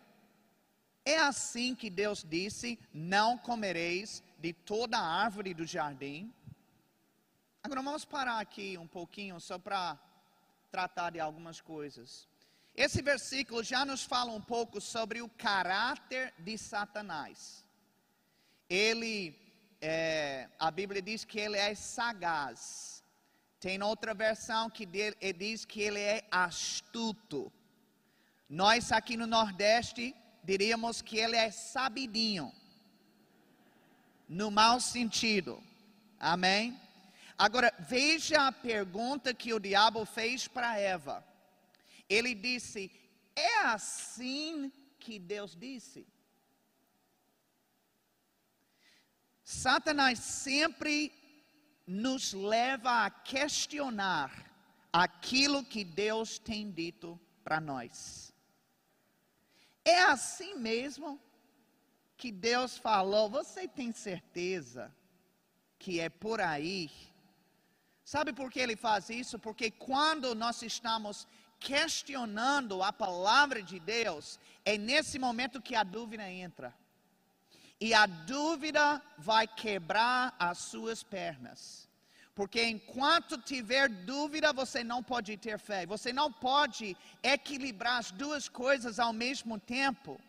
É 1.04 1.18
assim 1.18 1.74
que 1.74 1.88
Deus 1.88 2.24
disse: 2.28 2.78
Não 2.92 3.38
comereis 3.38 4.22
de 4.38 4.52
toda 4.52 4.98
a 4.98 5.22
árvore 5.24 5.54
do 5.54 5.66
jardim? 5.66 6.32
Agora 7.62 7.82
vamos 7.82 8.04
parar 8.04 8.38
aqui 8.38 8.78
um 8.78 8.86
pouquinho 8.86 9.38
só 9.40 9.58
para 9.58 9.98
tratar 10.70 11.10
de 11.10 11.20
algumas 11.20 11.60
coisas. 11.60 12.28
Esse 12.74 13.02
versículo 13.02 13.62
já 13.62 13.84
nos 13.84 14.02
fala 14.02 14.32
um 14.32 14.40
pouco 14.40 14.80
sobre 14.80 15.20
o 15.20 15.28
caráter 15.28 16.32
de 16.38 16.56
Satanás. 16.56 17.64
Ele, 18.68 19.36
é, 19.80 20.48
a 20.58 20.70
Bíblia 20.70 21.00
diz 21.00 21.24
que 21.24 21.38
ele 21.38 21.56
é 21.56 21.74
sagaz. 21.74 23.02
Tem 23.58 23.82
outra 23.82 24.14
versão 24.14 24.68
que 24.70 24.86
diz 24.86 25.64
que 25.64 25.80
ele 25.80 26.00
é 26.00 26.24
astuto. 26.30 27.52
Nós 28.48 28.90
aqui 28.92 29.16
no 29.16 29.26
Nordeste 29.26 30.14
diríamos 30.42 31.02
que 31.02 31.18
ele 31.18 31.36
é 31.36 31.50
sabidinho. 31.50 32.52
No 34.28 34.50
mau 34.50 34.80
sentido. 34.80 35.62
Amém? 36.18 36.78
Agora, 37.36 37.72
veja 37.78 38.46
a 38.48 38.52
pergunta 38.52 39.32
que 39.32 39.54
o 39.54 39.60
diabo 39.60 40.04
fez 40.04 40.46
para 40.46 40.78
Eva. 40.78 41.24
Ele 42.08 42.34
disse: 42.34 42.90
É 43.34 43.60
assim 43.64 44.70
que 44.98 45.18
Deus 45.18 45.56
disse? 45.56 46.06
Satanás 49.50 50.20
sempre 50.20 51.12
nos 51.84 52.32
leva 52.32 53.04
a 53.04 53.10
questionar 53.10 54.30
aquilo 54.92 55.64
que 55.64 55.82
Deus 55.82 56.38
tem 56.38 56.70
dito 56.70 57.18
para 57.42 57.60
nós. 57.60 58.32
É 59.84 60.02
assim 60.02 60.54
mesmo 60.54 61.20
que 62.16 62.30
Deus 62.30 62.78
falou? 62.78 63.28
Você 63.28 63.66
tem 63.66 63.90
certeza 63.90 64.94
que 65.80 65.98
é 65.98 66.08
por 66.08 66.40
aí? 66.40 66.88
Sabe 68.04 68.32
por 68.32 68.52
que 68.52 68.60
ele 68.60 68.76
faz 68.76 69.10
isso? 69.10 69.36
Porque 69.36 69.68
quando 69.68 70.32
nós 70.32 70.62
estamos 70.62 71.26
questionando 71.58 72.84
a 72.84 72.92
palavra 72.92 73.60
de 73.60 73.80
Deus, 73.80 74.38
é 74.64 74.78
nesse 74.78 75.18
momento 75.18 75.60
que 75.60 75.74
a 75.74 75.82
dúvida 75.82 76.30
entra. 76.30 76.72
E 77.80 77.94
a 77.94 78.04
dúvida 78.06 79.02
vai 79.16 79.46
quebrar 79.46 80.34
as 80.38 80.58
suas 80.58 81.02
pernas. 81.02 81.88
Porque 82.34 82.62
enquanto 82.64 83.38
tiver 83.38 83.88
dúvida, 83.88 84.52
você 84.52 84.84
não 84.84 85.02
pode 85.02 85.36
ter 85.36 85.58
fé. 85.58 85.86
Você 85.86 86.12
não 86.12 86.32
pode 86.32 86.96
equilibrar 87.22 87.98
as 87.98 88.10
duas 88.10 88.48
coisas 88.48 88.98
ao 88.98 89.12
mesmo 89.12 89.58
tempo. 89.58 90.20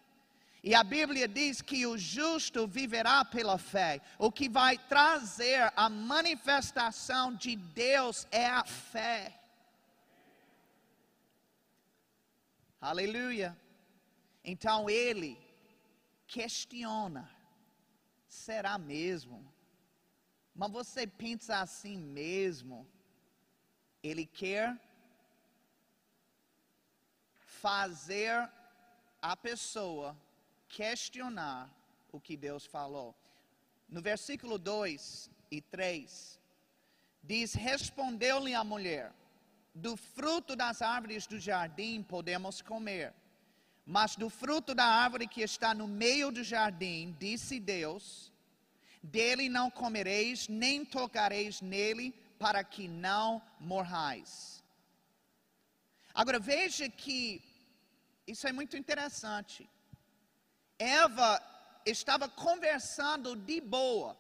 E 0.63 0.75
a 0.75 0.83
Bíblia 0.83 1.27
diz 1.27 1.61
que 1.61 1.85
o 1.87 1.97
justo 1.97 2.67
viverá 2.67 3.25
pela 3.25 3.57
fé. 3.57 3.99
O 4.17 4.31
que 4.31 4.47
vai 4.47 4.77
trazer 4.77 5.73
a 5.75 5.89
manifestação 5.89 7.33
de 7.33 7.55
Deus 7.55 8.27
é 8.31 8.45
a 8.45 8.63
fé. 8.63 9.39
Aleluia. 12.79 13.57
Então 14.43 14.89
ele 14.89 15.37
questiona: 16.27 17.29
será 18.31 18.77
mesmo? 18.77 19.45
Mas 20.55 20.71
você 20.71 21.05
pensa 21.05 21.57
assim 21.57 21.97
mesmo? 21.97 22.87
Ele 24.01 24.25
quer 24.25 24.79
fazer 27.35 28.49
a 29.21 29.35
pessoa 29.35 30.17
questionar 30.69 31.69
o 32.11 32.19
que 32.19 32.37
Deus 32.37 32.65
falou. 32.65 33.13
No 33.89 34.01
versículo 34.01 34.57
2 34.57 35.29
e 35.51 35.61
3, 35.61 36.39
diz: 37.21 37.53
Respondeu-lhe 37.53 38.55
a 38.55 38.63
mulher: 38.63 39.13
Do 39.75 39.97
fruto 39.97 40.55
das 40.55 40.81
árvores 40.81 41.27
do 41.27 41.37
jardim 41.37 42.01
podemos 42.01 42.61
comer, 42.61 43.13
mas 43.95 44.15
do 44.15 44.29
fruto 44.29 44.73
da 44.73 44.85
árvore 44.85 45.27
que 45.27 45.41
está 45.41 45.73
no 45.73 45.85
meio 45.85 46.31
do 46.31 46.45
jardim, 46.45 47.13
disse 47.19 47.59
Deus: 47.59 48.31
Dele 49.03 49.49
não 49.49 49.69
comereis, 49.69 50.47
nem 50.47 50.85
tocareis 50.85 51.59
nele, 51.59 52.13
para 52.39 52.63
que 52.63 52.87
não 52.87 53.41
morrais. 53.59 54.63
Agora 56.13 56.39
veja 56.39 56.87
que 56.87 57.43
isso 58.25 58.47
é 58.47 58.53
muito 58.53 58.77
interessante. 58.77 59.69
Eva 60.79 61.29
estava 61.85 62.29
conversando 62.29 63.35
de 63.35 63.59
boa, 63.59 64.17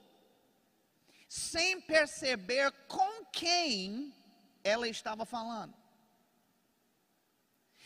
sem 1.29 1.79
perceber 1.79 2.73
com 2.89 3.23
quem 3.31 4.13
ela 4.65 4.85
estava 4.89 5.25
falando. 5.25 5.80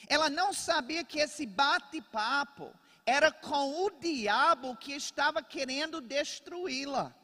Ela 0.08 0.30
não 0.30 0.54
sabia 0.54 1.04
que 1.04 1.20
esse 1.20 1.46
bate-papo 1.46 2.74
era 3.06 3.32
com 3.32 3.86
o 3.86 3.92
diabo 3.92 4.76
que 4.76 4.94
estava 4.94 5.42
querendo 5.42 6.02
destruí-la. 6.02 7.16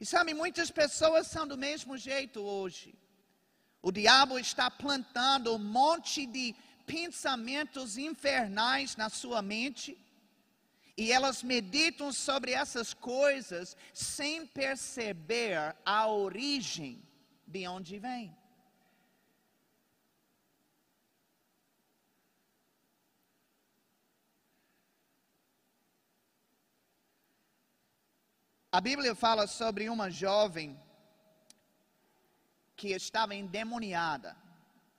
E 0.00 0.04
sabe, 0.04 0.34
muitas 0.34 0.70
pessoas 0.70 1.26
são 1.26 1.46
do 1.46 1.56
mesmo 1.56 1.96
jeito 1.96 2.40
hoje. 2.42 2.94
O 3.80 3.90
diabo 3.90 4.38
está 4.38 4.70
plantando 4.70 5.54
um 5.54 5.58
monte 5.58 6.26
de 6.26 6.54
pensamentos 6.86 7.96
infernais 7.96 8.96
na 8.96 9.08
sua 9.08 9.40
mente 9.40 9.98
e 10.96 11.12
elas 11.12 11.42
meditam 11.42 12.12
sobre 12.12 12.52
essas 12.52 12.94
coisas 12.94 13.76
sem 13.92 14.46
perceber 14.46 15.76
a 15.84 16.06
origem 16.08 17.02
de 17.46 17.66
onde 17.66 17.98
vem. 17.98 18.34
A 28.76 28.80
Bíblia 28.82 29.14
fala 29.14 29.46
sobre 29.46 29.88
uma 29.88 30.10
jovem 30.10 30.78
que 32.76 32.88
estava 32.88 33.34
endemoniada 33.34 34.36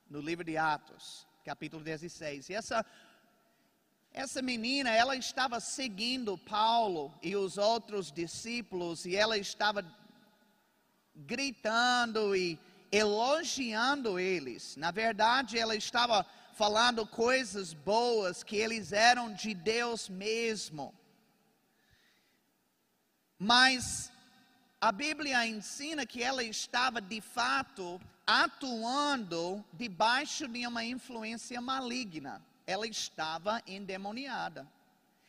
no 0.10 0.20
livro 0.20 0.44
de 0.44 0.58
Atos 0.58 1.28
capítulo 1.46 1.84
16. 1.84 2.50
E 2.50 2.56
essa, 2.56 2.84
essa 4.12 4.42
menina, 4.42 4.90
ela 4.90 5.16
estava 5.16 5.60
seguindo 5.60 6.40
Paulo 6.40 7.14
e 7.22 7.36
os 7.36 7.60
outros 7.60 8.12
discípulos, 8.12 9.06
e 9.06 9.16
ela 9.16 9.38
estava 9.38 9.86
gritando 11.16 12.36
e 12.36 12.60
elogiando 12.92 14.18
eles. 14.18 14.76
Na 14.76 14.90
verdade, 14.90 15.60
ela 15.60 15.76
estava 15.76 16.26
falando 16.56 17.06
coisas 17.06 17.76
boas, 17.76 18.42
que 18.42 18.56
eles 18.56 18.92
eram 18.92 19.32
de 19.32 19.54
Deus 19.54 20.10
mesmo. 20.10 20.97
Mas 23.40 24.12
a 24.82 24.92
Bíblia 24.92 25.46
ensina 25.46 26.06
que 26.06 26.24
ela 26.24 26.44
estava 26.44 27.00
de 27.00 27.22
fato 27.22 28.02
atuando 28.26 29.64
debaixo 29.74 30.48
de 30.48 30.66
uma 30.66 30.84
influência 30.84 31.62
maligna. 31.62 32.42
Ela 32.66 32.88
estava 32.88 33.62
endemoniada. 33.68 34.68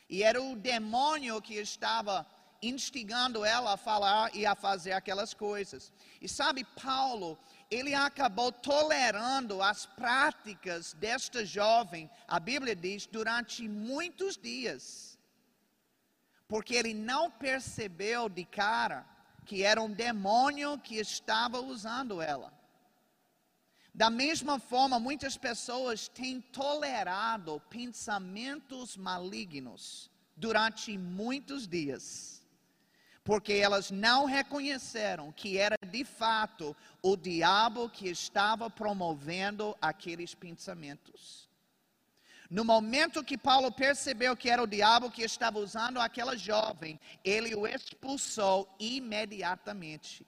E 0.08 0.22
era 0.22 0.42
o 0.42 0.56
demônio 0.56 1.40
que 1.42 1.54
estava 1.54 2.26
instigando 2.62 3.44
ela 3.44 3.74
a 3.74 3.76
falar 3.76 4.34
e 4.34 4.44
a 4.44 4.54
fazer 4.54 4.92
aquelas 4.92 5.34
coisas. 5.34 5.92
E 6.20 6.28
sabe, 6.28 6.64
Paulo, 6.82 7.38
ele 7.70 7.94
acabou 7.94 8.50
tolerando 8.50 9.62
as 9.62 9.86
práticas 9.86 10.94
desta 10.94 11.44
jovem, 11.44 12.10
a 12.26 12.40
Bíblia 12.40 12.74
diz, 12.74 13.06
durante 13.06 13.68
muitos 13.68 14.36
dias. 14.36 15.17
Porque 16.48 16.74
ele 16.74 16.94
não 16.94 17.30
percebeu 17.30 18.28
de 18.28 18.44
cara 18.44 19.06
que 19.44 19.62
era 19.62 19.80
um 19.80 19.92
demônio 19.92 20.78
que 20.78 20.96
estava 20.96 21.60
usando 21.60 22.20
ela. 22.20 22.52
Da 23.94 24.10
mesma 24.10 24.58
forma, 24.58 25.00
muitas 25.00 25.36
pessoas 25.36 26.06
têm 26.06 26.40
tolerado 26.40 27.60
pensamentos 27.68 28.96
malignos 28.96 30.10
durante 30.36 30.96
muitos 30.96 31.66
dias, 31.66 32.46
porque 33.24 33.54
elas 33.54 33.90
não 33.90 34.24
reconheceram 34.24 35.32
que 35.32 35.58
era 35.58 35.76
de 35.84 36.04
fato 36.04 36.76
o 37.02 37.16
diabo 37.16 37.90
que 37.90 38.08
estava 38.08 38.70
promovendo 38.70 39.76
aqueles 39.80 40.34
pensamentos. 40.34 41.47
No 42.50 42.64
momento 42.64 43.22
que 43.22 43.36
Paulo 43.36 43.70
percebeu 43.70 44.36
que 44.36 44.48
era 44.48 44.62
o 44.62 44.66
diabo 44.66 45.10
que 45.10 45.22
estava 45.22 45.58
usando 45.58 46.00
aquela 46.00 46.36
jovem, 46.36 46.98
ele 47.22 47.54
o 47.54 47.66
expulsou 47.66 48.74
imediatamente. 48.80 50.26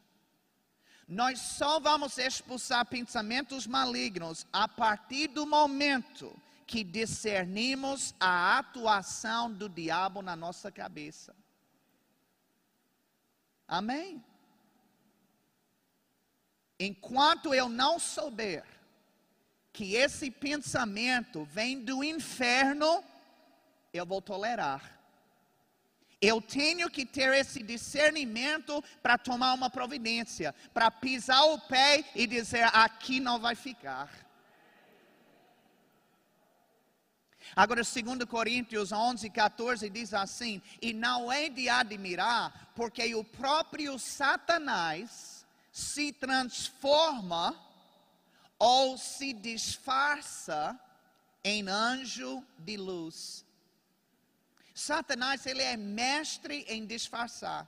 Nós 1.08 1.40
só 1.40 1.80
vamos 1.80 2.18
expulsar 2.18 2.84
pensamentos 2.86 3.66
malignos 3.66 4.46
a 4.52 4.68
partir 4.68 5.28
do 5.28 5.46
momento 5.46 6.36
que 6.66 6.84
discernimos 6.84 8.14
a 8.20 8.58
atuação 8.58 9.50
do 9.50 9.68
diabo 9.68 10.22
na 10.22 10.36
nossa 10.36 10.70
cabeça. 10.70 11.34
Amém? 13.66 14.22
Enquanto 16.78 17.52
eu 17.54 17.68
não 17.68 17.98
souber 17.98 18.64
que 19.72 19.94
esse 19.94 20.30
pensamento 20.30 21.44
vem 21.44 21.80
do 21.80 22.02
inferno, 22.02 23.04
eu 23.92 24.04
vou 24.04 24.20
tolerar. 24.20 24.98
Eu 26.20 26.40
tenho 26.42 26.90
que 26.90 27.06
ter 27.06 27.32
esse 27.34 27.62
discernimento 27.62 28.84
para 29.02 29.16
tomar 29.16 29.54
uma 29.54 29.70
providência, 29.70 30.54
para 30.74 30.90
pisar 30.90 31.42
o 31.44 31.58
pé 31.58 32.04
e 32.14 32.26
dizer: 32.26 32.68
aqui 32.74 33.20
não 33.20 33.38
vai 33.38 33.54
ficar. 33.54 34.10
Agora, 37.56 37.82
2 37.82 38.24
Coríntios 38.28 38.92
11, 38.92 39.30
14 39.30 39.88
diz 39.88 40.12
assim: 40.12 40.60
E 40.80 40.92
não 40.92 41.32
é 41.32 41.48
de 41.48 41.68
admirar, 41.68 42.70
porque 42.74 43.14
o 43.14 43.24
próprio 43.24 43.98
Satanás 43.98 45.46
se 45.72 46.12
transforma 46.12 47.58
ou 48.60 48.98
se 48.98 49.32
disfarça 49.32 50.78
em 51.42 51.66
anjo 51.66 52.44
de 52.58 52.76
luz. 52.76 53.42
Satanás, 54.74 55.46
ele 55.46 55.62
é 55.62 55.78
mestre 55.78 56.66
em 56.68 56.84
disfarçar. 56.84 57.66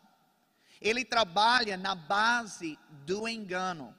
Ele 0.80 1.04
trabalha 1.04 1.76
na 1.78 1.94
base 1.94 2.78
do 3.06 3.26
engano. 3.26 3.96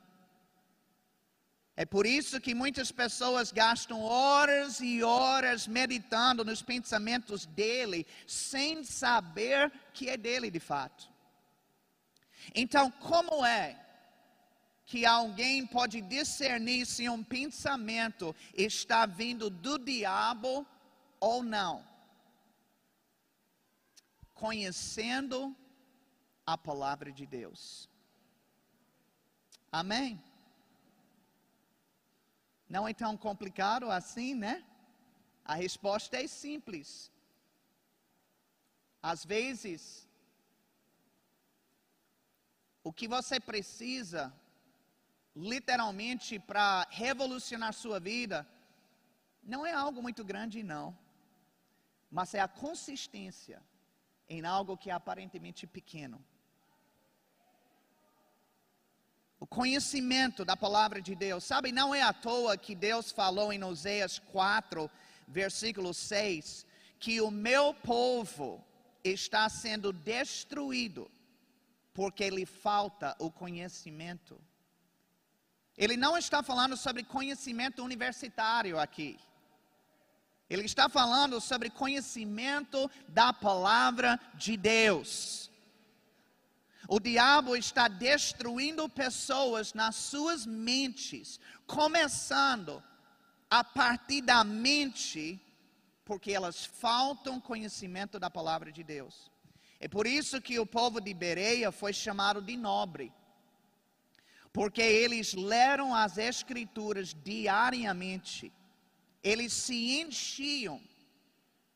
É 1.76 1.86
por 1.86 2.06
isso 2.06 2.39
que 2.39 2.54
muitas 2.54 2.91
pessoas 2.91 3.52
gastam 3.52 4.02
horas 4.04 4.80
e 4.80 5.02
horas 5.02 5.68
meditando 5.68 6.46
nos 6.46 6.62
pensamentos 6.62 7.48
dele, 7.48 8.06
sem 8.28 8.84
saber 8.84 9.72
que 9.91 10.08
é 10.10 10.16
dele 10.16 10.52
de 10.52 10.60
fato. 10.60 11.10
Então, 12.54 12.91
como 12.91 13.44
é 13.44 13.83
que 14.86 15.06
alguém 15.06 15.66
pode 15.66 16.02
discernir 16.02 16.86
se 16.86 17.08
um 17.10 17.24
pensamento 17.24 18.36
está 18.54 19.06
vindo 19.06 19.50
do 19.50 19.78
diabo 19.78 20.66
ou 21.20 21.42
não? 21.42 21.86
Conhecendo 24.34 25.56
a 26.46 26.58
palavra 26.58 27.12
de 27.12 27.26
Deus. 27.26 27.90
Amém? 29.72 30.22
Não 32.70 32.88
é 32.88 32.94
tão 32.94 33.16
complicado 33.16 33.90
assim, 33.90 34.36
né? 34.36 34.64
A 35.46 35.56
resposta 35.56 36.18
é 36.18 36.28
simples. 36.28 37.12
Às 39.02 39.26
vezes, 39.26 40.08
o 42.84 42.92
que 42.92 43.08
você 43.08 43.40
precisa, 43.40 44.34
literalmente, 45.36 46.40
para 46.40 46.88
revolucionar 46.90 47.74
sua 47.74 48.00
vida, 48.00 48.48
não 49.44 49.66
é 49.66 49.74
algo 49.74 50.02
muito 50.02 50.24
grande, 50.24 50.64
não. 50.64 50.98
Mas 52.12 52.34
é 52.34 52.40
a 52.40 52.48
consistência 52.48 53.62
em 54.30 54.46
algo 54.46 54.78
que 54.78 54.90
é 54.90 54.94
aparentemente 54.94 55.66
pequeno. 55.66 56.24
o 59.44 59.46
conhecimento 59.46 60.46
da 60.46 60.56
palavra 60.56 61.02
de 61.02 61.14
Deus. 61.14 61.44
Sabe, 61.44 61.70
não 61.70 61.94
é 61.94 62.02
à 62.02 62.14
toa 62.14 62.56
que 62.56 62.74
Deus 62.74 63.12
falou 63.12 63.52
em 63.52 63.62
Oséias 63.62 64.18
4, 64.18 64.90
versículo 65.28 65.94
6, 65.94 66.66
que 66.98 67.20
o 67.20 67.30
meu 67.30 67.74
povo 67.74 68.64
está 69.04 69.50
sendo 69.50 69.92
destruído 69.92 71.12
porque 71.94 72.30
lhe 72.30 72.46
falta 72.46 73.18
o 73.20 73.30
conhecimento. 73.30 74.40
Ele 75.78 75.98
não 75.98 76.18
está 76.18 76.44
falando 76.44 76.78
sobre 76.78 77.04
conhecimento 77.04 77.84
universitário 77.84 78.80
aqui. 78.80 79.20
Ele 80.50 80.66
está 80.66 80.88
falando 80.88 81.42
sobre 81.42 81.70
conhecimento 81.70 82.90
da 83.08 83.34
palavra 83.34 84.20
de 84.36 84.56
Deus. 84.56 85.50
O 86.88 87.00
diabo 87.00 87.56
está 87.56 87.88
destruindo 87.88 88.88
pessoas 88.90 89.74
nas 89.74 89.96
suas 89.96 90.46
mentes, 90.46 91.40
começando 91.66 92.84
a 93.50 93.64
partir 93.64 94.22
da 94.22 94.44
mente, 94.44 95.42
porque 96.04 96.32
elas 96.32 96.66
faltam 96.66 97.40
conhecimento 97.40 98.20
da 98.20 98.30
palavra 98.30 98.72
de 98.72 98.84
Deus. 98.84 99.32
É 99.80 99.88
por 99.88 100.06
isso 100.06 100.42
que 100.42 100.60
o 100.60 100.66
povo 100.66 101.00
de 101.00 101.14
Bereia 101.14 101.72
foi 101.72 101.94
chamado 101.94 102.42
de 102.42 102.58
nobre, 102.58 103.14
porque 104.54 104.84
eles 104.84 105.34
leram 105.34 105.93
as 105.95 106.20
Escrituras 106.20 107.14
diariamente, 107.14 108.54
eles 109.24 109.51
se 109.51 109.99
enchiam 109.99 110.80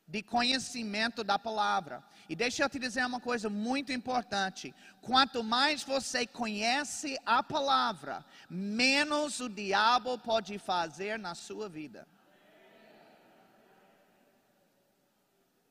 de 0.06 0.22
conhecimento 0.22 1.24
da 1.24 1.38
palavra. 1.38 2.02
E 2.28 2.36
deixa 2.36 2.62
eu 2.62 2.68
te 2.68 2.78
dizer 2.78 3.04
uma 3.04 3.20
coisa 3.20 3.50
muito 3.50 3.92
importante: 3.92 4.72
quanto 5.02 5.42
mais 5.42 5.82
você 5.82 6.24
conhece 6.26 7.18
a 7.26 7.42
palavra, 7.42 8.24
menos 8.48 9.40
o 9.40 9.48
diabo 9.48 10.16
pode 10.18 10.56
fazer 10.58 11.18
na 11.18 11.34
sua 11.34 11.68
vida. 11.68 12.06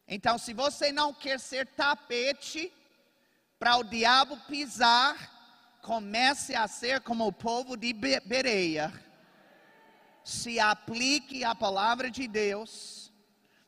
Então, 0.08 0.38
se 0.38 0.54
você 0.54 0.92
não 0.92 1.14
quer 1.14 1.40
ser 1.40 1.68
tapete 1.68 2.72
para 3.60 3.76
o 3.78 3.84
diabo 3.84 4.38
pisar, 4.48 5.37
comece 5.82 6.56
a 6.56 6.68
ser 6.68 7.02
como 7.02 7.28
o 7.28 7.32
povo 7.32 7.76
de 7.78 7.94
Bereia. 7.94 8.94
Se 10.24 10.60
aplique 10.60 11.44
a 11.44 11.56
palavra 11.56 12.12
de 12.12 12.28
Deus, 12.28 13.12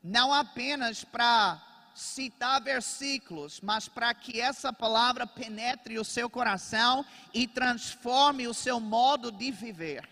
não 0.04 0.34
apenas 0.34 1.04
para 1.04 1.62
citar 1.96 2.62
versículos, 2.62 3.60
mas 3.62 3.88
para 3.88 4.14
que 4.14 4.40
essa 4.40 4.72
palavra 4.72 5.28
penetre 5.28 6.00
o 6.00 6.06
seu 6.06 6.30
coração 6.30 7.06
e 7.34 7.48
transforme 7.48 8.48
o 8.48 8.54
seu 8.54 8.80
modo 8.80 9.32
de 9.32 9.52
viver. 9.52 10.08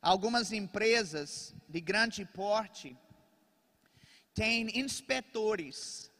Algumas 0.00 0.52
empresas 0.52 1.54
de 1.68 1.80
grande 1.80 2.24
porte 2.24 2.96
têm 4.34 4.78
inspetores. 4.78 6.10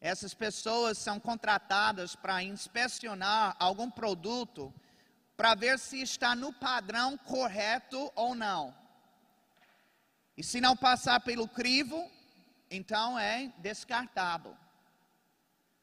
Essas 0.00 0.32
pessoas 0.32 0.96
são 0.96 1.20
contratadas 1.20 2.16
para 2.16 2.42
inspecionar 2.42 3.54
algum 3.58 3.90
produto 3.90 4.72
para 5.36 5.54
ver 5.54 5.78
se 5.78 6.00
está 6.00 6.34
no 6.34 6.52
padrão 6.52 7.16
correto 7.18 8.10
ou 8.14 8.34
não. 8.34 8.74
E 10.36 10.42
se 10.42 10.60
não 10.60 10.76
passar 10.76 11.20
pelo 11.20 11.46
crivo, 11.46 12.10
então 12.70 13.18
é 13.18 13.52
descartado. 13.58 14.56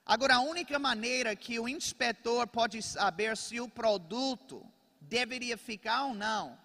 Agora, 0.05 0.36
a 0.36 0.39
única 0.39 0.80
maneira 0.80 1.36
que 1.36 1.59
o 1.59 1.68
inspetor 1.68 2.47
pode 2.47 2.82
saber 2.82 3.36
se 3.38 3.59
o 3.59 3.70
produto 3.70 4.65
deveria 5.01 5.57
ficar 5.57 6.05
ou 6.05 6.13
não 6.13 6.57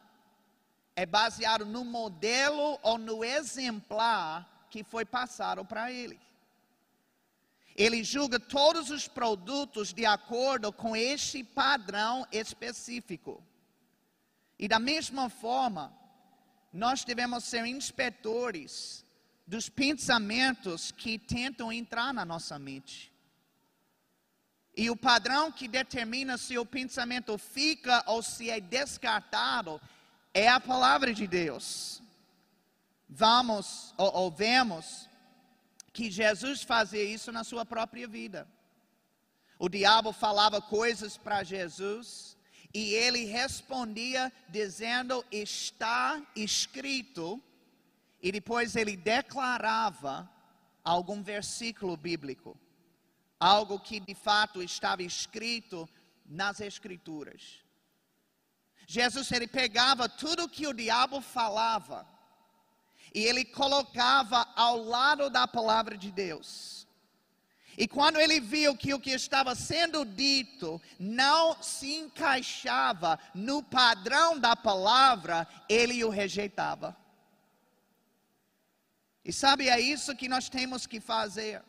é 0.95 1.07
baseado 1.07 1.65
no 1.65 1.85
modelo 1.85 2.79
ou 2.83 2.99
no 2.99 3.25
exemplar 3.25 4.67
que 4.71 4.85
foi 4.85 5.05
passado 5.05 5.65
para 5.65 5.91
ele. 5.91 6.21
Ele 7.77 8.05
julga 8.05 8.39
todos 8.39 8.91
os 8.91 9.09
produtos 9.09 9.93
de 9.93 10.05
acordo 10.05 10.73
com 10.73 10.95
este 10.95 11.43
padrão 11.43 12.27
específico. 12.31 13.43
E 14.59 14.69
da 14.69 14.79
mesma 14.79 15.31
forma, 15.31 15.93
nós 16.73 17.05
devemos 17.05 17.45
ser 17.45 17.67
inspetores 17.67 19.05
dos 19.47 19.69
pensamentos 19.69 20.93
que 20.93 21.19
tentam 21.19 21.73
entrar 21.73 22.13
na 22.13 22.25
nossa 22.25 22.59
mente. 22.59 23.13
E 24.75 24.89
o 24.89 24.97
padrão 24.97 25.53
que 25.53 25.69
determina 25.69 26.39
se 26.39 26.57
o 26.57 26.65
pensamento 26.65 27.37
fica 27.37 28.03
ou 28.07 28.23
se 28.23 28.49
é 28.49 28.61
descartado 28.61 29.81
é 30.33 30.49
a 30.49 30.59
palavra 30.59 31.13
de 31.13 31.27
Deus. 31.27 32.03
Vamos 33.09 33.93
ou, 33.99 34.15
ou 34.15 34.31
vemos 34.31 35.09
que 35.93 36.11
Jesus 36.11 36.63
fazia 36.63 37.05
isso 37.05 37.31
na 37.31 37.45
sua 37.45 37.65
própria 37.65 38.09
vida. 38.09 38.49
O 39.59 39.69
diabo 39.69 40.13
falava 40.13 40.61
coisas 40.61 41.17
para 41.17 41.45
Jesus 41.45 42.37
e 42.75 42.95
ele 42.95 43.25
respondia 43.25 44.33
dizendo: 44.49 45.25
Está 45.31 46.21
escrito. 46.35 47.43
E 48.21 48.31
depois 48.31 48.77
ele 48.77 48.97
declarava 48.97 50.31
algum 50.85 51.23
versículo 51.23 51.97
bíblico. 51.97 52.59
algo 53.39 53.81
que 53.81 53.99
de 53.99 54.15
fato 54.15 54.63
estava 54.63 55.03
escrito 55.03 55.89
nas 56.25 56.61
Escrituras. 56.61 57.59
Jesus 58.87 59.33
ele 59.33 59.49
pegava 59.49 60.09
tudo 60.09 60.49
que 60.49 60.65
o 60.65 60.73
diabo 60.73 61.21
falava 61.21 62.07
e 63.15 63.25
ele 63.25 63.45
colocava 63.45 64.47
ao 64.57 64.83
lado 64.83 65.29
da 65.29 65.47
palavra 65.47 65.97
de 65.97 66.11
Deus. 66.11 66.87
E 67.77 67.89
quando 67.89 68.19
ele 68.19 68.39
viu 68.39 68.77
que 68.77 68.93
o 68.93 69.01
que 69.01 69.11
estava 69.11 69.55
sendo 69.55 70.05
dito 70.05 70.81
não 70.99 71.61
se 71.63 71.95
encaixava 71.95 73.19
no 73.35 73.63
padrão 73.63 74.39
da 74.39 74.55
palavra, 74.55 75.49
ele 75.69 76.05
o 76.05 76.11
rejeitava. 76.11 76.97
E 79.25 79.33
sabe, 79.33 79.69
é 79.69 79.81
isso 79.81 80.17
que 80.17 80.29
nós 80.29 80.49
temos 80.49 80.87
que 80.87 81.01
fazer. 81.01 81.63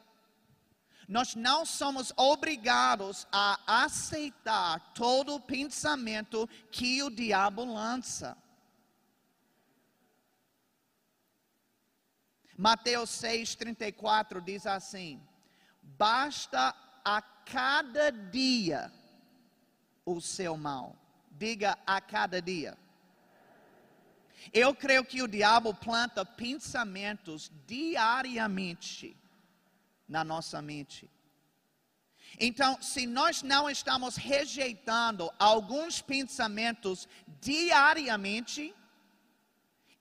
Nós 1.07 1.35
não 1.35 1.65
somos 1.65 2.11
obrigados 2.17 3.27
a 3.31 3.83
aceitar 3.83 4.93
todo 4.93 5.35
o 5.35 5.39
pensamento 5.39 6.49
que 6.71 7.03
o 7.03 7.09
diabo 7.09 7.63
lança. 7.63 8.37
Mateus 12.57 13.09
6,34 13.21 14.41
diz 14.41 14.65
assim: 14.65 15.21
Basta 15.81 16.75
a 17.03 17.21
cada 17.21 18.11
dia 18.11 18.91
o 20.05 20.21
seu 20.21 20.55
mal. 20.55 20.95
Diga 21.31 21.77
a 21.85 21.99
cada 21.99 22.41
dia. 22.41 22.77
Eu 24.51 24.75
creio 24.75 25.05
que 25.05 25.21
o 25.21 25.27
diabo 25.27 25.73
planta 25.73 26.25
pensamentos 26.25 27.51
diariamente 27.65 29.15
na 30.07 30.23
nossa 30.23 30.61
mente. 30.61 31.09
Então, 32.39 32.81
se 32.81 33.05
nós 33.05 33.41
não 33.43 33.69
estamos 33.69 34.15
rejeitando 34.15 35.31
alguns 35.37 36.01
pensamentos 36.01 37.07
diariamente, 37.39 38.73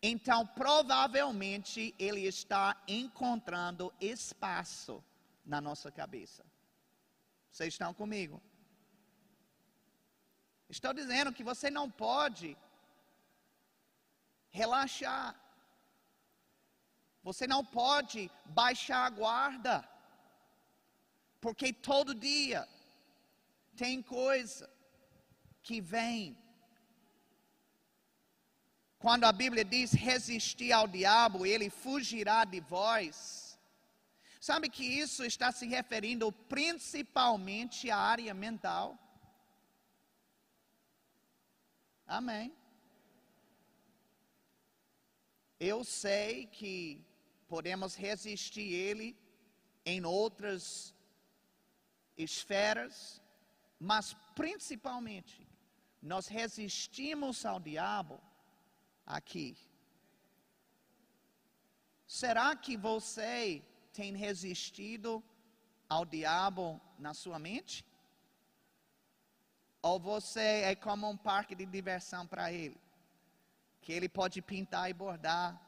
então 0.03 0.45
provavelmente 0.47 1.95
ele 1.99 2.23
está 2.27 2.77
encontrando 2.89 3.95
espaço 4.01 5.03
na 5.45 5.61
nossa 5.61 5.93
cabeça. 5.93 6.45
Vocês 7.51 7.75
estão 7.75 7.95
comigo? 7.95 8.43
Estou 10.69 10.93
dizendo 10.93 11.33
que 11.33 11.45
você 11.45 11.71
não 11.71 11.91
pode 11.91 12.57
relaxar. 14.51 15.39
Você 17.23 17.47
não 17.47 17.65
pode 17.65 18.31
baixar 18.45 19.07
a 19.07 19.11
guarda. 19.11 19.89
Porque 21.41 21.73
todo 21.73 22.15
dia 22.15 22.69
tem 23.77 24.03
coisa 24.03 24.69
que 25.63 25.81
vem. 25.81 26.42
Quando 29.03 29.25
a 29.25 29.33
Bíblia 29.33 29.65
diz 29.65 29.91
resistir 29.93 30.71
ao 30.71 30.87
diabo, 30.87 31.45
ele 31.45 31.69
fugirá 31.69 32.45
de 32.45 32.61
vós. 32.61 33.59
Sabe 34.41 34.69
que 34.69 34.85
isso 34.85 35.25
está 35.25 35.51
se 35.51 35.67
referindo 35.67 36.31
principalmente 36.31 37.91
à 37.91 37.99
área 37.99 38.33
mental? 38.33 38.97
Amém. 42.07 42.55
Eu 45.59 45.83
sei 45.83 46.47
que 46.47 47.05
podemos 47.49 47.97
resistir 47.97 48.73
ele 48.73 49.17
em 49.85 50.05
outras 50.05 50.95
esferas, 52.17 53.21
mas 53.81 54.15
principalmente 54.37 55.45
nós 56.01 56.29
resistimos 56.29 57.45
ao 57.45 57.59
diabo 57.59 58.23
aqui. 59.07 59.57
Será 62.07 62.55
que 62.55 62.77
você 62.77 63.63
tem 63.93 64.15
resistido 64.15 65.23
ao 65.89 66.05
diabo 66.05 66.81
na 66.99 67.15
sua 67.15 67.39
mente? 67.39 67.85
Ou 69.81 69.99
você 69.99 70.63
é 70.71 70.75
como 70.75 71.09
um 71.09 71.17
parque 71.17 71.55
de 71.55 71.67
diversão 71.67 72.27
para 72.27 72.53
ele? 72.53 72.81
Que 73.81 73.93
ele 73.93 74.09
pode 74.09 74.41
pintar 74.41 74.89
e 74.89 74.95
bordar. 74.95 75.61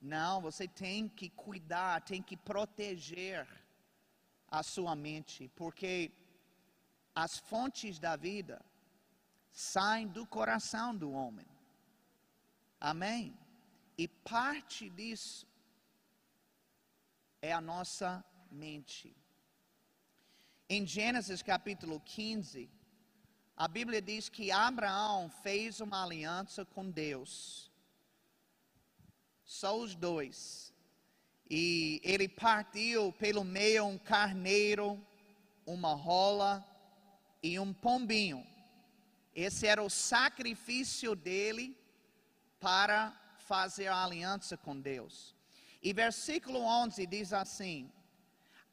Não, 0.00 0.40
você 0.40 0.66
tem 0.66 1.08
que 1.08 1.28
cuidar, 1.28 2.00
tem 2.02 2.22
que 2.22 2.36
proteger 2.36 3.46
a 4.48 4.62
sua 4.62 4.96
mente, 4.96 5.48
porque 5.54 6.10
as 7.14 7.38
fontes 7.38 7.98
da 7.98 8.16
vida 8.16 8.64
saem 9.52 10.08
do 10.08 10.26
coração 10.26 10.96
do 10.96 11.10
homem. 11.12 11.46
Amém? 12.80 13.36
E 13.98 14.08
parte 14.08 14.88
disso 14.88 15.46
é 17.42 17.52
a 17.52 17.60
nossa 17.60 18.24
mente. 18.50 19.14
Em 20.68 20.86
Gênesis 20.86 21.42
capítulo 21.42 22.00
15, 22.00 22.70
a 23.56 23.68
Bíblia 23.68 24.00
diz 24.00 24.28
que 24.28 24.50
Abraão 24.50 25.28
fez 25.42 25.80
uma 25.80 26.04
aliança 26.04 26.64
com 26.64 26.90
Deus. 26.90 27.70
Só 29.44 29.78
os 29.78 29.94
dois 29.94 30.70
e 31.50 32.00
ele 32.04 32.28
partiu 32.28 33.12
pelo 33.14 33.42
meio 33.42 33.84
um 33.84 33.98
carneiro, 33.98 35.04
uma 35.66 35.94
rola 35.94 36.64
e 37.42 37.58
um 37.58 37.72
pombinho. 37.72 38.46
Esse 39.34 39.66
era 39.66 39.82
o 39.82 39.90
sacrifício 39.90 41.16
dele 41.16 41.76
para 42.60 43.18
fazer 43.38 43.88
a 43.88 44.04
aliança 44.04 44.56
com 44.56 44.78
Deus. 44.78 45.34
E 45.82 45.92
versículo 45.92 46.60
11 46.60 47.06
diz 47.06 47.32
assim: 47.32 47.90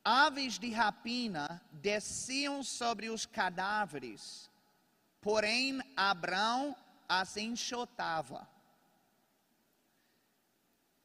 Aves 0.04 0.60
de 0.60 0.70
rapina 0.72 1.62
desciam 1.72 2.62
sobre 2.62 3.10
os 3.10 3.26
cadáveres, 3.26 4.52
porém 5.22 5.82
Abraão 5.96 6.76
as 7.08 7.38
enxotava. 7.38 8.48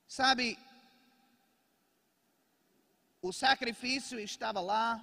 Sabe, 0.09 0.59
o 3.23 3.32
sacrifício 3.32 4.19
estava 4.19 4.61
lá, 4.61 5.02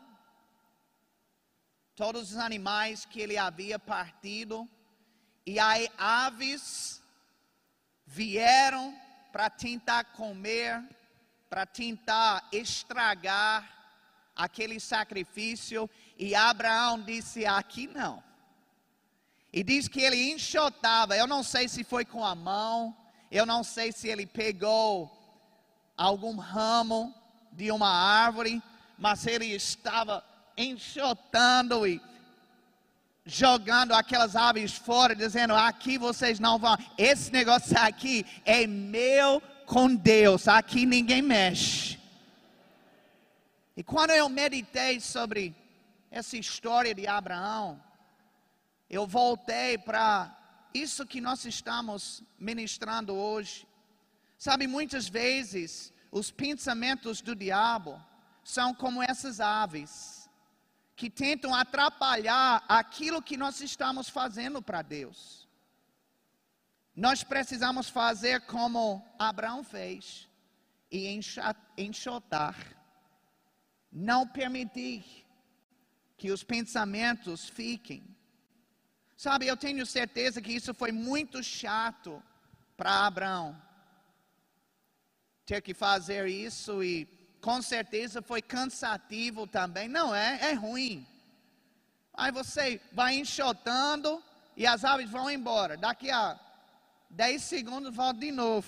todos 1.95 2.31
os 2.31 2.37
animais 2.37 3.05
que 3.05 3.19
ele 3.19 3.37
havia 3.37 3.79
partido, 3.79 4.69
e 5.45 5.57
aí 5.59 5.89
aves 5.97 6.98
vieram 8.09 8.93
para 9.31 9.49
tentar 9.49 10.03
comer, 10.05 10.83
para 11.47 11.65
tentar 11.65 12.47
estragar 12.51 13.63
aquele 14.35 14.79
sacrifício, 14.79 15.89
e 16.17 16.33
Abraão 16.33 16.99
disse: 16.99 17.45
aqui 17.45 17.87
não. 17.87 18.23
E 19.53 19.63
diz 19.63 19.87
que 19.87 20.01
ele 20.01 20.31
enxotava, 20.31 21.15
eu 21.15 21.27
não 21.27 21.43
sei 21.43 21.67
se 21.67 21.83
foi 21.83 22.03
com 22.03 22.25
a 22.25 22.35
mão, 22.35 22.95
eu 23.31 23.45
não 23.45 23.63
sei 23.63 23.91
se 23.91 24.07
ele 24.07 24.25
pegou 24.25 25.11
algum 25.95 26.35
ramo, 26.35 27.13
de 27.51 27.71
uma 27.71 27.89
árvore, 27.89 28.61
mas 28.97 29.25
ele 29.25 29.47
estava 29.47 30.23
enxotando 30.55 31.85
e 31.85 32.01
jogando 33.29 33.93
aquelas 33.93 34.35
aves 34.35 34.73
fora, 34.73 35.15
dizendo: 35.15 35.55
aqui 35.55 35.97
vocês 35.97 36.39
não 36.39 36.57
vão, 36.57 36.75
esse 36.97 37.31
negócio 37.31 37.77
aqui 37.77 38.25
é 38.43 38.65
meu 38.67 39.41
com 39.65 39.95
Deus, 39.95 40.47
aqui 40.47 40.85
ninguém 40.85 41.21
mexe. 41.21 41.99
E 43.77 43.83
quando 43.83 44.11
eu 44.11 44.27
meditei 44.27 44.99
sobre 44.99 45.55
essa 46.11 46.35
história 46.35 46.93
de 46.93 47.07
Abraão, 47.07 47.81
eu 48.89 49.05
voltei 49.05 49.77
para 49.77 50.35
isso 50.73 51.05
que 51.05 51.21
nós 51.21 51.45
estamos 51.45 52.23
ministrando 52.37 53.15
hoje. 53.15 53.67
Sabe, 54.37 54.67
muitas 54.67 55.07
vezes 55.07 55.93
os 56.11 56.31
pensamentos 56.31 57.21
do 57.21 57.35
diabo 57.35 58.01
são 58.43 58.73
como 58.73 59.03
essas 59.03 59.39
aves 59.39 60.18
que 60.99 61.09
tentam 61.09 61.55
atrapalhar 61.55 62.61
aquilo 62.67 63.21
que 63.21 63.37
nós 63.37 63.61
estamos 63.61 64.09
fazendo 64.09 64.61
para 64.61 64.81
Deus. 64.81 65.47
Nós 66.93 67.23
precisamos 67.23 67.87
fazer 67.87 68.41
como 68.41 69.01
Abraão 69.17 69.63
fez 69.63 70.27
e 70.91 71.07
enxotar, 71.77 72.57
não 73.89 74.27
permitir 74.27 75.25
que 76.17 76.31
os 76.31 76.43
pensamentos 76.43 77.47
fiquem. 77.47 78.03
Sabe, 79.15 79.47
eu 79.47 79.55
tenho 79.55 79.85
certeza 79.85 80.41
que 80.41 80.51
isso 80.51 80.73
foi 80.73 80.91
muito 80.91 81.41
chato 81.41 82.21
para 82.75 83.05
Abraão 83.05 83.57
ter 85.45 85.61
que 85.61 85.73
fazer 85.73 86.27
isso 86.27 86.83
e 86.83 87.05
com 87.41 87.61
certeza 87.61 88.21
foi 88.21 88.41
cansativo 88.41 89.47
também. 89.47 89.87
Não 89.87 90.13
é, 90.13 90.51
é 90.51 90.53
ruim. 90.53 91.07
Aí 92.13 92.31
você 92.31 92.81
vai 92.91 93.15
enxotando 93.15 94.21
e 94.55 94.67
as 94.67 94.83
aves 94.83 95.09
vão 95.09 95.31
embora. 95.31 95.77
Daqui 95.77 96.11
a 96.11 96.37
10 97.09 97.41
segundos 97.41 97.95
volta 97.95 98.19
de 98.19 98.31
novo. 98.31 98.67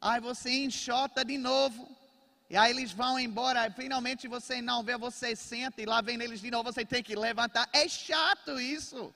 Aí 0.00 0.20
você 0.20 0.50
enxota 0.64 1.24
de 1.24 1.36
novo. 1.36 1.88
E 2.48 2.56
aí 2.56 2.70
eles 2.70 2.92
vão 2.92 3.18
embora. 3.18 3.62
Aí 3.62 3.70
finalmente 3.72 4.28
você 4.28 4.62
não 4.62 4.82
vê, 4.82 4.96
você 4.96 5.34
senta 5.34 5.82
e 5.82 5.86
lá 5.86 6.00
vem 6.00 6.20
eles 6.22 6.40
de 6.40 6.50
novo. 6.50 6.72
Você 6.72 6.84
tem 6.84 7.02
que 7.02 7.16
levantar. 7.16 7.68
É 7.72 7.88
chato 7.88 8.60
isso. 8.60 9.12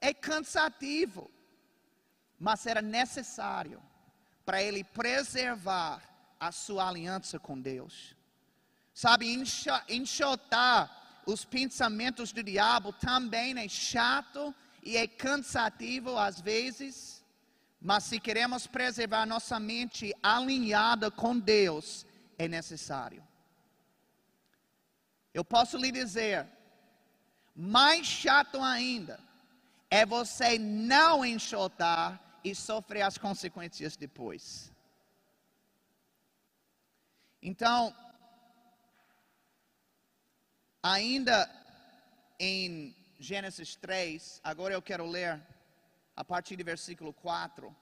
É 0.00 0.12
cansativo. 0.12 1.30
Mas 2.38 2.66
era 2.66 2.82
necessário 2.82 3.80
para 4.44 4.60
ele 4.60 4.82
preservar 4.82 6.02
a 6.42 6.50
sua 6.50 6.88
aliança 6.88 7.38
com 7.38 7.60
Deus. 7.60 8.16
Sabe, 8.92 9.32
enxotar 9.88 11.22
os 11.24 11.44
pensamentos 11.44 12.32
do 12.32 12.42
diabo 12.42 12.92
também 12.92 13.56
é 13.56 13.68
chato 13.68 14.52
e 14.82 14.96
é 14.96 15.06
cansativo 15.06 16.18
às 16.18 16.40
vezes, 16.40 17.24
mas 17.80 18.02
se 18.02 18.18
queremos 18.18 18.66
preservar 18.66 19.24
nossa 19.24 19.60
mente 19.60 20.12
alinhada 20.20 21.12
com 21.12 21.38
Deus, 21.38 22.04
é 22.36 22.48
necessário. 22.48 23.22
Eu 25.32 25.44
posso 25.44 25.76
lhe 25.76 25.92
dizer, 25.92 26.48
mais 27.54 28.04
chato 28.04 28.60
ainda 28.60 29.20
é 29.88 30.04
você 30.04 30.58
não 30.58 31.24
enxotar 31.24 32.20
e 32.42 32.52
sofrer 32.52 33.02
as 33.02 33.16
consequências 33.16 33.96
depois. 33.96 34.71
Então, 37.44 37.92
ainda 40.80 41.50
em 42.38 42.94
Gênesis 43.18 43.74
3, 43.74 44.40
agora 44.44 44.74
eu 44.74 44.80
quero 44.80 45.04
ler 45.04 45.42
a 46.14 46.24
partir 46.24 46.54
do 46.54 46.62
versículo 46.62 47.12
4. 47.12 47.74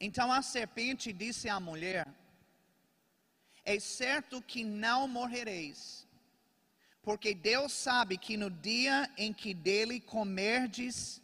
Então 0.00 0.32
a 0.32 0.42
serpente 0.42 1.12
disse 1.12 1.48
à 1.48 1.60
mulher: 1.60 2.08
É 3.64 3.78
certo 3.78 4.42
que 4.42 4.64
não 4.64 5.06
morrereis, 5.06 6.04
porque 7.02 7.32
Deus 7.32 7.72
sabe 7.72 8.18
que 8.18 8.36
no 8.36 8.50
dia 8.50 9.08
em 9.16 9.32
que 9.32 9.54
dele 9.54 10.00
comerdes, 10.00 11.22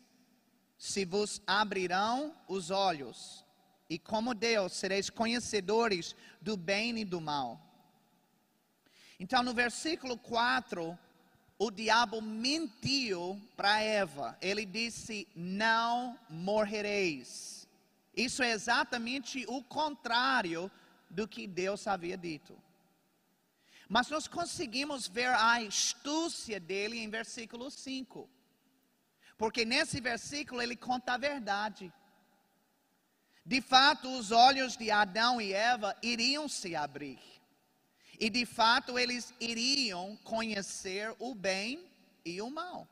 se 0.83 1.05
vos 1.05 1.41
abrirão 1.47 2.35
os 2.49 2.69
olhos, 2.73 3.45
e 3.89 4.01
como 4.01 4.35
Deus 4.35 4.73
sereis 4.73 5.09
conhecedores 5.09 6.17
do 6.41 6.57
bem 6.57 6.99
e 6.99 7.05
do 7.05 7.21
mal. 7.21 7.61
Então, 9.21 9.45
no 9.45 9.55
versículo 9.55 10.19
4, 10.19 10.99
o 11.57 11.71
diabo 11.71 12.21
mentiu 12.21 13.41
para 13.57 13.81
Eva. 13.81 14.37
Ele 14.43 14.67
disse: 14.67 15.29
Não 15.37 16.19
morrereis. 16.29 17.69
Isso 18.17 18.43
é 18.43 18.51
exatamente 18.51 19.45
o 19.47 19.63
contrário 19.63 20.69
do 21.09 21.29
que 21.29 21.47
Deus 21.47 21.87
havia 21.87 22.17
dito. 22.17 22.59
Mas 23.89 24.11
nós 24.11 24.27
conseguimos 24.27 25.07
ver 25.07 25.29
a 25.29 25.59
astúcia 25.59 26.59
dele 26.59 26.99
em 26.99 27.09
versículo 27.09 27.71
5. 27.71 28.29
Porque 29.43 29.65
nesse 29.65 30.01
versículo 30.01 30.63
ele 30.63 30.77
conta 30.77 31.15
a 31.15 31.19
verdade. 31.19 31.93
De 33.45 33.61
fato, 33.61 34.09
os 34.17 34.31
olhos 34.31 34.77
de 34.77 34.89
Adão 34.89 35.41
e 35.41 35.53
Eva 35.53 35.97
iriam 36.01 36.49
se 36.49 36.77
abrir. 36.77 37.19
E 38.21 38.31
de 38.31 38.47
fato, 38.47 38.97
eles 38.97 39.35
iriam 39.41 40.17
conhecer 40.23 41.13
o 41.19 41.35
bem 41.35 41.85
e 42.25 42.41
o 42.41 42.49
mal, 42.49 42.87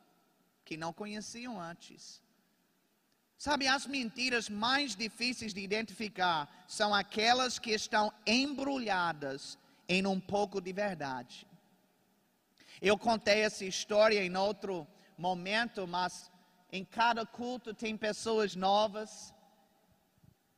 que 0.65 0.77
não 0.77 0.93
conheciam 0.93 1.61
antes. 1.61 2.21
Sabe, 3.39 3.69
as 3.69 3.87
mentiras 3.87 4.49
mais 4.49 4.97
difíceis 4.97 5.55
de 5.55 5.61
identificar 5.61 6.65
são 6.67 6.93
aquelas 6.93 7.61
que 7.61 7.71
estão 7.71 8.13
embrulhadas 8.27 9.57
em 9.89 10.05
um 10.05 10.19
pouco 10.19 10.61
de 10.61 10.73
verdade. 10.73 11.47
Eu 12.83 12.99
contei 12.99 13.43
essa 13.43 13.65
história 13.65 14.21
em 14.25 14.37
outro 14.37 14.85
momento, 15.17 15.87
mas 15.87 16.30
em 16.73 16.85
cada 16.85 17.27
culto 17.27 17.75
tem 17.75 17.97
pessoas 17.97 18.55
novas. 18.55 19.35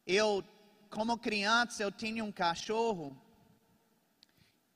Eu, 0.06 0.44
como 0.90 1.16
criança, 1.16 1.82
eu 1.82 1.90
tinha 1.90 2.24
um 2.24 2.32
cachorro 2.32 3.16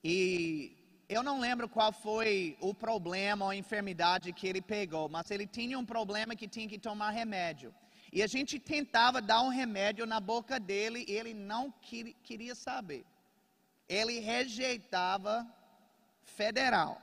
e 0.02 0.76
eu 1.08 1.22
não 1.22 1.38
lembro 1.40 1.68
qual 1.68 1.92
foi 1.92 2.56
o 2.60 2.72
problema 2.72 3.44
ou 3.44 3.50
a 3.50 3.56
enfermidade 3.56 4.32
que 4.32 4.46
ele 4.46 4.60
pegou, 4.60 5.08
mas 5.08 5.30
ele 5.30 5.46
tinha 5.46 5.78
um 5.78 5.84
problema 5.84 6.34
que 6.34 6.48
tinha 6.48 6.68
que 6.68 6.78
tomar 6.78 7.10
remédio. 7.10 7.74
E 8.12 8.22
a 8.22 8.26
gente 8.26 8.58
tentava 8.58 9.20
dar 9.20 9.42
um 9.42 9.48
remédio 9.48 10.06
na 10.06 10.20
boca 10.20 10.58
dele 10.58 11.04
e 11.06 11.12
ele 11.12 11.34
não 11.34 11.72
queria 12.22 12.54
saber. 12.54 13.04
Ele 13.88 14.20
rejeitava 14.20 15.46
federal. 16.22 17.00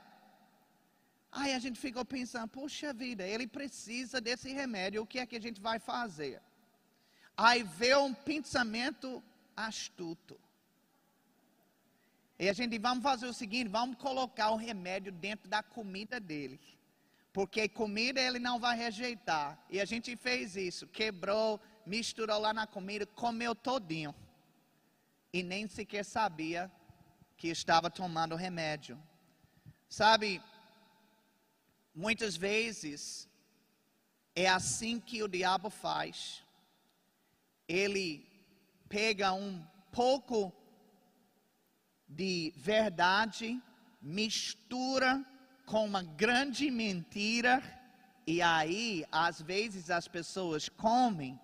Aí 1.40 1.52
a 1.52 1.58
gente 1.58 1.80
ficou 1.80 2.04
pensando, 2.04 2.48
puxa 2.48 2.92
vida, 2.92 3.26
ele 3.26 3.46
precisa 3.58 4.20
desse 4.20 4.52
remédio, 4.52 5.02
o 5.02 5.06
que 5.06 5.18
é 5.18 5.26
que 5.26 5.34
a 5.34 5.40
gente 5.46 5.60
vai 5.60 5.80
fazer? 5.80 6.40
Aí 7.36 7.64
veio 7.64 8.04
um 8.04 8.14
pensamento 8.14 9.20
astuto. 9.56 10.38
E 12.38 12.48
a 12.48 12.52
gente, 12.52 12.78
vamos 12.78 13.02
fazer 13.02 13.26
o 13.26 13.32
seguinte, 13.32 13.68
vamos 13.68 13.96
colocar 13.96 14.50
o 14.50 14.56
remédio 14.56 15.10
dentro 15.10 15.48
da 15.48 15.60
comida 15.60 16.20
dele. 16.20 16.60
Porque 17.32 17.68
comida 17.68 18.20
ele 18.20 18.38
não 18.38 18.60
vai 18.60 18.76
rejeitar. 18.76 19.58
E 19.68 19.80
a 19.80 19.84
gente 19.84 20.14
fez 20.14 20.54
isso, 20.54 20.86
quebrou, 20.86 21.60
misturou 21.84 22.38
lá 22.38 22.52
na 22.52 22.64
comida, 22.64 23.06
comeu 23.06 23.56
todinho. 23.56 24.14
E 25.32 25.42
nem 25.42 25.66
sequer 25.66 26.04
sabia 26.04 26.70
que 27.36 27.48
estava 27.48 27.90
tomando 27.90 28.36
remédio. 28.36 28.96
Sabe, 29.88 30.40
Muitas 31.94 32.36
vezes 32.36 33.28
é 34.34 34.48
assim 34.48 34.98
que 34.98 35.22
o 35.22 35.28
diabo 35.28 35.70
faz. 35.70 36.42
Ele 37.68 38.26
pega 38.88 39.32
um 39.32 39.64
pouco 39.92 40.52
de 42.08 42.52
verdade, 42.56 43.62
mistura 44.02 45.24
com 45.66 45.84
uma 45.84 46.02
grande 46.02 46.70
mentira, 46.70 47.62
e 48.26 48.40
aí, 48.40 49.04
às 49.12 49.40
vezes, 49.40 49.90
as 49.90 50.08
pessoas 50.08 50.68
comem 50.68 51.38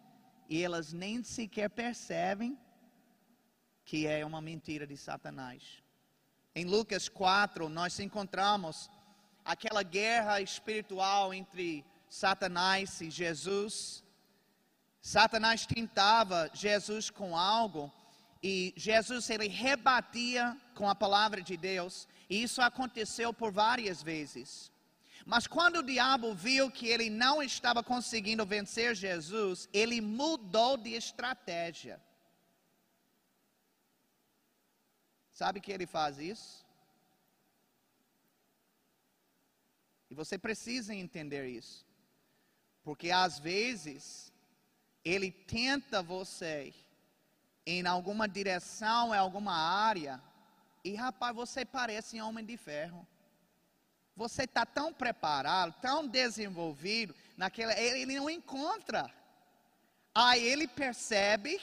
e 0.48 0.62
elas 0.62 0.92
nem 0.92 1.22
sequer 1.22 1.68
percebem 1.70 2.58
que 3.84 4.06
é 4.06 4.24
uma 4.24 4.40
mentira 4.40 4.86
de 4.86 4.96
Satanás. 4.96 5.82
Em 6.54 6.64
Lucas 6.64 7.08
4, 7.08 7.68
nós 7.68 7.98
encontramos 7.98 8.90
aquela 9.50 9.82
guerra 9.82 10.40
espiritual 10.40 11.34
entre 11.34 11.84
Satanás 12.08 13.00
e 13.00 13.10
Jesus. 13.10 14.04
Satanás 15.00 15.66
tentava 15.66 16.48
Jesus 16.54 17.10
com 17.10 17.36
algo 17.36 17.92
e 18.40 18.72
Jesus 18.76 19.28
ele 19.28 19.48
rebatia 19.48 20.56
com 20.74 20.88
a 20.88 20.94
palavra 20.94 21.42
de 21.42 21.56
Deus, 21.56 22.08
e 22.28 22.42
isso 22.42 22.62
aconteceu 22.62 23.34
por 23.34 23.50
várias 23.50 24.02
vezes. 24.02 24.70
Mas 25.26 25.48
quando 25.48 25.80
o 25.80 25.82
diabo 25.82 26.32
viu 26.32 26.70
que 26.70 26.86
ele 26.86 27.10
não 27.10 27.42
estava 27.42 27.82
conseguindo 27.82 28.46
vencer 28.46 28.94
Jesus, 28.94 29.68
ele 29.72 30.00
mudou 30.00 30.76
de 30.76 30.90
estratégia. 30.94 32.00
Sabe 35.32 35.60
que 35.60 35.72
ele 35.72 35.86
faz 35.86 36.18
isso? 36.18 36.69
E 40.10 40.14
você 40.14 40.36
precisa 40.36 40.92
entender 40.92 41.46
isso. 41.46 41.86
Porque 42.82 43.10
às 43.10 43.38
vezes 43.38 44.32
ele 45.04 45.30
tenta 45.30 46.02
você 46.02 46.74
em 47.64 47.86
alguma 47.86 48.28
direção, 48.28 49.14
em 49.14 49.18
alguma 49.18 49.54
área, 49.54 50.20
e 50.82 50.94
rapaz, 50.94 51.34
você 51.34 51.64
parece 51.64 52.20
um 52.20 52.26
homem 52.26 52.44
de 52.44 52.56
ferro. 52.56 53.06
Você 54.16 54.42
está 54.42 54.66
tão 54.66 54.92
preparado, 54.92 55.74
tão 55.80 56.06
desenvolvido, 56.06 57.14
naquela, 57.36 57.78
ele 57.78 58.18
não 58.18 58.28
encontra. 58.28 59.10
Aí 60.14 60.42
ele 60.42 60.66
percebe, 60.66 61.60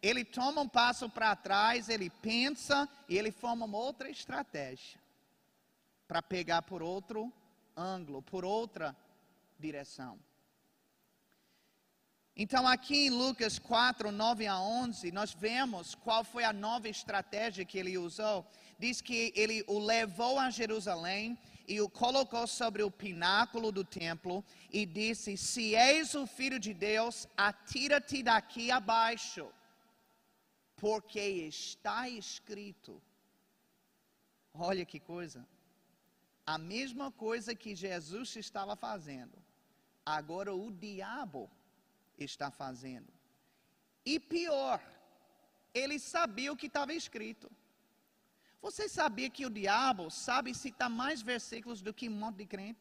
ele 0.00 0.24
toma 0.24 0.60
um 0.60 0.68
passo 0.68 1.08
para 1.08 1.34
trás, 1.34 1.88
ele 1.88 2.08
pensa 2.08 2.88
e 3.08 3.18
ele 3.18 3.32
forma 3.32 3.66
uma 3.66 3.78
outra 3.78 4.08
estratégia 4.08 5.00
para 6.06 6.22
pegar 6.22 6.62
por 6.62 6.82
outro 6.82 7.32
ângulo, 7.76 8.22
por 8.22 8.44
outra 8.44 8.96
direção. 9.58 10.18
Então, 12.34 12.66
aqui 12.66 13.06
em 13.06 13.10
Lucas 13.10 13.58
4, 13.58 14.10
9 14.10 14.46
a 14.46 14.58
11, 14.58 15.12
nós 15.12 15.34
vemos 15.34 15.94
qual 15.94 16.24
foi 16.24 16.44
a 16.44 16.52
nova 16.52 16.88
estratégia 16.88 17.64
que 17.64 17.76
ele 17.76 17.98
usou. 17.98 18.46
Diz 18.78 19.02
que 19.02 19.32
ele 19.36 19.62
o 19.66 19.78
levou 19.78 20.38
a 20.38 20.48
Jerusalém 20.48 21.38
e 21.68 21.80
o 21.80 21.90
colocou 21.90 22.46
sobre 22.46 22.82
o 22.82 22.90
pináculo 22.90 23.70
do 23.70 23.84
templo 23.84 24.42
e 24.70 24.86
disse: 24.86 25.36
Se 25.36 25.74
és 25.74 26.14
o 26.14 26.26
filho 26.26 26.58
de 26.58 26.72
Deus, 26.72 27.28
atira-te 27.36 28.22
daqui 28.22 28.70
abaixo, 28.70 29.52
porque 30.76 31.20
está 31.20 32.08
escrito. 32.08 33.00
Olha 34.54 34.86
que 34.86 34.98
coisa. 34.98 35.46
A 36.46 36.58
mesma 36.58 37.10
coisa 37.12 37.54
que 37.54 37.74
Jesus 37.74 38.34
estava 38.36 38.74
fazendo, 38.74 39.36
agora 40.04 40.52
o 40.54 40.70
diabo 40.70 41.50
está 42.18 42.50
fazendo. 42.50 43.12
E 44.04 44.18
pior, 44.18 44.82
ele 45.72 45.98
sabia 45.98 46.52
o 46.52 46.56
que 46.56 46.66
estava 46.66 46.92
escrito. 46.92 47.50
Você 48.60 48.88
sabia 48.88 49.30
que 49.30 49.46
o 49.46 49.50
diabo 49.50 50.10
sabe 50.10 50.54
citar 50.54 50.90
mais 50.90 51.22
versículos 51.22 51.80
do 51.80 51.94
que 51.94 52.08
um 52.08 52.12
monte 52.12 52.36
de 52.38 52.46
crente? 52.46 52.80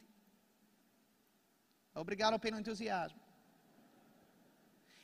Obrigado 1.94 2.40
pelo 2.40 2.58
entusiasmo. 2.58 3.20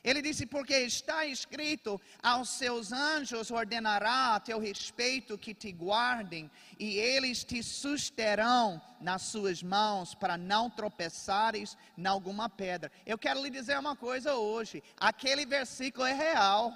Ele 0.08 0.22
disse: 0.22 0.46
Porque 0.46 0.74
está 0.74 1.26
escrito: 1.26 2.00
aos 2.22 2.48
seus 2.48 2.92
anjos 2.92 3.50
ordenará 3.50 4.36
a 4.36 4.40
teu 4.40 4.58
respeito 4.58 5.36
que 5.36 5.52
te 5.52 5.70
guardem, 5.70 6.50
e 6.78 6.96
eles 6.96 7.44
te 7.44 7.62
susterão 7.62 8.80
nas 9.02 9.22
suas 9.22 9.62
mãos, 9.62 10.14
para 10.14 10.38
não 10.38 10.70
tropeçares 10.70 11.76
em 11.96 12.06
alguma 12.06 12.48
pedra. 12.48 12.90
Eu 13.04 13.18
quero 13.18 13.42
lhe 13.42 13.50
dizer 13.50 13.78
uma 13.78 13.94
coisa 13.94 14.34
hoje: 14.34 14.82
aquele 14.96 15.44
versículo 15.44 16.06
é 16.06 16.14
real, 16.14 16.72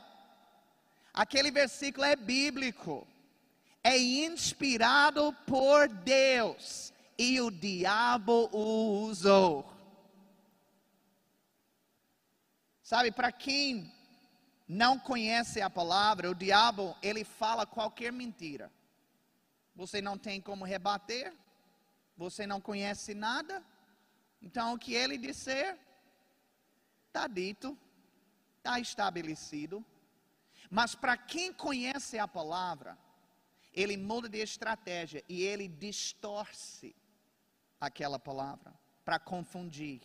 aquele 1.14 1.50
versículo 1.50 2.04
é 2.04 2.14
bíblico, 2.14 3.06
é 3.82 3.96
inspirado 3.96 5.34
por 5.46 5.88
Deus, 5.88 6.92
e 7.16 7.40
o 7.40 7.50
diabo 7.50 8.50
o 8.52 9.06
usou. 9.06 9.71
Sabe, 12.82 13.12
para 13.12 13.30
quem 13.30 13.92
não 14.66 14.98
conhece 14.98 15.60
a 15.60 15.70
palavra, 15.70 16.30
o 16.30 16.34
diabo, 16.34 16.96
ele 17.00 17.24
fala 17.24 17.64
qualquer 17.64 18.12
mentira. 18.12 18.72
Você 19.74 20.02
não 20.02 20.18
tem 20.18 20.40
como 20.40 20.64
rebater, 20.64 21.32
você 22.16 22.46
não 22.46 22.60
conhece 22.60 23.14
nada, 23.14 23.64
então 24.40 24.74
o 24.74 24.78
que 24.78 24.94
ele 24.94 25.16
disser, 25.16 25.78
está 27.06 27.26
dito, 27.26 27.78
está 28.58 28.80
estabelecido. 28.80 29.84
Mas 30.70 30.94
para 30.94 31.16
quem 31.16 31.52
conhece 31.52 32.18
a 32.18 32.26
palavra, 32.26 32.98
ele 33.72 33.96
muda 33.96 34.28
de 34.28 34.38
estratégia 34.38 35.22
e 35.28 35.42
ele 35.42 35.68
distorce 35.68 36.94
aquela 37.80 38.18
palavra 38.18 38.74
para 39.04 39.18
confundir. 39.18 40.02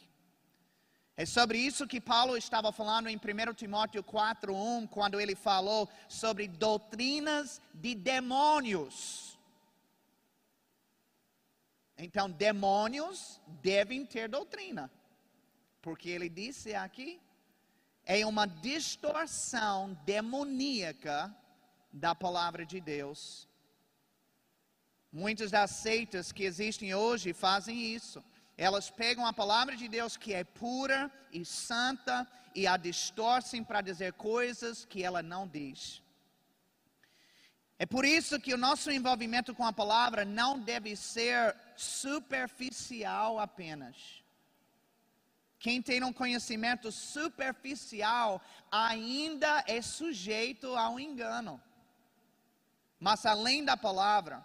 É 1.19 1.26
sobre 1.26 1.57
isso 1.57 1.88
que 1.88 1.99
Paulo 1.99 2.38
estava 2.38 2.72
falando 2.72 3.10
em 3.10 3.18
1 3.18 3.56
Timóteo 3.56 4.03
4:1, 4.03 4.88
quando 4.88 5.19
ele 5.19 5.35
falou 5.35 5.89
sobre 6.07 6.48
doutrinas 6.48 7.60
de 7.73 7.95
demônios. 7.95 9.39
Então, 11.98 12.30
demônios 12.30 13.41
devem 13.64 14.06
ter 14.06 14.30
doutrina. 14.30 14.91
Porque 15.81 16.07
ele 16.07 16.30
disse 16.30 16.76
aqui, 16.76 17.19
é 18.06 18.23
uma 18.23 18.45
distorção 18.45 19.98
demoníaca 20.06 21.35
da 21.91 22.14
palavra 22.14 22.64
de 22.64 22.80
Deus. 22.80 23.48
Muitas 25.11 25.49
das 25.49 25.72
seitas 25.72 26.31
que 26.31 26.44
existem 26.44 26.94
hoje 26.94 27.34
fazem 27.34 27.95
isso. 27.95 28.23
Elas 28.57 28.89
pegam 28.89 29.25
a 29.25 29.31
palavra 29.31 29.75
de 29.75 29.88
Deus 29.88 30.17
que 30.17 30.34
é 30.34 30.43
pura 30.43 31.11
e 31.31 31.45
santa 31.45 32.27
e 32.55 32.65
a 32.65 32.75
distorcem 32.75 33.63
para 33.63 33.81
dizer 33.81 34.13
coisas 34.13 34.84
que 34.84 35.03
ela 35.03 35.21
não 35.21 35.47
diz. 35.47 36.01
É 37.77 37.85
por 37.85 38.03
isso 38.03 38.39
que 38.39 38.55
o 38.55 38.57
nosso 38.57 38.89
envolvimento 38.89 39.53
com 39.53 39.63
a 39.63 39.71
palavra 39.71 40.25
não 40.25 40.59
deve 40.59 40.95
ser 40.95 41.55
superficial 41.75 43.39
apenas. 43.39 44.23
Quem 45.59 45.79
tem 45.79 46.03
um 46.03 46.11
conhecimento 46.11 46.91
superficial 46.91 48.41
ainda 48.71 49.63
é 49.67 49.79
sujeito 49.81 50.75
ao 50.75 50.99
engano. 50.99 51.61
Mas 52.99 53.25
além 53.25 53.63
da 53.63 53.77
palavra, 53.77 54.43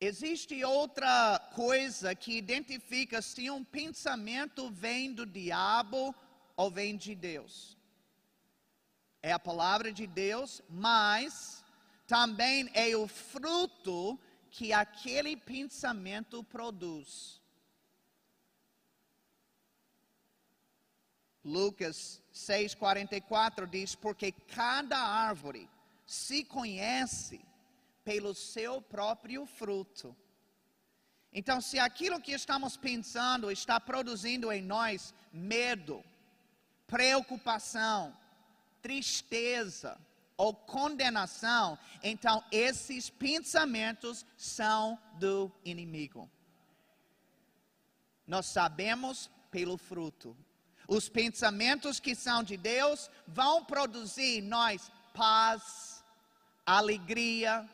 Existe 0.00 0.62
outra 0.64 1.40
coisa 1.54 2.14
que 2.14 2.38
identifica 2.38 3.20
se 3.20 3.50
um 3.50 3.64
pensamento 3.64 4.70
vem 4.70 5.12
do 5.12 5.26
diabo 5.26 6.14
ou 6.56 6.70
vem 6.70 6.96
de 6.96 7.16
Deus. 7.16 7.76
É 9.20 9.32
a 9.32 9.40
palavra 9.40 9.92
de 9.92 10.06
Deus, 10.06 10.62
mas 10.68 11.64
também 12.06 12.70
é 12.74 12.96
o 12.96 13.08
fruto 13.08 14.16
que 14.52 14.72
aquele 14.72 15.36
pensamento 15.36 16.44
produz. 16.44 17.40
Lucas 21.44 22.22
6,44 22.32 23.66
diz: 23.66 23.96
Porque 23.96 24.30
cada 24.30 24.96
árvore 24.96 25.68
se 26.06 26.44
conhece 26.44 27.47
pelo 28.08 28.34
seu 28.34 28.80
próprio 28.80 29.44
fruto. 29.44 30.16
Então, 31.30 31.60
se 31.60 31.78
aquilo 31.78 32.22
que 32.22 32.32
estamos 32.32 32.74
pensando 32.74 33.50
está 33.50 33.78
produzindo 33.78 34.50
em 34.50 34.62
nós 34.62 35.12
medo, 35.30 36.02
preocupação, 36.86 38.16
tristeza 38.80 40.00
ou 40.38 40.54
condenação, 40.54 41.78
então 42.02 42.42
esses 42.50 43.10
pensamentos 43.10 44.24
são 44.38 44.98
do 45.16 45.52
inimigo. 45.62 46.30
Nós 48.26 48.46
sabemos 48.46 49.30
pelo 49.50 49.76
fruto. 49.76 50.34
Os 50.88 51.10
pensamentos 51.10 52.00
que 52.00 52.14
são 52.14 52.42
de 52.42 52.56
Deus 52.56 53.10
vão 53.26 53.66
produzir 53.66 54.38
em 54.38 54.40
nós 54.40 54.90
paz, 55.12 56.02
alegria, 56.64 57.68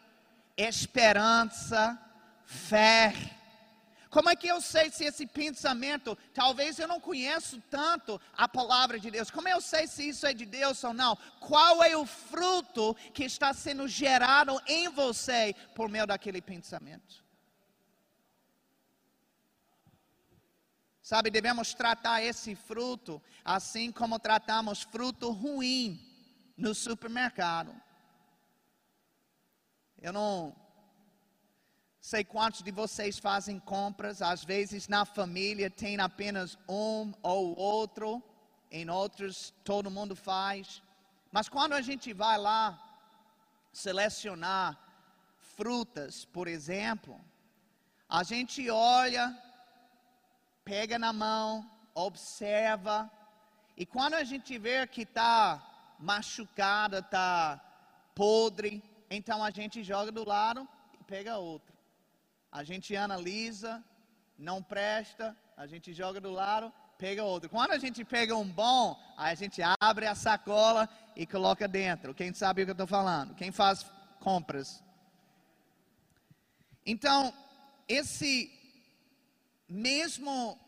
esperança, 0.56 1.98
fé. 2.44 3.12
Como 4.08 4.30
é 4.30 4.36
que 4.36 4.46
eu 4.46 4.60
sei 4.60 4.92
se 4.92 5.04
esse 5.04 5.26
pensamento, 5.26 6.16
talvez 6.32 6.78
eu 6.78 6.86
não 6.86 7.00
conheço 7.00 7.60
tanto 7.68 8.20
a 8.36 8.46
palavra 8.46 9.00
de 9.00 9.10
Deus, 9.10 9.28
como 9.28 9.48
eu 9.48 9.60
sei 9.60 9.88
se 9.88 10.08
isso 10.08 10.24
é 10.24 10.32
de 10.32 10.46
Deus 10.46 10.84
ou 10.84 10.94
não? 10.94 11.16
Qual 11.40 11.82
é 11.82 11.96
o 11.96 12.06
fruto 12.06 12.94
que 13.12 13.24
está 13.24 13.52
sendo 13.52 13.88
gerado 13.88 14.60
em 14.68 14.88
você 14.88 15.52
por 15.74 15.88
meio 15.88 16.06
daquele 16.06 16.40
pensamento? 16.40 17.24
Sabe, 21.02 21.28
devemos 21.28 21.74
tratar 21.74 22.22
esse 22.22 22.54
fruto 22.54 23.20
assim 23.44 23.90
como 23.90 24.18
tratamos 24.18 24.82
fruto 24.82 25.30
ruim 25.32 26.00
no 26.56 26.72
supermercado. 26.72 27.74
Eu 30.06 30.12
não 30.12 30.54
sei 31.98 32.22
quantos 32.22 32.62
de 32.62 32.70
vocês 32.70 33.18
fazem 33.18 33.58
compras, 33.58 34.20
às 34.20 34.44
vezes 34.44 34.86
na 34.86 35.06
família 35.06 35.70
tem 35.70 35.98
apenas 35.98 36.58
um 36.68 37.10
ou 37.22 37.58
outro, 37.58 38.22
em 38.70 38.90
outros 38.90 39.54
todo 39.64 39.90
mundo 39.90 40.14
faz. 40.14 40.82
Mas 41.32 41.48
quando 41.48 41.72
a 41.72 41.80
gente 41.80 42.12
vai 42.12 42.36
lá 42.36 42.62
selecionar 43.72 44.78
frutas, 45.56 46.26
por 46.26 46.48
exemplo, 46.48 47.18
a 48.06 48.22
gente 48.22 48.68
olha, 48.68 49.26
pega 50.66 50.98
na 50.98 51.14
mão, 51.14 51.48
observa, 51.94 53.10
e 53.74 53.86
quando 53.86 54.16
a 54.22 54.24
gente 54.24 54.58
vê 54.58 54.86
que 54.86 55.04
está 55.04 55.64
machucada, 55.98 56.98
está 56.98 57.58
podre, 58.14 58.82
então 59.14 59.42
a 59.42 59.50
gente 59.50 59.82
joga 59.82 60.10
do 60.10 60.26
lado 60.26 60.68
e 61.00 61.04
pega 61.04 61.36
outro. 61.36 61.74
A 62.50 62.62
gente 62.62 62.94
analisa, 62.96 63.82
não 64.38 64.62
presta, 64.62 65.36
a 65.56 65.66
gente 65.66 65.92
joga 65.92 66.20
do 66.20 66.30
lado, 66.30 66.72
pega 66.98 67.24
outro. 67.24 67.48
Quando 67.48 67.72
a 67.72 67.78
gente 67.78 68.04
pega 68.04 68.36
um 68.36 68.48
bom, 68.48 68.98
aí 69.16 69.32
a 69.32 69.34
gente 69.34 69.60
abre 69.80 70.06
a 70.06 70.14
sacola 70.14 70.88
e 71.16 71.26
coloca 71.26 71.66
dentro. 71.66 72.14
Quem 72.14 72.32
sabe 72.32 72.62
o 72.62 72.64
que 72.64 72.70
eu 72.70 72.74
estou 72.74 72.86
falando? 72.86 73.34
Quem 73.34 73.50
faz 73.50 73.86
compras? 74.20 74.82
Então, 76.86 77.32
esse 77.88 78.52
mesmo 79.68 80.58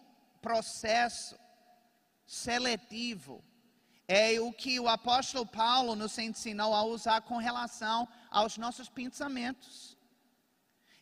processo 0.41 1.37
seletivo. 2.27 3.43
É 4.09 4.39
o 4.41 4.53
que 4.53 4.79
o 4.79 4.89
apóstolo 4.89 5.45
Paulo 5.45 5.97
nos 5.97 6.17
ensinou 6.19 6.73
a 6.75 6.85
usar 6.85 7.23
com 7.23 7.39
relação 7.39 8.07
aos 8.31 8.57
nossos 8.57 8.89
pensamentos. 8.89 9.97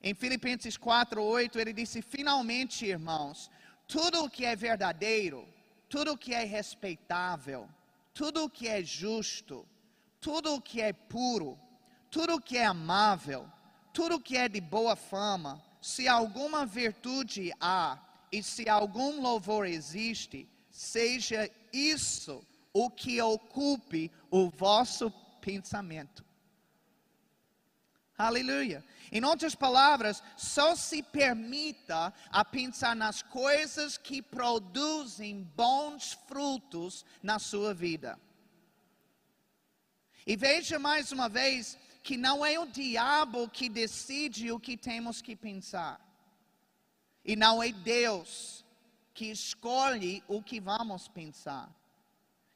Em 0.03 0.15
Filipenses 0.15 0.77
4:8 0.77 1.59
ele 1.59 1.73
disse: 1.73 2.03
"Finalmente, 2.03 2.87
irmãos, 2.87 3.51
tudo 3.87 4.25
o 4.25 4.31
que 4.31 4.45
é 4.45 4.55
verdadeiro, 4.55 5.49
tudo 5.89 6.13
o 6.13 6.19
que 6.19 6.35
é 6.35 6.45
respeitável, 6.45 7.69
tudo 8.13 8.45
o 8.45 8.51
que 8.51 8.69
é 8.69 8.83
justo, 8.83 9.67
tudo 10.21 10.55
o 10.55 10.61
que 10.61 10.81
é 10.81 10.93
puro, 10.93 11.59
tudo 12.11 12.37
o 12.37 12.41
que 12.41 12.57
é 12.57 12.65
amável, 12.65 13.51
tudo 13.93 14.17
o 14.17 14.21
que 14.21 14.37
é 14.37 14.49
de 14.49 14.61
boa 14.61 14.97
fama, 14.97 15.63
se 15.81 16.09
alguma 16.09 16.65
virtude 16.65 17.53
há 17.61 17.99
e 18.33 18.43
se 18.43 18.69
algum 18.69 19.21
louvor 19.21 19.67
existe, 19.67 20.49
seja 20.71 21.51
isso 21.73 22.45
o 22.73 22.91
que 22.91 23.21
ocupe 23.21 24.11
o 24.31 24.49
vosso 24.49 25.11
pensamento. 25.41 26.25
Aleluia. 28.17 28.85
Em 29.11 29.25
outras 29.25 29.55
palavras, 29.55 30.23
só 30.37 30.77
se 30.77 31.03
permita 31.03 32.13
a 32.31 32.45
pensar 32.45 32.95
nas 32.95 33.23
coisas 33.23 33.97
que 33.97 34.23
produzem 34.23 35.43
bons 35.57 36.19
frutos 36.27 37.05
na 37.23 37.39
sua 37.39 37.75
vida. 37.75 38.19
E 40.27 40.37
veja 40.37 40.79
mais 40.79 41.13
uma 41.13 41.29
vez 41.29 41.77
que 42.03 42.17
não 42.17 42.45
é 42.45 42.59
o 42.59 42.67
diabo 42.67 43.49
que 43.49 43.69
decide 43.69 44.53
o 44.53 44.61
que 44.61 44.77
temos 44.77 45.21
que 45.21 45.35
pensar. 45.35 46.01
E 47.25 47.35
não 47.35 47.63
é 47.63 47.73
Deus 47.73 48.65
que 49.13 49.27
escolhe 49.27 50.23
o 50.29 50.43
que 50.43 50.61
vamos 50.61 51.09
pensar. 51.09 51.69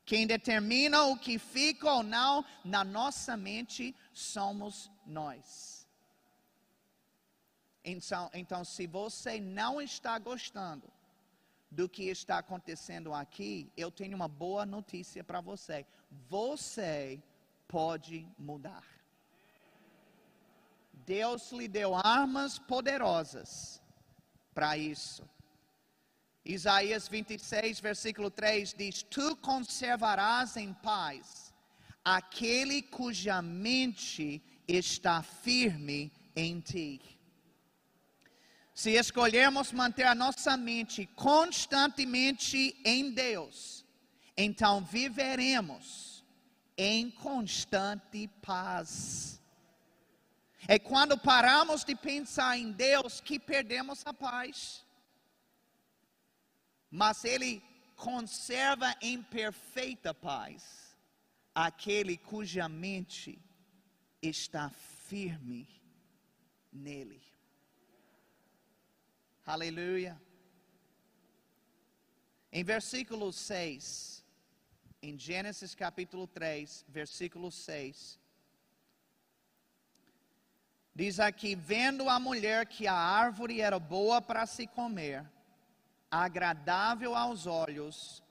Quem 0.09 0.27
determina 0.27 1.03
o 1.03 1.19
que 1.19 1.39
fica 1.39 1.93
ou 1.93 2.03
não 2.03 2.43
na 2.65 2.83
nossa 2.83 3.37
mente 3.37 3.95
somos 4.11 4.91
nós. 5.07 5.87
Então, 7.85 8.31
então, 8.33 8.65
se 8.65 8.87
você 8.87 9.39
não 9.39 9.83
está 9.83 10.19
gostando 10.19 10.91
do 11.71 11.87
que 11.87 12.05
está 12.05 12.39
acontecendo 12.39 13.13
aqui, 13.13 13.71
eu 13.77 13.91
tenho 13.91 14.17
uma 14.17 14.29
boa 14.29 14.65
notícia 14.65 15.23
para 15.23 15.43
você. 15.43 15.85
Você 16.31 17.23
pode 17.69 18.27
mudar. 18.39 18.87
Deus 21.05 21.53
lhe 21.53 21.69
deu 21.69 21.95
armas 21.95 22.59
poderosas 22.59 23.79
para 24.55 24.79
isso. 24.79 25.29
Isaías 26.49 27.07
26, 27.09 27.79
versículo 27.79 28.31
3 28.31 28.73
diz: 28.73 29.03
Tu 29.03 29.37
conservarás 29.37 30.57
em 30.57 30.73
paz 30.73 31.53
aquele 32.03 32.81
cuja 32.81 33.43
mente 33.43 34.43
está 34.67 35.23
firme 35.23 36.11
em 36.35 36.59
ti. 36.59 37.03
Se 38.73 38.93
escolhermos 38.93 39.73
manter 39.73 40.07
a 40.07 40.15
nossa 40.15 40.57
mente 40.57 41.05
constantemente 41.15 42.81
em 42.83 43.11
Deus, 43.11 43.85
então 44.35 44.83
viveremos 44.83 46.25
em 46.79 47.11
constante 47.11 48.27
paz. 48.41 49.39
É 50.67 50.79
quando 50.79 51.19
paramos 51.19 51.85
de 51.85 51.95
pensar 51.95 52.57
em 52.57 52.73
Deus 52.73 53.21
que 53.21 53.39
perdemos 53.39 54.07
a 54.07 54.15
paz. 54.15 54.88
Mas 56.91 57.25
Ele 57.25 57.63
conserva 57.97 58.95
em 59.03 59.23
perfeita 59.23 60.15
paz 60.15 60.97
aquele 61.55 62.17
cuja 62.17 62.69
mente 62.69 63.39
está 64.23 64.71
firme 64.71 65.69
nele. 66.73 67.21
Aleluia. 69.45 70.21
Em 72.53 72.65
versículo 72.65 73.33
6, 73.33 74.25
em 75.03 75.19
Gênesis 75.19 75.75
capítulo 75.75 76.27
3, 76.27 76.85
versículo 76.89 77.51
6, 77.51 78.19
Diz 80.99 81.21
aqui: 81.21 81.55
vendo 81.55 82.09
a 82.09 82.19
mulher 82.19 82.67
que 82.67 82.89
a 82.89 82.93
árvore 82.93 83.61
era 83.61 83.79
boa 83.79 84.21
para 84.21 84.45
se 84.47 84.67
comer, 84.67 85.25
agradável 86.11 87.15
aos 87.15 87.47
olhos 87.47 88.23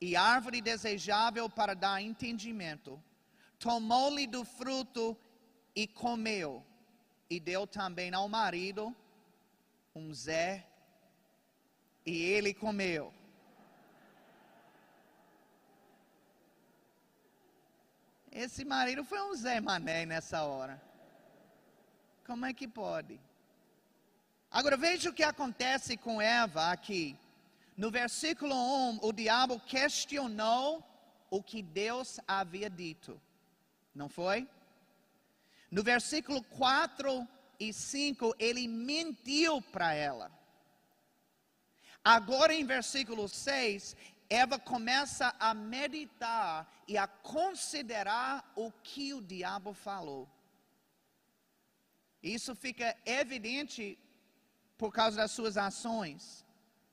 e 0.00 0.16
árvore 0.16 0.60
desejável 0.60 1.48
para 1.48 1.74
dar 1.74 2.02
entendimento, 2.02 3.02
tomou-lhe 3.58 4.26
do 4.26 4.44
fruto 4.44 5.16
e 5.74 5.86
comeu, 5.86 6.64
e 7.28 7.40
deu 7.40 7.66
também 7.66 8.12
ao 8.14 8.28
marido 8.28 8.94
um 9.94 10.12
Zé, 10.12 10.66
e 12.04 12.22
ele 12.22 12.52
comeu. 12.54 13.12
Esse 18.30 18.66
marido 18.66 19.02
foi 19.02 19.20
um 19.22 19.34
Zé 19.34 19.60
Mané 19.60 20.04
nessa 20.04 20.42
hora. 20.42 20.80
Como 22.26 22.44
é 22.44 22.52
que 22.52 22.68
pode? 22.68 23.18
Agora 24.50 24.76
veja 24.76 25.08
o 25.08 25.12
que 25.12 25.22
acontece 25.22 25.96
com 25.96 26.20
Eva 26.20 26.70
aqui. 26.70 27.18
No 27.76 27.90
versículo 27.90 28.54
1, 28.54 29.00
o 29.02 29.12
diabo 29.12 29.60
questionou 29.60 30.82
o 31.28 31.42
que 31.42 31.62
Deus 31.62 32.18
havia 32.26 32.70
dito. 32.70 33.20
Não 33.94 34.08
foi? 34.08 34.48
No 35.70 35.82
versículo 35.82 36.42
4 36.44 37.28
e 37.60 37.72
5, 37.72 38.34
ele 38.38 38.66
mentiu 38.66 39.60
para 39.60 39.92
ela. 39.92 40.30
Agora 42.02 42.54
em 42.54 42.64
versículo 42.64 43.28
6, 43.28 43.96
Eva 44.30 44.58
começa 44.58 45.34
a 45.38 45.52
meditar 45.52 46.72
e 46.88 46.96
a 46.96 47.06
considerar 47.06 48.52
o 48.56 48.70
que 48.70 49.12
o 49.12 49.20
diabo 49.20 49.74
falou. 49.74 50.28
Isso 52.22 52.54
fica 52.54 52.96
evidente 53.04 53.98
por 54.78 54.92
causa 54.92 55.18
das 55.18 55.32
suas 55.32 55.56
ações. 55.56 56.45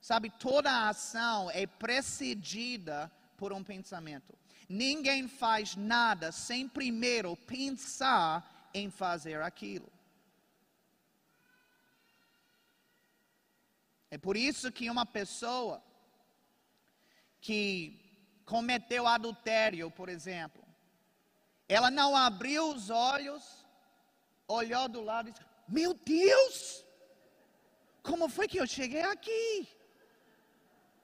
Sabe, 0.03 0.30
toda 0.31 0.89
ação 0.89 1.49
é 1.51 1.65
precedida 1.65 3.09
por 3.38 3.53
um 3.53 3.63
pensamento. 3.63 4.38
Ninguém 4.67 5.30
faz 5.30 5.77
nada 5.77 6.30
sem 6.30 6.67
primeiro 6.67 7.38
pensar 7.38 8.69
em 8.73 8.89
fazer 8.91 9.41
aquilo. 9.41 9.89
É 14.11 14.17
por 14.17 14.35
isso 14.35 14.73
que 14.73 14.89
uma 14.89 15.05
pessoa 15.05 15.81
que 17.39 17.97
cometeu 18.43 19.07
adultério, 19.07 19.89
por 19.89 20.09
exemplo, 20.09 20.61
ela 21.69 21.89
não 21.89 22.13
abriu 22.13 22.73
os 22.73 22.89
olhos 22.89 23.65
olhou 24.49 24.89
do 24.89 24.99
lado 24.99 25.30
e 25.30 25.31
disse: 25.31 25.45
Meu 25.65 25.93
Deus, 25.93 26.84
como 28.01 28.27
foi 28.27 28.49
que 28.49 28.59
eu 28.59 28.67
cheguei 28.67 29.03
aqui? 29.03 29.81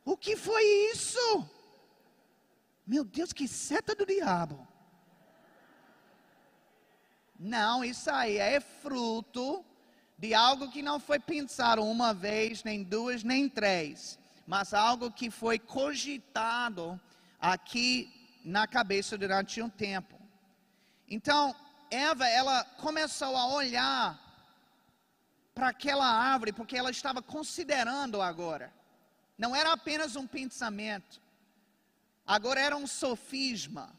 O 0.03 0.17
que 0.17 0.35
foi 0.35 0.63
isso? 0.91 1.49
Meu 2.85 3.03
Deus, 3.03 3.31
que 3.31 3.47
seta 3.47 3.93
do 3.93 4.05
diabo. 4.05 4.67
Não, 7.39 7.83
isso 7.83 8.09
aí 8.11 8.37
é 8.37 8.59
fruto 8.59 9.63
de 10.17 10.33
algo 10.33 10.69
que 10.69 10.81
não 10.81 10.99
foi 10.99 11.19
pensado 11.19 11.83
uma 11.83 12.13
vez, 12.13 12.63
nem 12.63 12.83
duas, 12.83 13.23
nem 13.23 13.47
três, 13.47 14.19
mas 14.45 14.73
algo 14.73 15.09
que 15.11 15.29
foi 15.29 15.57
cogitado 15.57 16.99
aqui 17.39 18.11
na 18.43 18.67
cabeça 18.67 19.17
durante 19.17 19.61
um 19.61 19.69
tempo. 19.69 20.19
Então, 21.07 21.55
Eva, 21.89 22.27
ela 22.27 22.63
começou 22.63 23.35
a 23.37 23.47
olhar 23.53 24.19
para 25.53 25.69
aquela 25.69 26.05
árvore, 26.05 26.51
porque 26.51 26.77
ela 26.77 26.91
estava 26.91 27.21
considerando 27.21 28.21
agora. 28.21 28.73
Não 29.39 29.55
era 29.55 29.71
apenas 29.71 30.17
um 30.17 30.27
pensamento, 30.27 31.21
agora 32.27 32.59
era 32.59 32.75
um 32.75 32.85
sofisma. 32.85 33.97